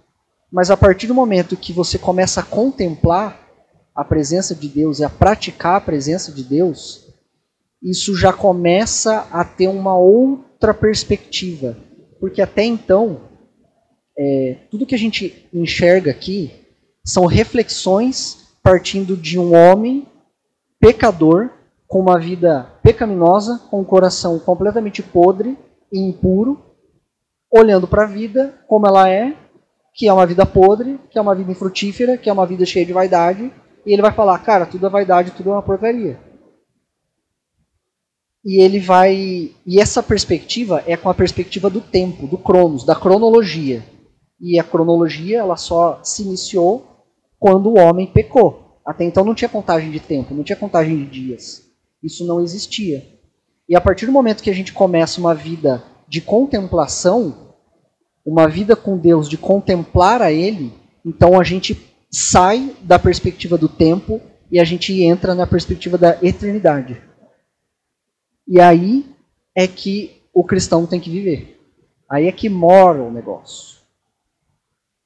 Mas 0.51 0.69
a 0.69 0.77
partir 0.77 1.07
do 1.07 1.13
momento 1.13 1.57
que 1.57 1.73
você 1.73 1.97
começa 1.97 2.41
a 2.41 2.43
contemplar 2.43 3.45
a 3.95 4.03
presença 4.03 4.53
de 4.53 4.67
Deus 4.67 4.99
e 4.99 5.03
a 5.03 5.09
praticar 5.09 5.77
a 5.77 5.81
presença 5.81 6.31
de 6.31 6.43
Deus, 6.43 7.04
isso 7.81 8.15
já 8.15 8.33
começa 8.33 9.27
a 9.31 9.43
ter 9.43 9.67
uma 9.67 9.97
outra 9.97 10.73
perspectiva. 10.73 11.77
Porque 12.19 12.41
até 12.41 12.63
então, 12.63 13.21
é, 14.17 14.57
tudo 14.71 14.85
que 14.85 14.95
a 14.95 14.97
gente 14.97 15.47
enxerga 15.53 16.11
aqui 16.11 16.51
são 17.03 17.25
reflexões 17.25 18.45
partindo 18.63 19.15
de 19.15 19.37
um 19.37 19.53
homem 19.55 20.07
pecador, 20.79 21.51
com 21.87 21.99
uma 21.99 22.19
vida 22.19 22.63
pecaminosa, 22.81 23.59
com 23.69 23.79
um 23.79 23.83
coração 23.83 24.39
completamente 24.39 25.03
podre 25.03 25.55
e 25.91 25.99
impuro, 25.99 26.59
olhando 27.51 27.87
para 27.87 28.03
a 28.03 28.07
vida 28.07 28.55
como 28.67 28.87
ela 28.87 29.07
é, 29.07 29.35
que 29.93 30.07
é 30.07 30.13
uma 30.13 30.25
vida 30.25 30.45
podre, 30.45 30.99
que 31.09 31.17
é 31.17 31.21
uma 31.21 31.35
vida 31.35 31.51
infrutífera, 31.51 32.17
que 32.17 32.29
é 32.29 32.33
uma 32.33 32.45
vida 32.45 32.65
cheia 32.65 32.85
de 32.85 32.91
vaidade, 32.91 33.51
e 33.85 33.93
ele 33.93 34.01
vai 34.01 34.11
falar, 34.11 34.39
cara, 34.39 34.65
tudo 34.65 34.87
é 34.87 34.89
vaidade, 34.89 35.31
tudo 35.31 35.51
é 35.51 35.53
uma 35.53 35.61
porcaria. 35.61 36.19
E 38.45 38.61
ele 38.61 38.79
vai. 38.79 39.51
E 39.65 39.81
essa 39.81 40.03
perspectiva 40.03 40.83
é 40.85 40.95
com 40.95 41.09
a 41.09 41.13
perspectiva 41.15 41.69
do 41.69 41.81
tempo, 41.81 42.27
do 42.27 42.37
cronos, 42.37 42.85
da 42.85 42.95
cronologia. 42.95 43.83
E 44.39 44.59
a 44.59 44.63
cronologia 44.63 45.39
ela 45.39 45.57
só 45.57 45.99
se 46.03 46.21
iniciou 46.21 46.85
quando 47.39 47.69
o 47.69 47.79
homem 47.79 48.05
pecou. 48.05 48.79
Até 48.85 49.03
então 49.03 49.25
não 49.25 49.33
tinha 49.33 49.49
contagem 49.49 49.89
de 49.89 49.99
tempo, 49.99 50.35
não 50.35 50.43
tinha 50.43 50.55
contagem 50.55 50.95
de 50.97 51.05
dias. 51.05 51.63
Isso 52.03 52.25
não 52.25 52.39
existia. 52.39 53.03
E 53.67 53.75
a 53.75 53.81
partir 53.81 54.05
do 54.05 54.11
momento 54.11 54.43
que 54.43 54.49
a 54.49 54.53
gente 54.53 54.71
começa 54.71 55.19
uma 55.19 55.33
vida 55.33 55.83
de 56.07 56.21
contemplação, 56.21 57.55
uma 58.23 58.47
vida 58.47 58.75
com 58.75 58.95
Deus, 58.95 59.27
de 59.27 59.37
contemplar 59.37 60.21
a 60.21 60.31
Ele, 60.31 60.71
então 61.03 61.39
a 61.39 61.43
gente 61.43 61.75
sai 62.11 62.75
da 62.81 62.99
perspectiva 62.99 63.57
do 63.57 63.67
tempo 63.67 64.21
e 64.51 64.59
a 64.59 64.63
gente 64.63 65.01
entra 65.01 65.33
na 65.33 65.47
perspectiva 65.47 65.97
da 65.97 66.17
eternidade. 66.21 67.01
E 68.47 68.59
aí 68.59 69.05
é 69.55 69.67
que 69.67 70.21
o 70.33 70.43
cristão 70.43 70.85
tem 70.85 70.99
que 70.99 71.09
viver. 71.09 71.59
Aí 72.09 72.27
é 72.27 72.31
que 72.31 72.49
mora 72.49 73.01
o 73.01 73.11
negócio. 73.11 73.77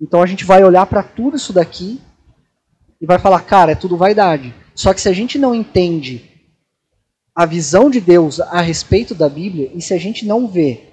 Então 0.02 0.22
a 0.22 0.26
gente 0.26 0.46
vai 0.46 0.64
olhar 0.64 0.86
para 0.86 1.04
tudo 1.04 1.38
isso 1.38 1.54
daqui 1.54 2.02
e 3.00 3.06
vai 3.06 3.20
falar, 3.20 3.42
cara, 3.42 3.72
é 3.72 3.76
tudo 3.76 3.98
vaidade. 3.98 4.54
Só 4.76 4.94
que 4.94 5.02
se 5.02 5.10
a 5.10 5.14
gente 5.14 5.38
não 5.38 5.54
entende 5.54 6.30
a 7.36 7.46
visão 7.46 7.90
de 7.90 8.02
Deus 8.02 8.40
a 8.40 8.62
respeito 8.62 9.16
da 9.16 9.30
Bíblia, 9.30 9.72
e 9.74 9.82
se 9.82 9.94
a 9.94 9.98
gente 9.98 10.26
não 10.26 10.48
vê 10.48 10.90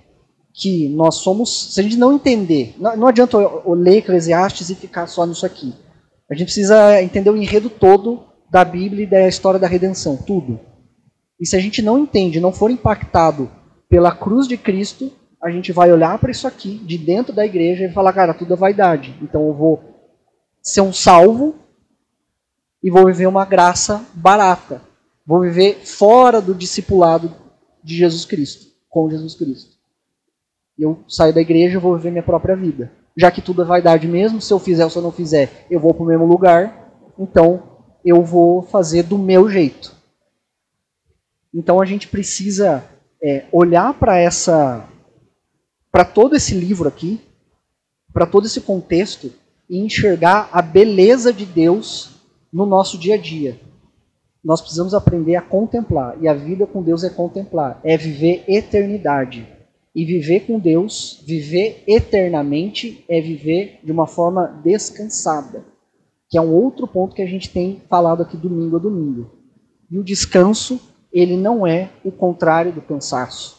que 0.52 0.88
nós 0.88 1.16
somos, 1.16 1.74
se 1.74 1.80
a 1.80 1.82
gente 1.82 1.96
não 1.96 2.14
entender, 2.14 2.74
não, 2.78 2.96
não 2.96 3.06
adianta 3.08 3.36
eu, 3.36 3.62
eu 3.66 3.74
ler 3.74 3.98
Eclesiastes 3.98 4.70
e 4.70 4.74
ficar 4.74 5.06
só 5.06 5.26
nisso 5.26 5.44
aqui. 5.44 5.74
A 6.30 6.34
gente 6.34 6.46
precisa 6.46 7.02
entender 7.02 7.30
o 7.30 7.36
enredo 7.36 7.68
todo 7.68 8.24
da 8.50 8.64
Bíblia 8.64 9.04
e 9.04 9.06
da 9.06 9.28
história 9.28 9.58
da 9.58 9.66
redenção, 9.66 10.16
tudo. 10.16 10.60
E 11.38 11.46
se 11.46 11.56
a 11.56 11.60
gente 11.60 11.82
não 11.82 11.98
entende, 11.98 12.40
não 12.40 12.52
for 12.52 12.70
impactado 12.70 13.50
pela 13.88 14.14
cruz 14.14 14.48
de 14.48 14.56
Cristo, 14.56 15.12
a 15.42 15.50
gente 15.50 15.72
vai 15.72 15.92
olhar 15.92 16.18
para 16.18 16.30
isso 16.30 16.46
aqui, 16.46 16.78
de 16.78 16.98
dentro 16.98 17.32
da 17.32 17.44
igreja, 17.44 17.84
e 17.84 17.92
falar, 17.92 18.12
cara, 18.12 18.34
tudo 18.34 18.54
é 18.54 18.56
vaidade. 18.56 19.14
Então 19.22 19.46
eu 19.46 19.54
vou 19.54 19.82
ser 20.62 20.80
um 20.80 20.92
salvo 20.92 21.54
e 22.82 22.90
vou 22.90 23.06
viver 23.06 23.26
uma 23.26 23.44
graça 23.44 24.04
barata. 24.14 24.80
Vou 25.26 25.40
viver 25.40 25.80
fora 25.84 26.40
do 26.40 26.54
discipulado 26.54 27.32
de 27.82 27.96
Jesus 27.96 28.24
Cristo, 28.24 28.66
com 28.88 29.10
Jesus 29.10 29.34
Cristo. 29.34 29.76
Eu 30.78 31.04
saio 31.08 31.32
da 31.32 31.40
igreja 31.40 31.76
e 31.76 31.80
vou 31.80 31.96
viver 31.96 32.10
minha 32.10 32.22
própria 32.22 32.54
vida. 32.54 32.92
Já 33.16 33.30
que 33.30 33.40
tudo 33.40 33.62
é 33.62 33.64
vaidade 33.64 34.06
mesmo, 34.06 34.40
se 34.40 34.52
eu 34.52 34.58
fizer 34.58 34.84
ou 34.84 34.90
se 34.90 34.98
eu 34.98 35.02
não 35.02 35.10
fizer, 35.10 35.66
eu 35.70 35.80
vou 35.80 35.94
para 35.94 36.02
o 36.02 36.06
mesmo 36.06 36.26
lugar, 36.26 36.92
então 37.18 37.62
eu 38.04 38.22
vou 38.22 38.62
fazer 38.62 39.02
do 39.02 39.16
meu 39.16 39.48
jeito. 39.48 39.95
Então 41.56 41.80
a 41.80 41.86
gente 41.86 42.06
precisa 42.08 42.84
é, 43.22 43.46
olhar 43.50 43.94
para 43.94 44.18
essa, 44.18 44.86
para 45.90 46.04
todo 46.04 46.36
esse 46.36 46.54
livro 46.54 46.86
aqui, 46.86 47.18
para 48.12 48.26
todo 48.26 48.44
esse 48.44 48.60
contexto 48.60 49.32
e 49.68 49.78
enxergar 49.78 50.50
a 50.52 50.60
beleza 50.60 51.32
de 51.32 51.46
Deus 51.46 52.10
no 52.52 52.66
nosso 52.66 52.98
dia 52.98 53.14
a 53.14 53.18
dia. 53.18 53.58
Nós 54.44 54.60
precisamos 54.60 54.92
aprender 54.92 55.34
a 55.36 55.40
contemplar, 55.40 56.16
e 56.20 56.28
a 56.28 56.34
vida 56.34 56.66
com 56.66 56.82
Deus 56.82 57.02
é 57.02 57.08
contemplar, 57.08 57.80
é 57.82 57.96
viver 57.96 58.44
eternidade. 58.46 59.48
E 59.94 60.04
viver 60.04 60.40
com 60.40 60.58
Deus, 60.58 61.24
viver 61.26 61.82
eternamente, 61.86 63.02
é 63.08 63.18
viver 63.18 63.80
de 63.82 63.90
uma 63.90 64.06
forma 64.06 64.60
descansada, 64.62 65.64
que 66.28 66.36
é 66.36 66.40
um 66.40 66.54
outro 66.54 66.86
ponto 66.86 67.14
que 67.14 67.22
a 67.22 67.26
gente 67.26 67.48
tem 67.48 67.80
falado 67.88 68.22
aqui 68.22 68.36
domingo 68.36 68.76
a 68.76 68.78
domingo. 68.78 69.30
E 69.90 69.98
o 69.98 70.04
descanso, 70.04 70.78
ele 71.18 71.34
não 71.34 71.66
é 71.66 71.90
o 72.04 72.12
contrário 72.12 72.70
do 72.70 72.82
cansaço. 72.82 73.56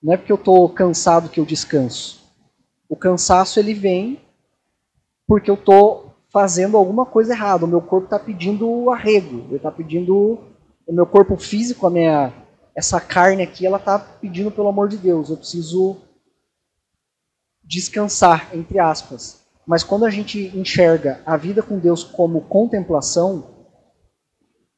Não 0.00 0.12
é 0.12 0.16
porque 0.16 0.30
eu 0.30 0.36
estou 0.36 0.68
cansado 0.68 1.28
que 1.28 1.40
eu 1.40 1.44
descanso. 1.44 2.22
O 2.88 2.94
cansaço 2.94 3.58
ele 3.58 3.74
vem 3.74 4.20
porque 5.26 5.50
eu 5.50 5.56
estou 5.56 6.14
fazendo 6.28 6.76
alguma 6.76 7.04
coisa 7.04 7.32
errada. 7.32 7.64
O 7.64 7.68
meu 7.68 7.80
corpo 7.80 8.04
está 8.04 8.16
pedindo 8.16 8.90
arrego. 8.90 9.44
Ele 9.48 9.56
está 9.56 9.72
pedindo. 9.72 10.38
O 10.86 10.92
meu 10.92 11.04
corpo 11.04 11.36
físico, 11.36 11.84
a 11.84 11.90
minha, 11.90 12.32
essa 12.76 13.00
carne 13.00 13.42
aqui, 13.42 13.66
ela 13.66 13.78
está 13.78 13.98
pedindo 13.98 14.52
pelo 14.52 14.68
amor 14.68 14.88
de 14.88 14.96
Deus. 14.96 15.30
Eu 15.30 15.36
preciso 15.36 15.96
descansar, 17.64 18.50
entre 18.54 18.78
aspas. 18.78 19.40
Mas 19.66 19.82
quando 19.82 20.04
a 20.04 20.10
gente 20.10 20.52
enxerga 20.56 21.20
a 21.26 21.36
vida 21.36 21.60
com 21.60 21.76
Deus 21.76 22.04
como 22.04 22.42
contemplação, 22.42 23.49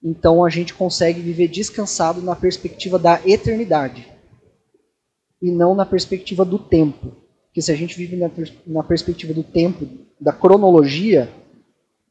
então 0.03 0.44
a 0.44 0.50
gente 0.50 0.74
consegue 0.74 1.20
viver 1.20 1.48
descansado 1.48 2.20
na 2.20 2.34
perspectiva 2.34 2.98
da 2.98 3.20
eternidade 3.24 4.11
e 5.40 5.50
não 5.50 5.74
na 5.74 5.86
perspectiva 5.86 6.44
do 6.44 6.59
tempo. 6.59 7.12
Porque 7.46 7.62
se 7.62 7.70
a 7.70 7.76
gente 7.76 7.96
vive 7.96 8.16
na, 8.16 8.30
na 8.66 8.82
perspectiva 8.82 9.34
do 9.34 9.42
tempo, 9.42 9.86
da 10.20 10.32
cronologia, 10.32 11.30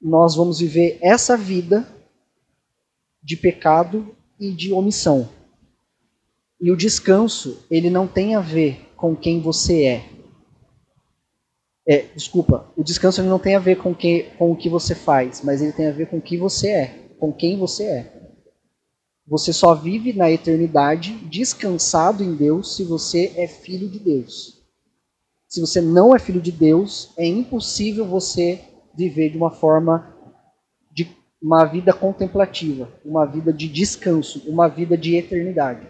nós 0.02 0.36
vamos 0.36 0.60
viver 0.60 0.98
essa 1.02 1.36
vida 1.36 1.88
de 3.24 3.36
pecado 3.36 4.16
e 4.40 4.52
de 4.52 4.72
omissão. 4.72 5.30
E 6.60 6.72
o 6.72 6.78
descanso, 6.78 7.66
ele 7.72 7.90
não 7.90 8.08
tem 8.08 8.36
a 8.36 8.40
ver 8.40 8.88
com 8.96 9.16
quem 9.16 9.42
você 9.42 9.84
é. 9.84 10.06
é 11.88 12.06
desculpa, 12.16 12.72
o 12.78 12.84
descanso 12.84 13.20
ele 13.20 13.30
não 13.30 13.40
tem 13.40 13.56
a 13.56 13.60
ver 13.60 13.78
com, 13.78 13.96
que, 13.96 14.24
com 14.38 14.52
o 14.52 14.56
que 14.56 14.70
você 14.70 14.94
faz, 14.94 15.42
mas 15.44 15.62
ele 15.62 15.72
tem 15.72 15.88
a 15.88 15.92
ver 15.92 16.08
com 16.08 16.18
o 16.18 16.22
que 16.22 16.38
você 16.38 16.70
é, 16.70 17.01
com 17.22 17.32
quem 17.32 17.56
você 17.56 17.84
é. 17.84 18.14
Você 19.28 19.54
só 19.54 19.76
vive 19.76 20.12
na 20.12 20.32
eternidade 20.32 21.14
descansado 21.30 22.24
em 22.24 22.34
Deus 22.34 22.76
se 22.76 22.84
você 22.84 23.32
é 23.38 23.48
filho 23.48 23.88
de 23.88 24.00
Deus. 24.00 24.60
Se 25.48 25.62
você 25.62 25.80
não 25.80 26.16
é 26.16 26.20
filho 26.20 26.42
de 26.42 26.52
Deus, 26.52 27.14
é 27.16 27.28
impossível 27.28 28.08
você 28.08 28.60
viver 28.96 29.30
de 29.30 29.38
uma 29.38 29.52
forma 29.52 30.18
de 30.92 31.16
uma 31.40 31.64
vida 31.64 31.94
contemplativa, 31.94 32.92
uma 33.06 33.26
vida 33.28 33.54
de 33.54 33.68
descanso, 33.68 34.42
uma 34.50 34.68
vida 34.68 34.98
de 34.98 35.16
eternidade. 35.16 35.88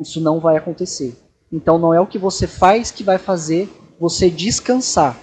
Isso 0.00 0.20
não 0.20 0.40
vai 0.40 0.56
acontecer. 0.56 1.16
Então 1.52 1.78
não 1.78 1.94
é 1.94 2.00
o 2.00 2.08
que 2.08 2.18
você 2.18 2.48
faz 2.48 2.90
que 2.90 3.04
vai 3.04 3.18
fazer 3.18 3.68
você 4.00 4.28
descansar, 4.28 5.16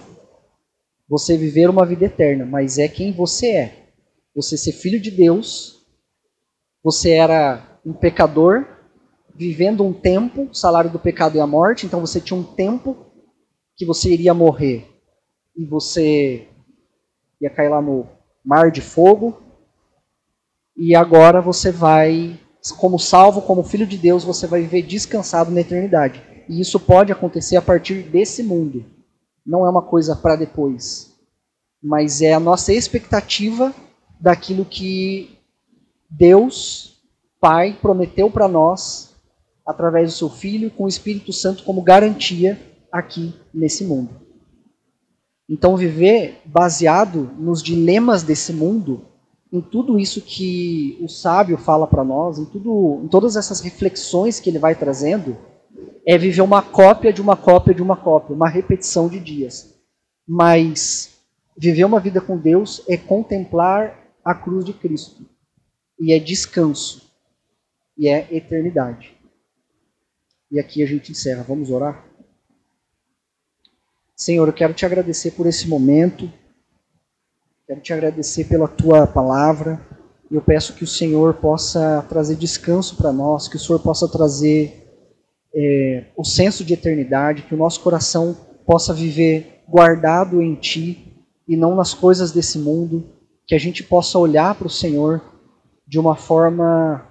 você 1.06 1.36
viver 1.36 1.68
uma 1.68 1.84
vida 1.84 2.06
eterna, 2.06 2.46
mas 2.46 2.78
é 2.78 2.88
quem 2.88 3.12
você 3.12 3.48
é. 3.48 3.83
Você 4.34 4.56
ser 4.56 4.72
filho 4.72 5.00
de 5.00 5.10
Deus, 5.10 5.86
você 6.82 7.10
era 7.10 7.78
um 7.86 7.92
pecador, 7.92 8.66
vivendo 9.34 9.84
um 9.84 9.92
tempo, 9.92 10.48
o 10.50 10.54
salário 10.54 10.90
do 10.90 10.98
pecado 10.98 11.38
é 11.38 11.40
a 11.40 11.46
morte, 11.46 11.86
então 11.86 12.00
você 12.00 12.20
tinha 12.20 12.38
um 12.38 12.42
tempo 12.44 12.96
que 13.76 13.86
você 13.86 14.12
iria 14.12 14.34
morrer 14.34 14.88
e 15.56 15.64
você 15.64 16.48
ia 17.40 17.50
cair 17.50 17.68
lá 17.68 17.80
no 17.80 18.06
mar 18.44 18.70
de 18.70 18.80
fogo, 18.80 19.40
e 20.76 20.94
agora 20.96 21.40
você 21.40 21.70
vai, 21.70 22.38
como 22.76 22.98
salvo, 22.98 23.42
como 23.42 23.62
filho 23.62 23.86
de 23.86 23.96
Deus, 23.96 24.24
você 24.24 24.46
vai 24.46 24.62
viver 24.62 24.82
descansado 24.82 25.50
na 25.50 25.60
eternidade. 25.60 26.20
E 26.48 26.60
isso 26.60 26.80
pode 26.80 27.12
acontecer 27.12 27.56
a 27.56 27.62
partir 27.62 28.02
desse 28.02 28.42
mundo. 28.42 28.84
Não 29.46 29.64
é 29.64 29.70
uma 29.70 29.82
coisa 29.82 30.16
para 30.16 30.34
depois. 30.34 31.14
Mas 31.80 32.20
é 32.20 32.34
a 32.34 32.40
nossa 32.40 32.72
expectativa 32.72 33.72
daquilo 34.24 34.64
que 34.64 35.38
Deus, 36.08 36.96
Pai, 37.38 37.76
prometeu 37.78 38.30
para 38.30 38.48
nós 38.48 39.14
através 39.66 40.10
do 40.12 40.16
seu 40.16 40.30
Filho, 40.30 40.70
com 40.70 40.84
o 40.84 40.88
Espírito 40.88 41.30
Santo 41.30 41.62
como 41.62 41.82
garantia 41.82 42.58
aqui 42.90 43.34
nesse 43.52 43.84
mundo. 43.84 44.08
Então, 45.46 45.76
viver 45.76 46.40
baseado 46.46 47.32
nos 47.38 47.62
dilemas 47.62 48.22
desse 48.22 48.50
mundo, 48.50 49.02
em 49.52 49.60
tudo 49.60 49.98
isso 49.98 50.22
que 50.22 50.98
o 51.02 51.08
sábio 51.08 51.58
fala 51.58 51.86
para 51.86 52.02
nós, 52.02 52.38
em, 52.38 52.46
tudo, 52.46 53.02
em 53.04 53.08
todas 53.08 53.36
essas 53.36 53.60
reflexões 53.60 54.40
que 54.40 54.48
ele 54.48 54.58
vai 54.58 54.74
trazendo, 54.74 55.36
é 56.06 56.16
viver 56.16 56.40
uma 56.40 56.62
cópia 56.62 57.12
de 57.12 57.20
uma 57.20 57.36
cópia 57.36 57.74
de 57.74 57.82
uma 57.82 57.94
cópia, 57.96 58.34
uma 58.34 58.48
repetição 58.48 59.06
de 59.06 59.20
dias. 59.20 59.74
Mas 60.26 61.18
viver 61.58 61.84
uma 61.84 62.00
vida 62.00 62.22
com 62.22 62.38
Deus 62.38 62.82
é 62.88 62.96
contemplar 62.96 64.03
a 64.24 64.34
cruz 64.34 64.64
de 64.64 64.72
Cristo. 64.72 65.26
E 65.98 66.12
é 66.12 66.18
descanso. 66.18 67.10
E 67.96 68.08
é 68.08 68.26
eternidade. 68.34 69.14
E 70.50 70.58
aqui 70.58 70.82
a 70.82 70.86
gente 70.86 71.12
encerra. 71.12 71.42
Vamos 71.42 71.70
orar? 71.70 72.04
Senhor, 74.16 74.48
eu 74.48 74.54
quero 74.54 74.72
te 74.72 74.86
agradecer 74.86 75.32
por 75.32 75.46
esse 75.46 75.68
momento. 75.68 76.32
Quero 77.66 77.80
te 77.80 77.92
agradecer 77.92 78.44
pela 78.44 78.68
tua 78.68 79.06
palavra. 79.06 79.80
Eu 80.30 80.40
peço 80.40 80.74
que 80.74 80.84
o 80.84 80.86
Senhor 80.86 81.34
possa 81.34 82.04
trazer 82.08 82.36
descanso 82.36 82.96
para 82.96 83.12
nós, 83.12 83.48
que 83.48 83.56
o 83.56 83.58
Senhor 83.58 83.78
possa 83.80 84.08
trazer 84.08 84.84
é, 85.54 86.06
o 86.16 86.24
senso 86.24 86.64
de 86.64 86.74
eternidade, 86.74 87.42
que 87.42 87.54
o 87.54 87.58
nosso 87.58 87.80
coração 87.80 88.36
possa 88.66 88.92
viver 88.92 89.62
guardado 89.68 90.42
em 90.42 90.54
Ti 90.54 91.24
e 91.46 91.56
não 91.56 91.74
nas 91.74 91.94
coisas 91.94 92.32
desse 92.32 92.58
mundo, 92.58 93.13
que 93.46 93.54
a 93.54 93.58
gente 93.58 93.82
possa 93.82 94.18
olhar 94.18 94.54
para 94.54 94.66
o 94.66 94.70
Senhor 94.70 95.22
de 95.86 95.98
uma 95.98 96.16
forma 96.16 97.06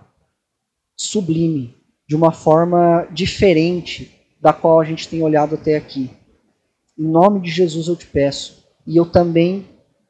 sublime, 0.95 1.75
de 2.07 2.15
uma 2.15 2.31
forma 2.31 3.07
diferente 3.11 4.11
da 4.41 4.51
qual 4.51 4.79
a 4.79 4.83
gente 4.83 5.07
tem 5.07 5.21
olhado 5.21 5.55
até 5.55 5.75
aqui. 5.75 6.09
Em 6.97 7.07
nome 7.07 7.41
de 7.41 7.49
Jesus 7.49 7.87
eu 7.87 7.95
te 7.95 8.05
peço, 8.05 8.63
e 8.85 8.97
eu 8.97 9.05
também 9.05 9.65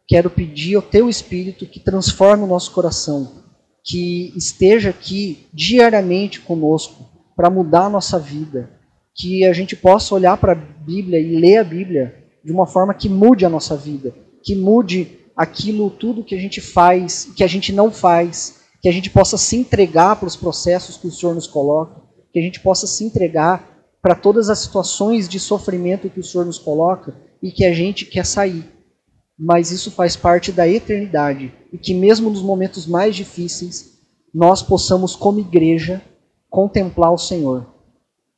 quero 0.07 0.29
pedir 0.29 0.75
ao 0.75 0.81
Teu 0.81 1.09
Espírito 1.09 1.65
que 1.65 1.79
transforme 1.79 2.43
o 2.43 2.47
nosso 2.47 2.71
coração, 2.71 3.43
que 3.83 4.33
esteja 4.35 4.89
aqui 4.89 5.47
diariamente 5.53 6.41
conosco, 6.41 7.09
para 7.35 7.49
mudar 7.49 7.85
a 7.85 7.89
nossa 7.89 8.19
vida. 8.19 8.69
Que 9.15 9.45
a 9.45 9.53
gente 9.53 9.75
possa 9.75 10.15
olhar 10.15 10.37
para 10.37 10.53
a 10.53 10.55
Bíblia 10.55 11.19
e 11.19 11.35
ler 11.35 11.57
a 11.57 11.63
Bíblia 11.63 12.23
de 12.43 12.51
uma 12.51 12.65
forma 12.65 12.93
que 12.93 13.07
mude 13.07 13.45
a 13.45 13.49
nossa 13.49 13.75
vida, 13.75 14.13
que 14.43 14.55
mude 14.55 15.19
aquilo 15.35 15.89
tudo 15.89 16.23
que 16.23 16.35
a 16.35 16.39
gente 16.39 16.61
faz, 16.61 17.31
que 17.35 17.43
a 17.43 17.47
gente 17.47 17.71
não 17.71 17.91
faz, 17.91 18.61
que 18.81 18.89
a 18.89 18.91
gente 18.91 19.09
possa 19.09 19.37
se 19.37 19.55
entregar 19.55 20.15
para 20.17 20.27
os 20.27 20.35
processos 20.35 20.97
que 20.97 21.07
o 21.07 21.11
Senhor 21.11 21.33
nos 21.33 21.47
coloca, 21.47 22.01
que 22.31 22.39
a 22.39 22.41
gente 22.41 22.59
possa 22.59 22.85
se 22.85 23.03
entregar 23.03 23.87
para 24.01 24.15
todas 24.15 24.49
as 24.49 24.59
situações 24.59 25.29
de 25.29 25.39
sofrimento 25.39 26.09
que 26.09 26.19
o 26.19 26.23
Senhor 26.23 26.45
nos 26.45 26.59
coloca 26.59 27.15
e 27.41 27.51
que 27.51 27.63
a 27.63 27.73
gente 27.73 28.05
quer 28.05 28.25
sair. 28.25 28.69
Mas 29.39 29.71
isso 29.71 29.89
faz 29.91 30.15
parte 30.15 30.51
da 30.51 30.67
eternidade 30.67 31.53
e 31.71 31.77
que 31.77 31.93
mesmo 31.93 32.29
nos 32.29 32.41
momentos 32.41 32.85
mais 32.85 33.15
difíceis 33.15 33.93
nós 34.33 34.61
possamos 34.61 35.15
como 35.15 35.39
igreja 35.39 36.01
contemplar 36.49 37.13
o 37.13 37.17
Senhor, 37.17 37.65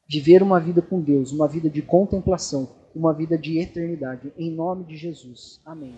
viver 0.07 0.43
uma 0.43 0.59
vida 0.59 0.81
com 0.81 1.01
Deus, 1.01 1.31
uma 1.31 1.47
vida 1.47 1.69
de 1.69 1.81
contemplação, 1.81 2.69
uma 2.95 3.13
vida 3.13 3.37
de 3.37 3.59
eternidade. 3.59 4.31
Em 4.37 4.51
nome 4.51 4.85
de 4.85 4.95
Jesus. 4.95 5.59
Amém. 5.65 5.95